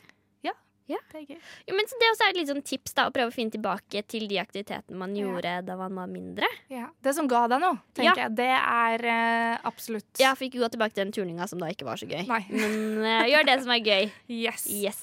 Ja. 0.86 0.92
Ja. 0.92 0.98
Det 1.12 1.20
er 1.22 1.26
gøy. 1.34 1.38
Jo, 1.68 1.76
men 1.78 1.88
så 1.88 1.98
det 2.00 2.08
også 2.10 2.26
er 2.26 2.32
et 2.32 2.38
litt 2.40 2.50
sånn 2.50 2.64
tips 2.66 2.96
da, 2.96 3.06
å 3.08 3.12
prøve 3.14 3.30
å 3.30 3.34
finne 3.34 3.54
tilbake 3.54 4.02
til 4.10 4.26
de 4.30 4.40
aktivitetene 4.42 4.98
man 4.98 5.14
Ja. 5.16 5.26
gjorde 5.26 5.54
da 5.68 5.76
man 5.78 5.94
var 5.94 6.10
mindre. 6.10 6.48
Ja. 6.72 6.88
Det 7.02 7.14
som 7.14 7.28
ga 7.30 7.46
deg 7.48 7.62
noe, 7.62 7.78
tenker 7.94 8.24
jeg, 8.24 8.34
det 8.36 8.50
er 8.50 9.06
uh, 9.06 9.58
absolutt 9.68 10.20
Jeg 10.20 10.36
fikk 10.40 10.58
gå 10.58 10.68
tilbake 10.74 10.96
til 10.96 11.04
den 11.06 11.14
turninga 11.14 11.48
som 11.48 11.62
da 11.62 11.70
ikke 11.72 11.86
var 11.88 12.00
så 12.00 12.08
gøy. 12.10 12.26
Nei. 12.28 12.42
Men 12.50 13.02
uh, 13.06 13.24
gjør 13.30 13.48
det 13.52 13.58
som 13.62 13.74
er 13.76 13.84
gøy. 13.86 14.12
Yes. 14.28 14.66
Yes. 14.68 15.02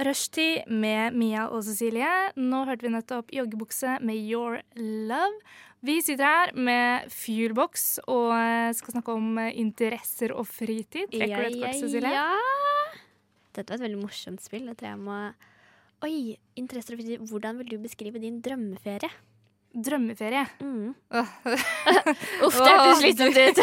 Rushtid 0.00 0.68
med 0.70 1.16
Mia 1.18 1.46
og 1.52 1.64
Cecilie. 1.66 2.08
Nå 2.40 2.62
hørte 2.68 2.86
vi 2.86 2.92
nettopp 2.94 3.32
Joggebukse 3.34 3.98
med 4.06 4.16
Your 4.16 4.60
Love. 4.78 5.42
Vi 5.84 5.98
sitter 6.04 6.24
her 6.24 6.52
med 6.56 7.08
Fuelbox 7.12 7.98
og 8.06 8.32
eh, 8.36 8.70
skal 8.76 8.96
snakke 8.96 9.14
om 9.16 9.38
eh, 9.40 9.52
interesser 9.60 10.32
og 10.36 10.48
fritid. 10.48 11.08
Trekker 11.12 11.44
du 11.44 11.48
et 11.50 11.60
kort, 11.62 11.80
Cecilie? 11.82 12.12
ja. 12.16 12.28
Dette 13.50 13.72
var 13.72 13.80
et 13.80 13.86
veldig 13.88 14.00
morsomt 14.00 14.44
spill. 14.44 14.68
Jeg 14.70 14.78
tror 14.80 14.92
jeg 14.92 15.02
må 15.04 15.20
Oi, 16.00 16.36
interesser 16.56 16.96
og 16.96 17.02
fritid. 17.02 17.24
Hvordan 17.28 17.58
vil 17.60 17.74
du 17.74 17.80
beskrive 17.82 18.22
din 18.22 18.38
drømmeferie? 18.44 19.10
Drømmeferie. 19.70 20.46
Mm. 20.60 20.94
Uff, 22.46 22.56
det 22.58 22.72
hørtes 22.72 22.98
slitsomt 23.04 23.36
ut. 23.38 23.60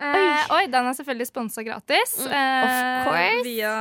uh, 0.00 0.50
oi, 0.56 0.64
den 0.72 0.88
er 0.90 0.96
selvfølgelig 0.98 1.28
sponsa 1.28 1.62
gratis. 1.66 2.16
Mm, 2.24 2.32
eh, 2.34 2.66
of 2.66 3.06
course. 3.06 3.44
Via 3.46 3.74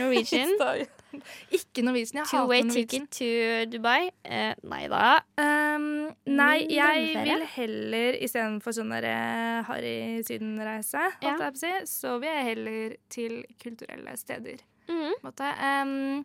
Norwegian. 0.00 0.54
Ikke 1.54 1.84
Norwegian. 1.86 2.18
Jeg 2.18 2.26
hater 2.26 2.40
Norwegian. 2.42 2.70
ticket 2.74 3.08
to 3.14 3.30
Dubai? 3.70 4.10
Uh, 4.26 4.52
nei 4.66 4.84
da. 4.90 5.04
Um, 5.38 5.88
nei, 6.26 6.66
jeg 6.74 7.14
vil 7.22 7.46
heller 7.54 8.18
istedenfor 8.26 8.74
sånn 8.74 8.90
der 8.96 9.06
eh, 9.12 9.58
harry 9.70 9.96
sydenreise, 10.26 11.04
Ja. 11.22 11.36
så 11.86 12.18
vil 12.18 12.30
jeg 12.32 12.48
heller 12.50 12.96
til 13.08 13.42
kulturelle 13.62 14.16
steder. 14.18 14.58
Mm. 14.90 15.14
Um, 15.22 16.24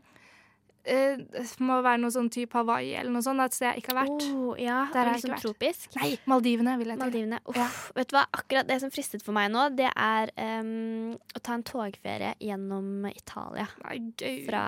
det 0.85 1.43
må 1.59 1.81
være 1.85 1.99
noe 2.01 2.13
sånn 2.13 2.29
type 2.33 2.55
Hawaii 2.57 2.93
eller 2.97 3.11
noe 3.13 3.21
sånt, 3.25 3.41
et 3.43 3.53
sted 3.53 3.67
jeg 3.69 3.83
ikke 3.83 3.93
har 3.93 3.99
vært. 4.05 4.25
Oh, 4.33 4.53
ja, 4.59 4.77
Der 4.93 4.99
har 4.99 5.09
og 5.09 5.11
jeg 5.11 5.17
liksom 5.19 5.29
ikke 5.29 5.35
vært. 5.35 5.45
tropisk. 5.45 5.95
Nei, 5.99 6.09
Maldivene 6.31 6.77
vil 6.79 6.87
jeg 6.93 6.97
til. 6.97 7.03
Maldivene. 7.05 7.39
Uff. 7.45 7.59
Ja. 7.59 7.67
Vet 7.99 8.09
du 8.09 8.15
hva, 8.17 8.23
akkurat 8.39 8.67
det 8.71 8.79
som 8.81 8.91
fristet 8.95 9.25
for 9.25 9.35
meg 9.37 9.51
nå, 9.53 9.67
det 9.77 9.91
er 9.93 10.31
um, 10.61 11.13
å 11.35 11.41
ta 11.43 11.53
en 11.59 11.63
togferie 11.67 12.33
gjennom 12.39 13.05
Italia. 13.11 13.67
Nei, 13.85 13.97
gøy. 14.17 14.43
Fra 14.47 14.63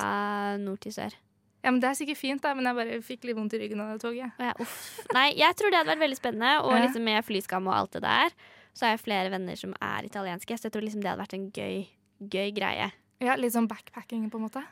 nord 0.61 0.81
til 0.85 0.95
sør. 0.99 1.17
Ja, 1.61 1.69
men 1.69 1.79
Det 1.79 1.89
er 1.91 1.97
sikkert 1.99 2.17
fint, 2.17 2.41
da, 2.41 2.55
men 2.57 2.65
jeg 2.65 2.77
bare 2.79 3.01
fikk 3.05 3.25
litt 3.29 3.37
vondt 3.37 3.53
i 3.53 3.59
ryggen 3.61 3.81
av 3.83 3.91
det 3.93 4.01
toget. 4.01 4.31
Ja, 4.41 4.53
uff. 4.59 4.77
Nei, 5.13 5.27
jeg 5.37 5.55
tror 5.59 5.69
det 5.69 5.77
hadde 5.81 5.93
vært 5.93 6.03
veldig 6.07 6.17
spennende. 6.17 6.53
Og 6.65 6.73
liksom 6.81 7.05
med 7.05 7.21
flyskam 7.27 7.67
og 7.69 7.75
alt 7.77 7.97
det 7.99 8.01
der, 8.05 8.33
så 8.73 8.87
har 8.87 8.95
jeg 8.95 9.03
flere 9.03 9.29
venner 9.33 9.59
som 9.59 9.75
er 9.77 10.07
italienske, 10.07 10.57
så 10.57 10.67
jeg 10.69 10.73
tror 10.73 10.85
liksom 10.87 11.03
det 11.03 11.11
hadde 11.11 11.21
vært 11.21 11.35
en 11.37 11.49
gøy, 11.53 11.85
gøy 12.33 12.49
greie. 12.57 12.89
Ja, 13.21 13.35
Litt 13.37 13.53
sånn 13.53 13.67
backpacking, 13.69 14.29
på 14.33 14.39
en 14.41 14.47
måte. 14.47 14.63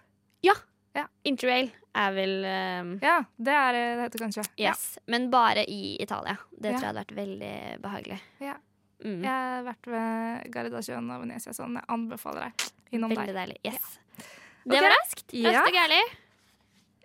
Interrail 1.23 1.69
er 1.99 2.13
vel 2.15 2.33
um, 2.45 2.93
Ja, 3.03 3.19
det 3.37 3.53
er 3.53 3.73
det 3.75 3.83
det 3.97 4.03
heter 4.07 4.23
kanskje. 4.25 4.43
Yes. 4.59 4.97
Men 5.07 5.29
bare 5.31 5.63
i 5.69 5.97
Italia. 6.01 6.37
Det 6.51 6.71
Ja. 6.71 6.77
tror 6.77 6.81
jeg 6.81 6.89
hadde 6.89 7.03
vært 7.03 7.15
veldig 7.19 7.81
behagelig. 7.83 8.19
Ja. 8.41 8.55
Mm. 9.03 9.21
Jeg 9.23 9.31
har 9.31 9.63
vært 9.63 9.87
ved 9.87 10.51
Gardasjøen 10.51 11.11
og 11.15 11.21
Venezia, 11.23 11.53
sånn 11.55 11.77
jeg 11.79 11.85
anbefaler 11.87 12.49
deg 12.49 12.65
innom 12.97 13.13
Veldig 13.13 13.33
der. 13.33 13.45
deilig. 13.45 13.59
Yes. 13.63 13.99
Ok. 14.17 14.25
Det 14.73 14.81
var 14.81 14.91
raskt. 14.91 15.33
Ja. 15.33 15.51
Raskt 15.55 15.69
og 15.71 15.77
gærlig. 15.79 16.01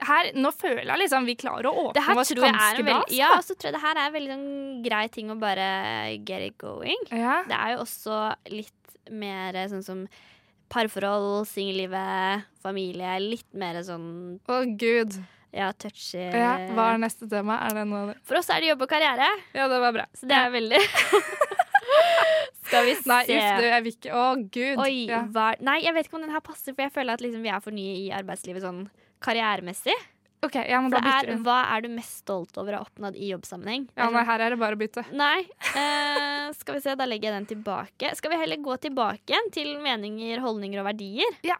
Her, 0.04 0.30
nå 0.34 0.50
føler 0.52 0.90
jeg 0.90 0.98
liksom 1.04 1.24
vi 1.28 1.36
klarer 1.38 1.68
å 1.70 1.74
åpne 1.92 2.16
oss 2.18 2.32
ganske 2.34 2.82
bra. 2.84 2.96
ja, 3.14 3.28
og 3.38 3.44
så 3.46 3.54
tror 3.54 3.70
jeg 3.70 3.76
det 3.76 3.82
her 3.84 3.96
er 4.00 4.06
en 4.08 4.12
veldig 4.16 4.32
sånn 4.34 4.82
grei 4.82 5.04
ting 5.08 5.30
å 5.30 5.38
bare 5.38 6.18
get 6.26 6.42
it 6.42 6.58
going. 6.58 6.98
Ja. 7.12 7.44
Det 7.46 7.54
er 7.56 7.76
jo 7.76 7.84
også 7.84 8.18
litt 8.50 8.72
mer 9.10 9.52
sånn 9.70 9.84
som 9.86 10.08
parforhold, 10.74 11.46
singellivet, 11.50 12.44
familie. 12.64 13.14
Litt 13.22 13.48
mer 13.54 13.78
sånn 13.86 14.08
Å, 14.50 14.60
gud. 14.80 15.14
ja, 15.54 15.70
touchy. 15.78 16.18
Ja, 16.34 16.56
hva 16.74 16.88
er 16.96 16.98
neste 17.04 17.28
tema? 17.30 17.60
Er 17.68 17.78
det 17.78 17.86
noe 17.90 18.16
For 18.26 18.40
oss 18.40 18.50
er 18.50 18.60
det 18.64 18.72
jobb 18.72 18.82
og 18.88 18.90
karriere, 18.90 19.28
Ja, 19.54 19.68
det 19.70 19.78
var 19.86 19.94
bra. 20.00 20.06
så 20.18 20.26
det 20.30 20.34
er 20.40 20.50
veldig 20.54 20.82
Skal 22.64 22.86
vi 22.88 22.94
se 22.96 23.08
Nei, 23.10 23.20
uff, 23.28 23.50
du, 23.60 23.66
jeg 23.68 23.82
vil 23.84 23.94
ikke 23.98 24.12
Å, 24.16 24.24
gud. 24.56 24.78
Oi, 24.82 24.94
Ja. 25.10 25.22
hva 25.30 25.50
Nei, 25.62 25.78
jeg 25.84 25.94
vet 25.94 26.08
ikke 26.08 26.18
om 26.18 26.24
den 26.26 26.32
her 26.34 26.42
passer, 26.44 26.72
for 26.74 26.82
jeg 26.86 26.92
føler 26.94 27.14
at 27.14 27.22
liksom 27.24 27.44
vi 27.44 27.52
er 27.52 27.60
for 27.64 27.76
nye 27.76 27.96
i 28.00 28.10
arbeidslivet 28.16 28.64
sånn 28.64 28.86
karrieremessig. 29.24 29.94
OK, 30.44 30.56
jeg 30.68 30.80
må 30.84 30.90
bare 30.92 31.04
bytte 31.06 31.34
er, 31.34 31.42
hva 31.46 31.56
er 31.74 31.84
du 31.84 31.88
mest 31.94 32.18
stolt 32.22 32.58
over 32.60 32.76
å 32.76 32.80
ha 32.82 32.86
oppnådd 32.86 33.16
i 33.16 33.30
jobbsammenheng? 33.32 33.86
Ja, 33.96 34.06
nei, 34.08 34.12
sånn- 34.20 34.28
her 34.30 34.44
er 34.46 34.54
det 34.54 34.58
bare 34.60 34.78
å 34.78 34.80
bytte. 34.80 35.04
Nei. 35.12 35.44
Uh, 35.72 36.52
skal 36.60 36.78
vi 36.78 36.84
se, 36.84 36.94
da 37.00 37.06
legger 37.08 37.30
jeg 37.30 37.38
den 37.40 37.48
tilbake. 37.54 38.12
Skal 38.18 38.34
vi 38.34 38.40
heller 38.42 38.60
gå 38.64 38.76
tilbake 38.84 39.40
til 39.56 39.74
meninger, 39.84 40.42
holdninger 40.44 40.82
og 40.84 40.88
verdier? 40.92 41.40
Ja. 41.46 41.56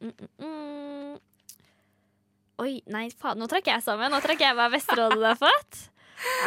Mm, 0.00 0.12
mm, 0.14 0.32
mm. 0.46 1.18
Oi, 2.58 2.72
nei, 2.90 3.04
faen, 3.14 3.38
nå 3.38 3.46
trakk 3.50 3.68
jeg 3.70 3.82
sammen. 3.86 4.10
Nå 4.10 4.18
trakk 4.24 4.40
jeg 4.42 4.56
hva 4.58 4.66
Vesterålen 4.72 5.20
du 5.20 5.26
har 5.28 5.38
fått. 5.38 5.84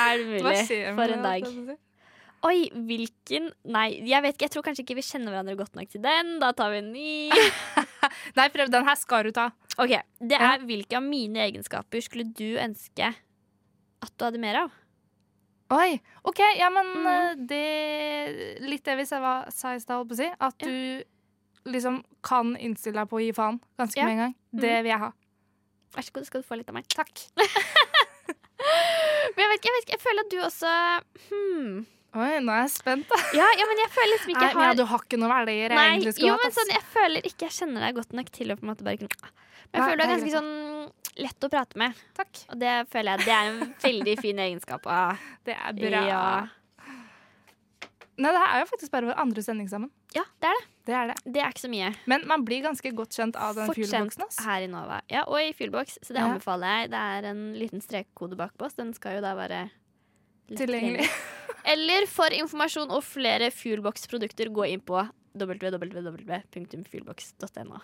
Er 0.02 0.18
det 0.20 0.26
mulig? 0.28 0.66
For 0.97 1.14
en 1.16 1.24
dag. 1.24 1.47
Oi, 2.42 2.72
hvilken 2.74 3.52
Nei, 3.70 3.88
jeg 4.10 4.24
vet 4.26 4.34
ikke. 4.36 4.48
Jeg 4.48 4.54
tror 4.56 4.66
kanskje 4.66 4.84
ikke 4.86 4.98
vi 4.98 5.06
kjenner 5.06 5.34
hverandre 5.34 5.58
godt 5.60 5.76
nok 5.78 5.92
til 5.92 6.02
den. 6.02 6.39
Da 6.42 6.50
tar 6.58 6.72
vi 6.74 6.80
en 6.82 6.92
ny. 6.94 7.12
Nei, 8.39 8.48
prøv. 8.54 8.72
Den 8.74 8.88
her 8.88 8.98
skal 8.98 9.28
du 9.30 9.36
ta. 9.36 9.52
OK. 9.78 9.94
Det 10.18 10.39
Ja. 10.39 10.56
er 10.56 10.66
hvilke 10.66 10.98
av 10.98 11.06
mine 11.06 11.44
egenskaper 11.46 12.02
skulle 12.02 12.26
du 12.26 12.58
ønske 12.58 13.12
at 14.02 14.14
du 14.18 14.26
hadde 14.26 14.42
mer 14.42 14.64
av? 14.64 14.74
Oi, 15.72 16.02
OK. 16.28 16.42
Ja, 16.58 16.72
men 16.74 16.89
mm. 16.98 17.08
eh, 17.08 17.36
det 17.48 18.66
Litt 18.66 18.84
det 18.89 18.98
vi 19.00 19.06
sa 19.08 19.22
i 19.46 19.54
stad, 19.54 19.96
holdt 19.96 20.10
på 20.10 20.18
å 20.18 20.22
si. 20.24 20.30
At 20.39 20.58
Ja. 20.66 20.68
du 20.68 21.72
liksom 21.72 22.02
kan 22.26 22.56
innstille 22.58 22.98
deg 22.98 23.10
på 23.12 23.20
å 23.20 23.22
gi 23.22 23.32
faen 23.38 23.62
ganske 23.78 24.02
Ja. 24.02 24.06
med 24.10 24.18
en 24.18 24.24
gang. 24.26 24.36
Det 24.52 24.76
vil 24.82 24.92
jeg 24.96 25.00
ha. 25.06 25.12
Vær 25.94 26.02
så 26.08 26.12
god, 26.16 26.26
skal 26.26 26.42
du 26.42 26.48
få 26.48 26.58
litt 26.58 26.70
av 26.70 26.74
meg. 26.80 26.88
Takk. 26.89 27.14
Men 29.36 29.44
jeg 29.46 29.50
vet 29.52 29.60
ikke, 29.60 29.70
jeg, 29.70 29.76
vet 29.78 29.86
ikke, 29.86 29.96
jeg 29.96 30.04
føler 30.04 30.26
at 30.26 30.32
du 30.32 30.38
også 30.42 30.72
hmm. 31.30 31.86
Oi, 32.12 32.32
nå 32.43 32.51
er 32.51 32.66
jeg 32.66 32.72
spent, 32.74 33.05
da. 33.07 33.18
Ja, 33.38 33.45
ja, 33.55 33.66
men 33.70 33.80
jeg 33.80 33.91
føler 33.95 34.12
liksom 34.18 34.32
ikke 34.34 34.41
Nei, 34.41 34.47
jeg 34.51 34.57
har 34.59 34.66
ja, 34.68 34.76
du 34.76 34.84
har 34.89 35.03
ikke 35.05 35.20
noe 35.22 35.30
verdier 35.32 35.62
jeg 35.72 35.78
Nei, 35.78 35.86
egentlig 35.93 36.12
skulle 36.18 36.28
jo, 36.28 36.34
hatt. 36.36 36.43
men 36.43 36.55
sånn, 36.57 36.72
jeg 36.76 36.84
føler 36.91 37.28
ikke 37.30 37.45
jeg 37.47 37.55
kjenner 37.55 37.86
deg 37.86 37.99
godt 38.01 38.16
nok 38.20 38.32
til 38.36 38.51
å 38.51 38.57
på 38.59 38.66
en 38.66 38.72
måte 38.74 38.84
bare 38.88 38.99
kunne 38.99 39.16
Men 39.22 39.32
jeg 39.32 39.80
Nei, 39.80 39.86
føler 39.86 40.01
du 40.01 40.03
er 40.03 40.12
ganske 40.12 40.34
sånn 40.36 40.51
lett 41.22 41.45
å 41.47 41.49
prate 41.51 41.80
med. 41.80 42.01
Takk. 42.18 42.41
Og 42.51 42.59
det 42.59 42.74
føler 42.91 43.16
jeg 43.16 43.28
det 43.30 43.36
er 43.38 43.51
en 43.53 43.72
veldig 43.84 44.16
fin 44.20 44.41
egenskap 44.43 44.86
av. 44.91 45.24
Det 45.47 45.55
er 45.55 45.78
bra. 45.80 46.01
Ja. 46.07 46.26
Nei, 48.22 48.30
det 48.36 48.41
her 48.43 48.51
er 48.53 48.62
jo 48.62 48.68
faktisk 48.70 48.91
bare 48.93 49.07
vår 49.09 49.18
andre 49.24 49.41
sending 49.45 49.70
sammen. 49.72 49.89
ja, 50.14 50.24
det 50.43 50.51
er 50.51 50.57
det. 50.59 50.68
Det 50.86 50.93
er 50.97 51.07
det. 51.12 51.16
Det 51.26 51.41
er 51.41 51.53
ikke 51.53 51.64
så 51.64 51.70
mye. 51.72 51.89
Men 52.12 52.24
man 52.28 52.43
blir 52.45 52.64
ganske 52.66 52.91
godt 52.97 53.16
kjent 53.16 53.38
av 53.39 53.55
den 53.55 53.70
fuelboxen. 53.72 54.26
her 54.45 54.66
i 54.66 54.70
Nova. 54.70 54.99
Ja, 55.09 55.24
og 55.30 55.39
i 55.39 55.53
Fuelbox, 55.55 55.99
så 56.03 56.16
det 56.16 56.24
anbefaler 56.26 56.82
jeg. 56.82 56.91
Det 56.91 57.01
er 57.16 57.28
en 57.32 57.43
liten 57.57 57.84
strekkode 57.86 58.36
bak 58.39 58.55
på 58.57 58.66
oss. 58.68 58.76
Den 58.78 58.91
skal 58.97 59.20
jo 59.20 59.24
da 59.24 59.36
være 59.38 59.62
Tilgjengelig. 60.57 61.05
Eller 61.68 62.05
for 62.09 62.30
informasjon 62.34 62.89
og 62.93 63.03
flere 63.05 63.51
Fuelbox-produkter, 63.53 64.49
gå 64.53 64.64
inn 64.74 64.82
på 64.86 65.01
www.fuelbox.no. 65.38 67.78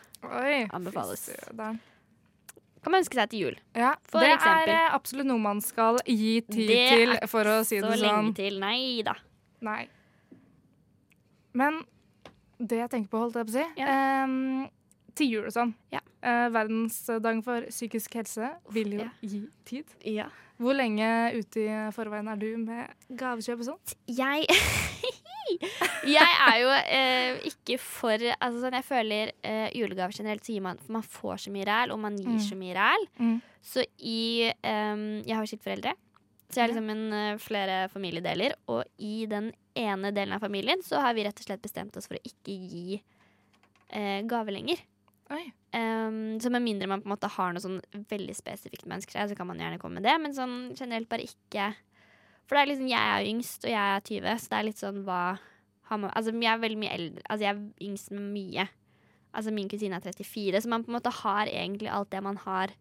Anbefales. 0.75 1.29
Kan 2.83 2.91
man 2.93 2.99
ønske 3.01 3.15
seg 3.17 3.29
til 3.31 3.39
jul. 3.41 3.55
Ja, 3.75 3.93
For 4.07 4.19
det 4.23 4.33
eksempel. 4.37 4.69
er 4.71 4.75
eh, 4.77 4.93
absolutt 4.95 5.27
noe 5.27 5.39
man 5.43 5.61
skal 5.65 5.97
gi 6.05 6.41
tid 6.45 6.67
Det 6.69 6.89
til, 6.93 7.09
er 7.17 7.27
for 7.27 7.43
å 7.49 7.63
si 7.67 7.79
Så 7.81 7.87
det 7.89 7.97
lenge 7.99 8.23
sånn. 8.29 8.35
til. 8.37 8.59
Nei 8.63 9.01
da. 9.03 9.15
Nei. 9.65 9.87
Men 11.57 11.81
det 12.57 12.77
jeg 12.83 12.89
tenker 12.93 13.09
på, 13.11 13.17
holdt 13.25 13.35
jeg 13.37 13.45
på 13.49 13.53
å 13.53 13.55
si 13.57 13.65
ehm, 13.85 14.65
Til 15.17 15.27
jul 15.33 15.45
og 15.49 15.53
sånn. 15.55 15.71
Ja. 15.93 16.01
Uh, 16.21 16.47
verdensdagen 16.53 17.41
for 17.45 17.59
psykisk 17.71 18.09
helse 18.19 18.45
vil 18.73 18.89
jo 18.97 19.01
ja. 19.05 19.09
gi 19.21 19.39
tid. 19.65 19.85
Ja. 20.05 20.27
Hvor 20.57 20.73
lenge 20.73 21.07
ute 21.37 21.61
i 21.61 21.73
forveien 21.93 22.27
er 22.31 22.39
du 22.41 22.47
med 22.57 22.87
gavekjøp 23.19 23.59
og 23.61 23.67
sånt? 23.71 23.93
Jeg 24.09 24.47
Jeg 26.07 26.31
er 26.43 26.55
jo 26.59 26.71
eh, 26.75 27.37
ikke 27.47 27.77
for 27.79 28.19
altså, 28.19 28.59
sånn, 28.65 28.75
Jeg 28.75 28.83
føler 28.87 29.29
eh, 29.47 29.69
julegaver 29.77 30.15
generelt 30.17 30.43
så 30.43 30.51
gir 30.55 30.63
man 30.65 30.79
For 30.81 30.97
man 30.97 31.05
får 31.07 31.45
så 31.45 31.53
mye 31.55 31.67
ræl, 31.69 31.93
og 31.95 32.01
man 32.03 32.17
gir 32.19 32.33
Mm. 32.35 32.41
så 32.43 32.57
mye 32.59 32.75
ræl. 32.75 33.05
Mm. 33.21 33.37
Så 33.63 33.85
i 33.99 34.51
ehm, 34.51 35.05
Jeg 35.27 35.35
har 35.37 35.45
jo 35.45 35.51
skiftforeldre. 35.53 35.93
Så 36.49 36.59
jeg 36.59 36.63
har 36.65 36.71
liksom 36.73 36.89
en, 36.91 37.05
eh, 37.13 37.37
flere 37.43 37.77
familiedeler. 37.91 38.53
Og 38.71 38.83
i 39.03 39.25
den 39.29 39.51
ene 39.75 40.11
delen 40.15 40.33
av 40.35 40.39
familien 40.43 40.83
så 40.83 40.99
har 41.03 41.13
vi 41.15 41.23
rett 41.27 41.39
og 41.39 41.47
slett 41.47 41.61
bestemt 41.63 41.95
oss 41.99 42.07
for 42.07 42.15
å 42.19 42.23
ikke 42.27 42.55
gi 42.71 43.01
eh, 43.91 44.21
gave 44.27 44.51
lenger. 44.55 44.79
Um, 45.75 46.37
så 46.39 46.51
med 46.53 46.63
mindre 46.63 46.87
man 46.89 47.03
på 47.03 47.09
en 47.09 47.13
måte 47.13 47.29
har 47.33 47.53
noe 47.53 47.63
sånn 47.63 47.81
veldig 48.09 48.35
spesifikt 48.37 48.87
med 48.87 49.01
ønsker, 49.01 49.19
så 49.27 49.35
kan 49.37 49.49
man 49.49 49.59
gjerne 49.61 49.79
komme 49.81 49.99
med 49.99 50.07
det. 50.07 50.15
Men 50.23 50.35
sånn 50.35 50.57
generelt 50.77 51.09
bare 51.11 51.27
ikke 51.27 51.73
For 52.47 52.55
det 52.55 52.61
er 52.61 52.69
liksom, 52.71 52.89
jeg 52.93 53.13
er 53.13 53.27
yngst, 53.27 53.65
og 53.67 53.73
jeg 53.73 53.93
er 53.95 54.03
20, 54.07 54.39
så 54.39 54.51
det 54.51 54.57
er 54.57 54.67
litt 54.69 54.81
sånn 54.81 54.99
hva 55.07 55.21
har 55.87 55.99
man 55.99 56.11
Altså 56.15 56.31
jeg 56.31 56.51
er 56.51 56.63
veldig 56.63 56.79
mye 56.79 56.95
eldre. 56.95 57.23
Altså 57.27 57.47
jeg 57.47 57.53
er 57.53 57.87
yngst 57.89 58.11
med 58.15 58.27
mye. 58.33 58.67
Altså 59.37 59.53
min 59.53 59.69
kusine 59.69 59.99
er 59.99 60.05
34, 60.05 60.63
så 60.63 60.71
man 60.71 60.85
på 60.85 60.91
en 60.91 60.97
måte 60.97 61.13
har 61.21 61.51
egentlig 61.51 61.91
alt 61.91 62.11
det 62.13 62.23
man 62.23 62.39
har 62.47 62.73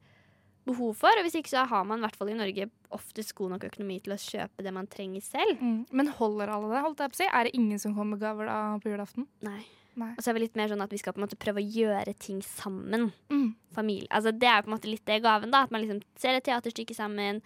behov 0.66 0.96
for. 0.98 1.18
Og 1.18 1.26
hvis 1.26 1.38
ikke 1.38 1.52
så 1.52 1.66
har 1.68 1.86
man 1.86 2.00
i 2.00 2.06
hvert 2.06 2.18
fall 2.18 2.30
i 2.32 2.38
Norge 2.38 2.68
oftest 2.94 3.34
god 3.38 3.54
nok 3.54 3.66
økonomi 3.68 3.98
til 4.02 4.14
å 4.14 4.20
kjøpe 4.20 4.64
det 4.64 4.74
man 4.74 4.88
trenger 4.90 5.24
selv. 5.24 5.60
Mm. 5.60 5.80
Men 5.90 6.14
holder 6.18 6.52
alle 6.54 6.72
det? 6.72 6.84
holdt 6.86 7.02
jeg 7.02 7.12
på 7.12 7.18
å 7.18 7.22
si? 7.22 7.28
Er 7.30 7.48
det 7.48 7.58
ingen 7.58 7.82
som 7.82 7.94
kommer 7.94 8.16
med 8.16 8.24
gaver 8.24 8.50
da 8.50 8.60
på 8.82 8.92
julaften? 8.92 9.28
Nei. 9.46 9.60
Nei. 9.96 10.10
Og 10.12 10.22
så 10.22 10.28
er 10.30 10.34
vi 10.36 10.40
litt 10.44 10.56
mer 10.56 10.68
sånn 10.68 10.82
at 10.84 10.90
vi 10.92 10.98
skal 11.00 11.14
på 11.16 11.20
en 11.22 11.24
måte 11.26 11.38
prøve 11.40 11.62
å 11.62 11.70
gjøre 11.72 12.12
ting 12.20 12.42
sammen. 12.44 13.12
Mm. 13.32 13.54
familie. 13.76 14.08
Altså, 14.10 14.30
det 14.32 14.48
er 14.48 14.62
på 14.62 14.70
en 14.70 14.74
måte 14.78 14.88
litt 14.88 15.04
det 15.04 15.22
gaven, 15.24 15.50
da. 15.52 15.62
At 15.64 15.70
man 15.70 15.82
liksom 15.82 16.02
ser 16.16 16.36
et 16.38 16.44
teaterstykke 16.44 16.94
sammen, 16.96 17.42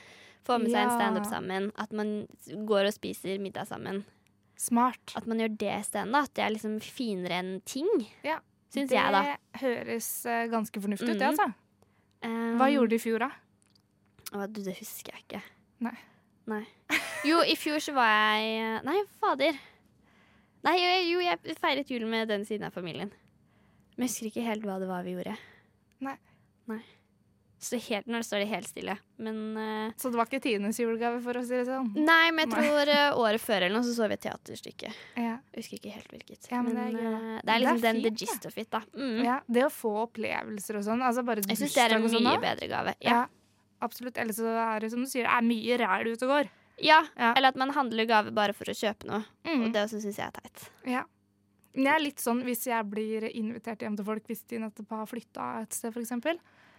får 0.47 0.59
med 0.63 0.71
seg 0.71 0.79
en 0.83 0.89
Ja. 0.91 0.97
standup 0.99 1.27
sammen. 1.27 1.73
At 1.77 1.93
man 1.93 2.27
går 2.67 2.87
og 2.87 2.93
spiser 2.95 3.39
middag 3.43 3.67
sammen. 3.67 4.05
Smart. 4.57 5.13
At 5.17 5.27
man 5.27 5.39
gjør 5.39 5.57
det 5.59 5.73
isteden. 5.81 6.15
At 6.15 6.33
det 6.35 6.45
er 6.45 6.51
liksom 6.55 6.81
finere 6.81 7.39
enn 7.41 7.63
ting. 7.65 7.89
Ja, 8.23 8.39
Syns 8.73 8.89
det 8.91 8.99
jeg, 8.99 9.13
da. 9.13 9.37
høres 9.59 10.27
eh, 10.27 10.47
ganske 10.49 10.81
fornuftig 10.81 11.11
ut, 11.11 11.19
det, 11.19 11.27
Mhm. 11.27 11.39
altså. 11.39 11.55
Um, 12.23 12.59
Hva 12.59 12.71
gjorde 12.71 12.89
du 12.91 12.95
i 12.95 12.99
fjor, 12.99 13.19
da? 13.19 13.31
Å, 14.33 14.47
du, 14.53 14.63
det 14.63 14.77
husker 14.79 15.13
jeg 15.15 15.25
ikke. 15.27 15.43
Nei. 15.81 15.97
Nei. 16.47 16.67
Jo, 17.25 17.41
i 17.43 17.55
fjor 17.57 17.79
så 17.83 17.93
var 17.95 18.07
jeg 18.39 18.85
Nei, 18.85 19.03
fader. 19.21 19.59
Nei, 20.67 20.77
jo, 21.09 21.21
jeg 21.25 21.57
feiret 21.61 21.91
jul 21.91 22.07
med 22.11 22.29
den 22.29 22.45
siden 22.49 22.69
av 22.69 22.77
familien. 22.77 23.13
Men 23.97 24.07
jeg 24.07 24.13
husker 24.13 24.31
ikke 24.31 24.47
helt 24.47 24.65
hva 24.69 24.79
det 24.81 24.89
var 24.91 25.05
vi 25.05 25.17
gjorde. 25.17 25.37
Nei. 26.05 26.17
Nei. 26.71 26.81
Så 27.61 27.77
helt, 27.77 28.07
nå 28.09 28.23
står 28.25 28.41
det 28.41 28.47
helt 28.49 28.69
stille. 28.71 28.95
Men 29.21 29.41
uh, 29.53 29.93
Så 30.01 30.09
det 30.09 30.17
var 30.17 30.29
ikke 30.31 30.41
tidenes 30.41 30.79
julegave, 30.81 31.19
for 31.21 31.37
å 31.37 31.43
si 31.45 31.59
det 31.59 31.67
sånn? 31.69 31.91
Nei, 31.93 32.31
men 32.33 32.47
jeg 32.49 32.55
tror 32.55 32.89
uh, 32.89 33.19
året 33.21 33.43
før 33.43 33.67
eller 33.67 33.75
noe 33.77 33.85
så 33.85 33.93
så 33.99 34.09
vi 34.09 34.17
et 34.17 34.23
teaterstykke. 34.25 34.93
Ja. 35.21 35.35
Husker 35.59 35.77
ikke 35.77 35.93
helt 35.93 36.15
hvilket. 36.15 36.49
Ja, 36.49 36.63
men 36.65 36.79
det 36.79 36.87
er 36.87 36.97
uh, 36.97 37.35
det 37.45 37.53
er 37.53 37.61
liksom 37.61 37.83
Det 37.83 37.91
er 37.91 37.99
fint, 37.99 38.07
den 38.07 38.07
the 38.07 38.15
gist 38.17 38.49
of 38.49 38.57
it, 38.57 38.71
da. 38.73 38.81
Mm. 38.97 39.19
ja. 39.27 39.37
Det 39.45 39.67
å 39.67 39.73
få 39.75 39.93
opplevelser 40.07 40.81
og 40.81 40.87
sånn, 40.89 41.05
altså 41.05 41.27
bare 41.29 41.45
Jeg 41.45 41.61
syns 41.61 41.77
det 41.77 41.85
er 41.85 41.97
en 41.99 42.09
sånn 42.09 42.25
mye 42.31 42.41
bedre 42.47 42.71
gave. 42.73 42.97
Ja. 43.05 43.19
Ja. 43.19 43.21
absolutt. 43.85 44.17
Ellers 44.25 44.41
så 44.41 44.57
er 44.65 44.81
det 44.81 44.93
som 44.95 45.05
du 45.05 45.11
sier, 45.13 45.29
det 45.29 45.37
er 45.37 45.49
mye 45.51 45.81
ræl 45.85 46.15
ute 46.15 46.31
og 46.31 46.35
går. 46.39 46.53
Ja. 46.81 47.01
Ja. 47.17 47.33
Eller 47.37 47.53
at 47.53 47.57
man 47.61 47.71
handler 47.77 48.09
gave 48.09 48.33
bare 48.37 48.55
for 48.57 48.71
å 48.73 48.77
kjøpe 48.77 49.09
noe. 49.11 49.23
Mm. 49.47 49.67
Og 49.67 49.73
det 49.75 49.85
også 49.87 50.01
syns 50.03 50.19
jeg 50.21 50.27
er 50.27 50.37
teit. 50.41 50.67
Ja. 50.89 51.05
Men 51.75 51.87
jeg 51.87 51.95
er 51.95 52.03
litt 52.03 52.23
sånn 52.23 52.41
hvis 52.47 52.65
jeg 52.67 52.89
blir 52.91 53.29
invitert 53.31 53.85
hjem 53.85 53.95
til 53.99 54.07
folk 54.09 54.25
hvis 54.27 54.43
de 54.51 54.59
nettopp 54.65 54.91
har 54.97 55.07
flytta 55.11 55.51
et 55.63 55.77
sted, 55.77 55.95
f.eks. 55.95 56.11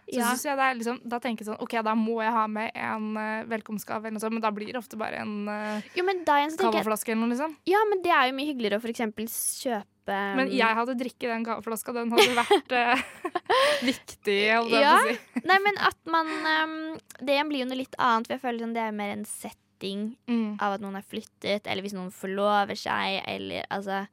Så 0.02 0.18
Ja. 0.18 0.26
synes 0.32 0.42
jeg 0.44 0.56
det 0.58 0.64
er 0.66 0.74
liksom, 0.74 0.96
Da 1.08 1.18
tenker 1.22 1.44
jeg 1.44 1.46
sånn 1.52 1.60
OK, 1.62 1.76
da 1.86 1.94
må 1.94 2.16
jeg 2.20 2.32
ha 2.34 2.46
med 2.50 2.72
en 2.74 3.04
uh, 3.16 3.44
velkomstgave, 3.46 4.08
eller 4.08 4.16
noe 4.18 4.20
sånt, 4.24 4.34
men 4.34 4.42
da 4.42 4.50
blir 4.50 4.72
det 4.74 4.80
ofte 4.80 4.98
bare 4.98 5.20
en 5.22 5.46
uh, 5.46 5.78
Jo, 5.94 6.02
jeg 6.02 7.14
eller 7.14 7.22
noe, 7.22 7.30
liksom. 7.30 7.54
Ja, 7.70 7.78
men 7.88 8.02
det 8.02 8.10
er 8.10 8.26
jo 8.28 8.34
mye 8.34 8.48
hyggeligere 8.50 8.80
å 8.80 8.82
for 8.82 8.90
eksempel 8.90 9.30
kjøpe 9.30 10.18
Men 10.36 10.50
jeg 10.50 10.74
hadde 10.80 10.96
drikket 10.98 11.30
den 11.30 11.44
gaveflaska. 11.46 11.94
Den 11.94 12.10
hadde 12.10 12.34
vært 12.34 12.74
uh, 12.74 13.04
viktig, 13.92 14.38
holdt 14.56 14.74
jeg 14.74 14.82
Ja. 14.82 14.96
på 14.98 15.06
å 15.06 15.14
si. 15.14 15.44
Nei, 15.46 15.58
men 15.70 15.78
at 15.78 15.98
man 16.10 16.34
um, 16.50 16.76
Det 17.22 17.36
igjen 17.38 17.48
blir 17.54 17.62
jo 17.62 17.70
noe 17.70 17.80
litt 17.84 17.94
annet, 18.02 18.26
for 18.26 18.34
jeg 18.36 18.42
føler 18.42 18.66
sånn 18.66 18.74
det 18.74 18.82
er 18.88 18.98
mer 18.98 19.14
en 19.14 19.24
setting 19.82 20.16
Mm. 20.28 20.58
av 20.60 20.74
at 20.74 20.80
noen 20.80 20.94
har 20.94 21.02
flyttet, 21.02 21.66
eller 21.66 21.82
hvis 21.82 21.92
noen 21.94 22.10
forlover 22.12 22.74
seg, 22.76 23.22
eller 23.26 23.64
altså 23.70 24.06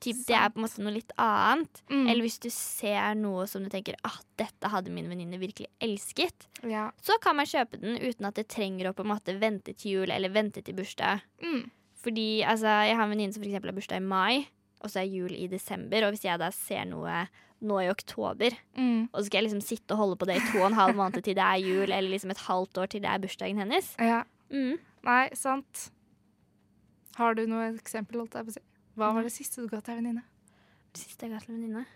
typ, 0.00 0.16
Det 0.26 0.34
er 0.34 0.48
på 0.50 0.56
en 0.58 0.64
måte 0.66 0.78
noe 0.82 0.92
litt 0.92 1.12
annet. 1.16 1.82
Mm. 1.88 2.08
Eller 2.10 2.22
hvis 2.22 2.40
du 2.40 2.50
ser 2.50 3.14
noe 3.14 3.46
som 3.46 3.62
du 3.62 3.68
tenker 3.70 3.94
ah, 4.04 4.18
dette 4.36 4.68
hadde 4.68 4.90
min 4.90 5.08
venninne 5.08 5.38
virkelig 5.38 5.66
elsket, 5.80 6.48
Ja. 6.64 6.90
så 7.00 7.12
kan 7.20 7.36
man 7.36 7.46
kjøpe 7.46 7.80
den 7.80 7.96
uten 7.98 8.26
at 8.26 8.34
det 8.34 8.48
trenger 8.48 8.90
å 8.90 8.94
på 8.94 9.04
en 9.04 9.16
måte 9.16 9.38
vente 9.38 9.72
til 9.76 9.92
jul 9.92 10.10
eller 10.10 10.28
vente 10.28 10.60
til 10.64 10.74
bursdag. 10.74 11.20
Mm. 11.40 11.70
Fordi 12.02 12.42
altså, 12.42 12.66
jeg 12.88 12.96
har 12.96 13.04
en 13.04 13.10
venninne 13.10 13.32
som 13.32 13.42
eksempel 13.44 13.70
har 13.70 13.78
bursdag 13.80 13.96
i 13.98 14.00
mai, 14.00 14.46
og 14.82 14.90
så 14.90 15.02
er 15.02 15.06
jul 15.14 15.30
i 15.30 15.46
desember. 15.46 16.02
Og 16.02 16.12
hvis 16.14 16.24
jeg 16.24 16.36
da 16.40 16.50
ser 16.50 16.84
noe 16.84 17.28
nå 17.62 17.78
i 17.78 17.88
oktober, 17.88 18.50
Mm. 18.76 19.08
og 19.14 19.20
så 19.20 19.26
skal 19.26 19.44
jeg 19.44 19.52
liksom 19.52 19.62
sitte 19.62 19.92
og 19.92 19.98
holde 19.98 20.16
på 20.18 20.26
det 20.26 20.36
i 20.42 20.50
to 20.50 20.58
og 20.58 20.72
en 20.72 20.74
halv 20.74 20.96
måned 20.96 21.22
til 21.22 21.34
det 21.34 21.38
er 21.38 21.58
jul, 21.62 21.92
eller 21.92 22.10
liksom 22.10 22.30
et 22.32 22.38
halvt 22.38 22.74
år 22.78 22.88
til 22.90 23.00
det 23.02 23.08
er 23.08 23.18
bursdagen 23.20 23.56
hennes 23.56 23.94
ja. 24.00 24.24
mm. 24.50 24.78
Nei, 25.06 25.24
sant. 25.38 25.88
Har 27.18 27.34
du 27.36 27.42
noe 27.50 27.72
eksempel, 27.74 28.22
holdt 28.22 28.38
jeg 28.38 28.46
på 28.46 28.54
å 28.54 28.58
si? 28.58 28.62
Hva 28.98 29.08
var 29.16 29.26
det 29.26 29.32
siste 29.34 29.64
du 29.64 29.70
ga 29.70 29.80
til 29.80 29.94
ei 29.96 30.00
venninne? 30.02 30.22
Det 30.92 31.02
siste 31.02 31.26
jeg 31.26 31.32
ga 31.34 31.40
til 31.42 31.54
en 31.54 31.60
venninne 31.60 31.88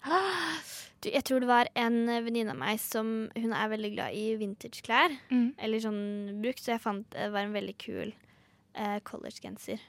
du, 0.00 1.10
Jeg 1.10 1.24
tror 1.28 1.42
det 1.42 1.48
var 1.50 1.68
en 1.78 2.06
venninne 2.24 2.54
av 2.54 2.58
meg 2.60 2.80
som 2.80 3.28
Hun 3.36 3.52
er 3.52 3.70
veldig 3.72 3.92
glad 3.94 4.16
i 4.16 4.34
vintageklær. 4.40 5.14
Mm. 5.28 5.52
Eller 5.60 5.84
sånn 5.84 6.02
brukt, 6.42 6.62
så 6.64 6.74
jeg 6.74 6.84
fant 6.84 7.06
det 7.14 7.30
var 7.34 7.46
en 7.46 7.56
veldig 7.56 7.76
kul 7.80 8.10
eh, 8.10 8.98
collegegenser. 9.06 9.80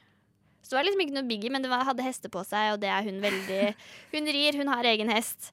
Så 0.62 0.70
det 0.70 0.78
var 0.78 0.86
liksom 0.86 1.04
ikke 1.04 1.16
noe 1.16 1.28
biggie, 1.28 1.52
men 1.52 1.64
det 1.64 1.72
var, 1.72 1.84
hadde 1.88 2.04
hester 2.06 2.30
på 2.32 2.44
seg, 2.46 2.74
og 2.74 2.82
det 2.84 2.90
er 2.92 3.08
hun 3.08 3.20
veldig 3.22 3.62
Hun 4.14 4.32
rir, 4.36 4.58
hun 4.60 4.72
har 4.72 4.88
egen 4.92 5.10
hest. 5.12 5.50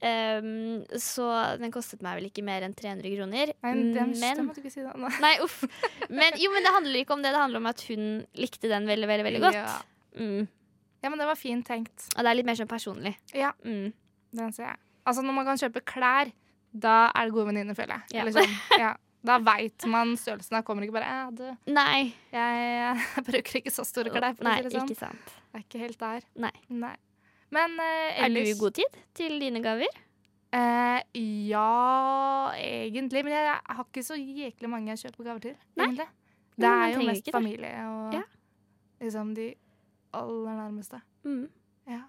Um, 0.00 0.80
så 0.96 1.26
den 1.60 1.72
kostet 1.74 2.00
meg 2.04 2.16
vel 2.16 2.28
ikke 2.30 2.44
mer 2.46 2.64
enn 2.64 2.72
300 2.76 3.10
kroner. 3.18 3.50
Nei, 3.60 3.72
den, 3.76 3.90
det 4.14 4.20
men 4.22 4.46
måtte 4.46 4.62
ikke 4.62 4.72
si 4.72 4.80
det. 4.84 4.94
Nei. 4.96 5.10
Nei, 5.20 5.32
uff. 5.44 5.58
Men, 6.08 6.38
jo, 6.40 6.48
men 6.54 6.64
det 6.64 6.72
handler 6.72 7.02
ikke 7.02 7.16
om 7.18 7.24
det. 7.24 7.34
Det 7.34 7.42
handler 7.42 7.60
om 7.60 7.68
at 7.68 7.84
hun 7.90 8.06
likte 8.40 8.70
den 8.72 8.88
veldig, 8.88 9.10
veldig, 9.10 9.26
veldig 9.28 9.42
godt. 9.44 9.58
Ja. 9.60 9.74
Mm. 10.20 10.48
ja, 11.04 11.10
men 11.12 11.20
det 11.20 11.26
var 11.28 11.36
fint 11.38 11.68
tenkt. 11.68 12.08
Og 12.16 12.24
det 12.24 12.30
er 12.32 12.38
litt 12.40 12.48
mer 12.48 12.56
sånn 12.58 12.70
personlig. 12.70 13.12
Ja, 13.36 13.52
Mm. 13.64 13.92
den 14.40 14.52
ser 14.56 14.70
jeg. 14.70 14.80
Altså, 15.04 15.22
når 15.26 15.36
man 15.36 15.46
kan 15.50 15.60
kjøpe 15.60 15.84
klær, 15.84 16.32
da 16.72 16.96
er 17.14 17.28
det 17.28 17.34
gode 17.34 17.50
venninner, 17.50 17.74
føler 17.76 17.98
jeg. 18.00 18.16
Ja. 18.16 18.24
Eller 18.24 18.36
sånn, 18.40 18.58
ja. 18.80 18.94
Da 19.20 19.36
veit 19.44 19.84
man 19.84 20.14
størrelsen. 20.16 20.54
Da 20.56 20.62
kommer 20.64 20.86
ikke 20.86 20.94
bare 20.96 21.08
ja, 21.12 21.24
du, 21.30 21.44
Nei. 21.68 22.14
jeg, 22.32 22.60
jeg 22.80 23.24
bruker 23.28 23.58
ikke 23.60 23.72
så 23.74 23.84
store 23.84 24.08
klær. 24.14 24.32
Nei, 24.40 24.54
det 24.64 24.72
sånn. 24.72 24.88
ikke 24.88 24.96
sant. 24.96 25.34
Jeg 25.52 25.60
er 25.60 25.64
ikke 25.66 25.82
helt 25.82 25.98
der. 26.00 26.24
Nei. 26.40 26.52
Nei. 26.72 26.94
Men 27.50 27.74
eh, 27.82 28.22
Er 28.24 28.28
du 28.30 28.40
i 28.40 28.54
god 28.58 28.74
tid 28.78 28.98
til 29.14 29.38
dine 29.42 29.62
gaver? 29.64 29.90
Eh, 30.52 31.00
ja, 31.50 32.50
egentlig. 32.58 33.24
Men 33.26 33.32
jeg 33.36 33.58
har 33.66 33.84
ikke 33.84 34.04
så 34.06 34.16
jæklig 34.18 34.70
mange 34.70 34.90
jeg 34.94 35.04
kjøper 35.06 35.28
gaver 35.30 35.44
til. 35.48 35.56
Nei. 35.78 35.86
egentlig. 35.86 36.06
Men 36.56 36.60
Det 36.60 36.70
man 36.70 36.82
er 36.82 36.88
jo 36.90 36.94
trenger 36.96 37.10
mest 37.12 37.20
ikke 37.20 37.26
det. 37.30 37.34
familie 37.40 37.74
og 37.88 38.14
Ja. 38.14 38.22
liksom 39.00 39.34
de 39.34 39.54
aller 40.12 40.56
nærmeste. 40.58 41.00
Mm. 41.24 41.48
Ja. 41.88 42.00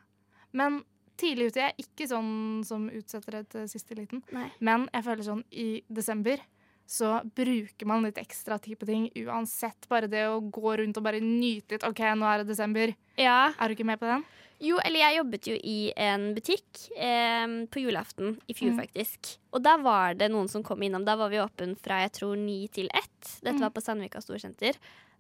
Men 0.54 0.84
tidlig 1.18 1.48
ute. 1.52 1.60
Jeg 1.62 1.74
er 1.78 1.84
ikke 1.84 2.08
sånn 2.10 2.64
som 2.66 2.90
utsetter 2.90 3.32
det 3.32 3.50
til 3.50 3.68
siste 3.70 3.96
liten. 3.96 4.24
Nei. 4.34 4.50
Men 4.60 4.90
jeg 4.94 5.04
føler 5.04 5.24
sånn 5.24 5.44
i 5.52 5.82
desember 5.90 6.38
så 6.92 7.22
bruker 7.36 7.86
man 7.88 8.04
litt 8.04 8.18
ekstra 8.18 8.60
tid 8.60 8.78
på 8.80 8.86
ting 8.86 9.10
uansett. 9.16 9.88
Bare 9.88 10.08
det 10.10 10.26
å 10.28 10.42
gå 10.52 10.78
rundt 10.78 10.98
og 10.98 11.04
bare 11.04 11.22
nyte 11.22 11.72
litt. 11.78 11.84
OK, 11.88 12.00
nå 12.18 12.26
er 12.26 12.40
det 12.44 12.48
desember. 12.48 12.94
Ja. 13.18 13.54
Er 13.60 13.68
du 13.70 13.76
ikke 13.76 13.86
med 13.86 14.00
på 14.00 14.10
den? 14.10 14.26
Jo, 14.62 14.78
eller 14.86 15.00
jeg 15.02 15.18
jobbet 15.18 15.48
jo 15.50 15.56
i 15.58 15.78
en 15.98 16.28
butikk 16.38 16.84
eh, 16.96 17.48
på 17.74 17.82
julaften 17.82 18.36
i 18.48 18.54
fjor, 18.54 18.76
Mm. 18.76 18.82
faktisk. 18.84 19.32
Og 19.54 19.64
da 19.66 19.74
var 19.82 20.14
det 20.20 20.28
noen 20.32 20.48
som 20.48 20.62
kom 20.64 20.82
innom. 20.86 21.04
Da 21.06 21.16
var 21.18 21.30
vi 21.34 21.40
åpen 21.42 21.74
fra 21.82 22.04
jeg 22.04 22.12
tror 22.20 22.36
ni 22.38 22.68
til 22.68 22.86
ett. 22.94 23.40
Dette 23.42 23.56
Mm. 23.58 23.62
var 23.66 23.70
på 23.72 23.82
Sandvika 23.82 24.22
Storsenter. 24.22 24.78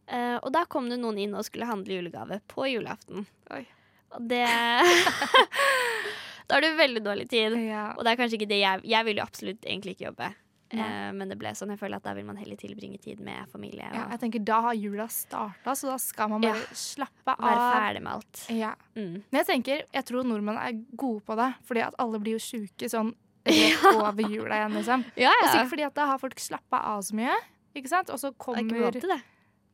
Eh, 0.08 0.38
og 0.44 0.52
da 0.54 0.66
kom 0.66 0.90
det 0.90 1.00
noen 1.00 1.18
inn 1.18 1.34
og 1.34 1.44
skulle 1.46 1.66
handle 1.66 1.98
julegave 2.02 2.40
på 2.48 2.68
julaften. 2.70 3.26
Oi. 3.52 3.66
Og 4.14 4.28
det 4.28 4.46
Da 6.48 6.56
har 6.58 6.62
du 6.62 6.76
veldig 6.76 7.02
dårlig 7.06 7.30
tid. 7.32 7.54
Ja. 7.66 7.94
Og 7.98 8.04
det 8.04 8.12
er 8.12 8.20
kanskje 8.20 8.38
ikke 8.40 8.50
det 8.52 8.60
jeg 8.62 8.82
Jeg 8.92 9.06
vil 9.08 9.22
jo 9.22 9.24
absolutt 9.24 9.64
egentlig 9.66 9.96
ikke 9.96 10.10
jobbe. 10.12 10.32
Eh, 10.80 11.12
men 11.12 11.28
det 11.28 11.36
ble 11.38 11.50
sånn. 11.58 11.70
Jeg 11.74 11.80
føler 11.82 11.98
at 12.00 12.04
da 12.04 12.14
vil 12.16 12.24
man 12.26 12.38
heller 12.40 12.56
tilbringe 12.56 13.00
tid 13.02 13.20
med 13.20 13.50
familie 13.52 13.90
ja, 13.92 14.06
jeg 14.14 14.20
tenker 14.22 14.44
Da 14.48 14.62
har 14.62 14.74
jula 14.78 15.08
starta, 15.12 15.74
så 15.76 15.90
da 15.92 15.98
skal 16.00 16.30
man 16.32 16.42
bare 16.46 16.62
Ja. 16.62 16.76
slappe 16.80 17.36
av. 17.36 17.42
være 17.44 17.66
ferdig 17.76 18.02
med 18.06 18.14
alt. 18.14 18.46
Ja. 18.50 18.70
Mm. 18.96 19.18
Men 19.32 19.40
jeg 19.42 19.48
tenker, 19.50 19.84
jeg 19.94 20.06
tror 20.06 20.24
nordmenn 20.24 20.58
er 20.62 20.78
gode 20.96 21.22
på 21.28 21.36
det, 21.36 21.50
fordi 21.68 21.82
at 21.88 21.96
alle 22.00 22.20
blir 22.24 22.38
jo 22.38 22.44
sjuke 22.46 22.88
sånn 22.90 23.14
rett 23.46 23.84
over 23.96 24.24
jula 24.30 24.56
igjen, 24.62 24.74
liksom. 24.78 25.04
Ja, 25.18 25.32
Og 25.34 25.44
ja. 25.48 25.52
sikkert 25.52 25.70
fordi 25.74 25.86
at 25.90 25.96
da 25.96 26.06
har 26.06 26.20
folk 26.22 26.40
slappa 26.40 26.80
av 26.94 27.02
så 27.02 27.16
mye, 27.18 27.36
ikke 27.76 27.90
sant? 27.90 28.10
Og 28.14 28.20
så 28.22 28.28
er 28.32 28.38
kommer 28.38 28.92
det. 28.94 29.22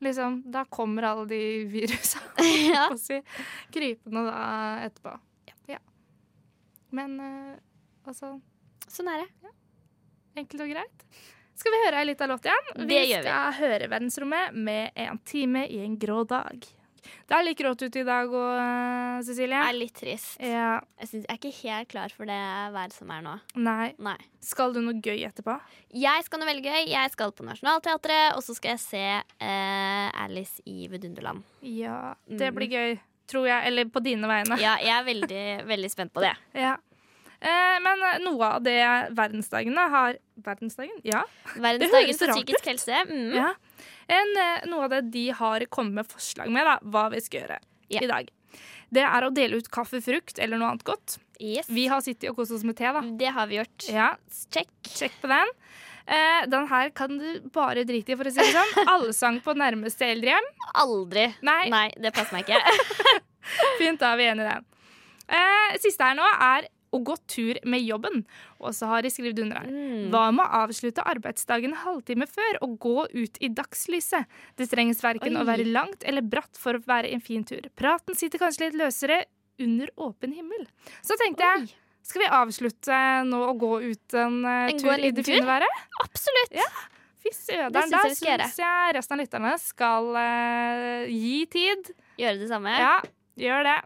liksom 0.01 0.41
Da 0.51 0.63
kommer 0.65 1.03
alle 1.03 1.25
de 1.27 1.65
virusa 1.65 2.19
ja. 2.73 2.89
si, 2.95 3.21
krypende 3.73 4.23
da 4.31 4.85
etterpå. 4.87 5.19
Ja. 5.67 5.77
Men 6.91 7.19
eh, 7.19 7.55
altså 8.07 8.39
Sånn 8.87 9.09
er 9.11 9.25
det. 9.25 9.51
Enkelt 10.37 10.61
og 10.65 10.71
greit. 10.71 11.05
Skal 11.57 11.73
vi 11.73 11.83
høre 11.87 12.01
ei 12.03 12.07
lita 12.11 12.27
låt 12.29 12.45
igjen? 12.45 12.67
Det 12.77 12.87
vi 12.91 12.97
gjør 13.09 13.23
vi. 13.23 13.29
skal 13.31 13.53
høre 13.57 13.87
Verdensrommet 13.89 14.53
med 14.53 14.91
En 15.07 15.17
time 15.25 15.63
i 15.67 15.79
en 15.85 15.95
grå 15.97 16.19
dag. 16.29 16.67
Det 17.27 17.35
er 17.37 17.43
litt 17.45 17.57
grått 17.57 17.81
ute 17.85 18.01
i 18.01 18.03
dag 18.03 18.27
òg, 18.27 18.57
uh, 18.59 19.21
Cecilie. 19.23 19.55
Det 19.55 19.69
er 19.71 19.77
litt 19.77 19.93
trist. 19.95 20.33
Ja. 20.43 20.73
Jeg, 20.99 21.07
synes, 21.07 21.23
jeg 21.23 21.31
er 21.31 21.39
ikke 21.39 21.51
helt 21.63 21.89
klar 21.93 22.11
for 22.13 22.27
det 22.27 22.37
været 22.75 22.93
som 22.95 23.11
er 23.15 23.21
nå. 23.23 23.35
Nei. 23.63 23.93
Nei. 24.03 24.17
Skal 24.43 24.75
du 24.75 24.81
noe 24.83 24.99
gøy 24.99 25.23
etterpå? 25.27 25.55
Jeg 25.95 26.25
skal 26.27 26.41
noe 26.43 26.49
veldig 26.51 26.65
gøy. 26.67 26.81
Jeg 26.91 27.13
skal 27.15 27.31
på 27.37 27.47
Nationaltheatret, 27.47 28.35
og 28.35 28.43
så 28.43 28.57
skal 28.59 28.75
jeg 28.75 28.83
se 28.83 29.03
eh, 29.47 30.09
Alice 30.25 30.59
i 30.67 30.89
Vidunderland. 30.91 31.45
Ja, 31.63 32.13
det 32.27 32.51
Mm. 32.51 32.55
blir 32.59 32.69
gøy. 32.75 32.99
Tror 33.27 33.47
jeg. 33.47 33.65
Eller 33.67 33.85
på 33.91 33.99
dine 34.03 34.27
vegne. 34.27 34.55
Ja, 34.59 34.75
jeg 34.79 34.93
er 34.99 35.03
veldig, 35.07 35.45
veldig 35.67 35.89
spent 35.91 36.13
på 36.15 36.21
det. 36.23 36.35
Ja. 36.55 36.75
Eh, 37.39 37.77
men 37.83 38.05
noe 38.23 38.47
av 38.55 38.63
det 38.65 38.79
verdensdagene 39.17 39.83
har 39.93 40.17
Verdensdagen? 40.41 40.97
Ja. 41.05 41.21
Verdensdagen 41.53 42.17
for 42.17 42.33
psykisk 42.33 42.69
helse. 42.71 43.03
Mm. 43.09 43.35
ja. 43.35 43.51
En, 44.07 44.33
eh, 44.41 44.65
noe 44.71 44.87
av 44.87 44.95
det 44.95 45.03
de 45.13 45.27
har 45.35 45.65
kommet 45.69 45.99
med 45.99 46.09
forslag 46.09 46.49
med, 46.53 46.65
da, 46.65 46.77
hva 46.81 47.07
vi 47.13 47.21
skal 47.21 47.43
gjøre 47.43 47.59
yeah. 47.91 48.03
i 48.03 48.09
dag. 48.09 48.31
Det 48.93 49.03
er 49.03 49.25
å 49.27 49.33
dele 49.35 49.59
ut 49.59 49.67
kaffe, 49.73 49.99
frukt 50.01 50.39
eller 50.39 50.59
noe 50.59 50.71
annet 50.71 50.85
godt. 50.87 51.17
Yes. 51.43 51.67
Vi 51.69 51.85
har 51.91 52.01
sittet 52.01 52.31
og 52.31 52.39
kost 52.39 52.55
oss 52.55 52.63
med 52.65 52.77
te, 52.79 52.87
da. 52.95 53.03
Det 53.19 53.33
har 53.35 53.49
vi 53.49 53.59
gjort. 53.59 53.89
Ja, 53.91 54.13
Check. 54.53 54.71
Sjekk 54.87 55.19
på 55.21 55.29
den. 55.29 55.51
Eh, 56.07 56.47
den 56.47 56.69
her 56.71 56.89
kan 56.95 57.17
du 57.19 57.49
bare 57.53 57.83
drite 57.85 58.13
i, 58.13 58.17
for 58.17 58.29
å 58.29 58.31
si 58.31 58.39
det 58.39 58.53
sånn. 58.55 58.87
Allsang 58.93 59.41
på 59.43 59.57
nærmeste 59.59 60.07
eldrehjem. 60.07 60.47
Aldri. 60.79 61.27
Nei, 61.45 61.67
Nei, 61.73 61.87
det 61.99 62.13
passer 62.15 62.39
meg 62.39 62.47
ikke. 62.47 63.19
fint, 63.81 63.99
da 63.99 64.13
er 64.13 64.21
vi 64.21 64.31
enige 64.31 64.47
i 64.47 64.55
den. 64.55 64.67
Eh, 65.27 65.77
siste 65.83 66.07
her 66.07 66.15
nå 66.15 66.23
er 66.31 66.71
å 66.93 66.99
gå 67.03 67.15
tur 67.29 67.59
med 67.67 67.83
jobben. 67.83 68.23
Og 68.61 68.75
så 68.75 68.89
har 68.91 69.05
de 69.05 69.11
skrevet 69.11 69.41
under 69.43 69.61
her. 69.61 69.71
Mm. 69.71 70.09
Hva 70.13 70.27
med 70.35 70.43
å 70.45 70.61
avslutte 70.63 71.05
arbeidsdagen 71.07 71.73
en 71.73 71.81
halvtime 71.83 72.27
før 72.29 72.61
og 72.65 72.77
gå 72.83 73.07
ut 73.15 73.41
i 73.43 73.51
dagslyset? 73.53 74.29
Det 74.59 74.69
trengs 74.71 75.03
verken 75.03 75.35
Oi. 75.35 75.41
å 75.41 75.47
være 75.47 75.67
langt 75.67 76.05
eller 76.07 76.25
bratt 76.25 76.59
for 76.59 76.77
å 76.77 76.85
være 76.87 77.11
en 77.13 77.23
fin 77.23 77.43
tur. 77.47 77.67
Praten 77.77 78.17
sitter 78.17 78.41
kanskje 78.41 78.67
litt 78.67 78.79
løsere 78.79 79.25
under 79.59 79.91
åpen 79.97 80.35
himmel. 80.37 80.67
Så 81.05 81.17
tenkte 81.19 81.47
jeg, 81.47 81.71
skal 82.07 82.23
vi 82.23 82.29
avslutte 82.39 82.99
nå 83.27 83.41
og 83.49 83.57
gå 83.63 83.73
ut 83.89 84.15
en 84.15 84.39
eh, 84.45 84.69
En 84.71 84.79
tur 84.79 85.01
i 85.01 85.11
det 85.11 85.25
fine 85.27 85.47
været? 85.47 85.81
Absolutt. 86.03 86.55
Fy 87.23 87.33
søderen, 87.33 87.91
da 87.91 88.03
syns 88.05 88.21
jeg 88.61 88.95
resten 88.95 89.17
av 89.17 89.23
lytterne 89.23 89.53
skal 89.59 90.11
uh, 90.13 91.09
gi 91.09 91.41
tid. 91.51 91.89
Gjøre 92.21 92.39
det 92.43 92.49
samme. 92.51 92.75
Ja, 92.79 92.95
gjør 93.41 93.65
det. 93.67 93.77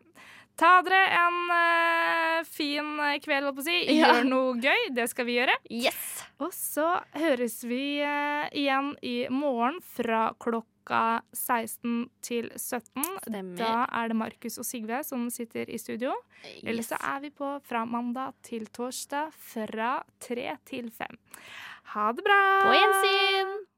Ta 0.60 0.72
dere 0.86 1.02
en 1.18 1.38
uh, 1.50 2.42
fin 2.46 2.98
kveld, 3.24 3.48
holdt 3.48 3.58
på 3.60 3.64
å 3.64 3.68
si. 3.68 3.78
Ja. 3.96 4.12
Gjør 4.12 4.28
noe 4.30 4.58
gøy. 4.62 4.90
Det 4.96 5.08
skal 5.12 5.28
vi 5.30 5.38
gjøre. 5.40 5.56
Yes. 5.74 6.02
Og 6.42 6.54
så 6.56 6.88
høres 7.16 7.62
vi 7.68 8.02
uh, 8.04 8.46
igjen 8.58 8.94
i 9.06 9.16
morgen 9.34 9.80
fra 9.96 10.30
klokka 10.42 11.22
16 11.38 12.10
til 12.26 12.52
17. 12.58 13.08
Stemmer. 13.26 13.58
Da 13.62 13.74
er 14.02 14.12
det 14.12 14.20
Markus 14.22 14.60
og 14.62 14.68
Sigve 14.68 15.02
som 15.08 15.30
sitter 15.34 15.70
i 15.72 15.80
studio. 15.82 16.14
Eller 16.62 16.86
så 16.86 17.00
er 17.00 17.26
vi 17.26 17.34
på 17.34 17.56
fra 17.66 17.86
mandag 17.90 18.38
til 18.46 18.68
torsdag 18.74 19.34
fra 19.54 19.98
3 20.26 20.56
til 20.70 20.92
5. 20.94 21.20
Ha 21.96 22.12
det 22.16 22.26
bra! 22.26 22.42
På 22.66 22.74
gjensyn. 22.78 23.71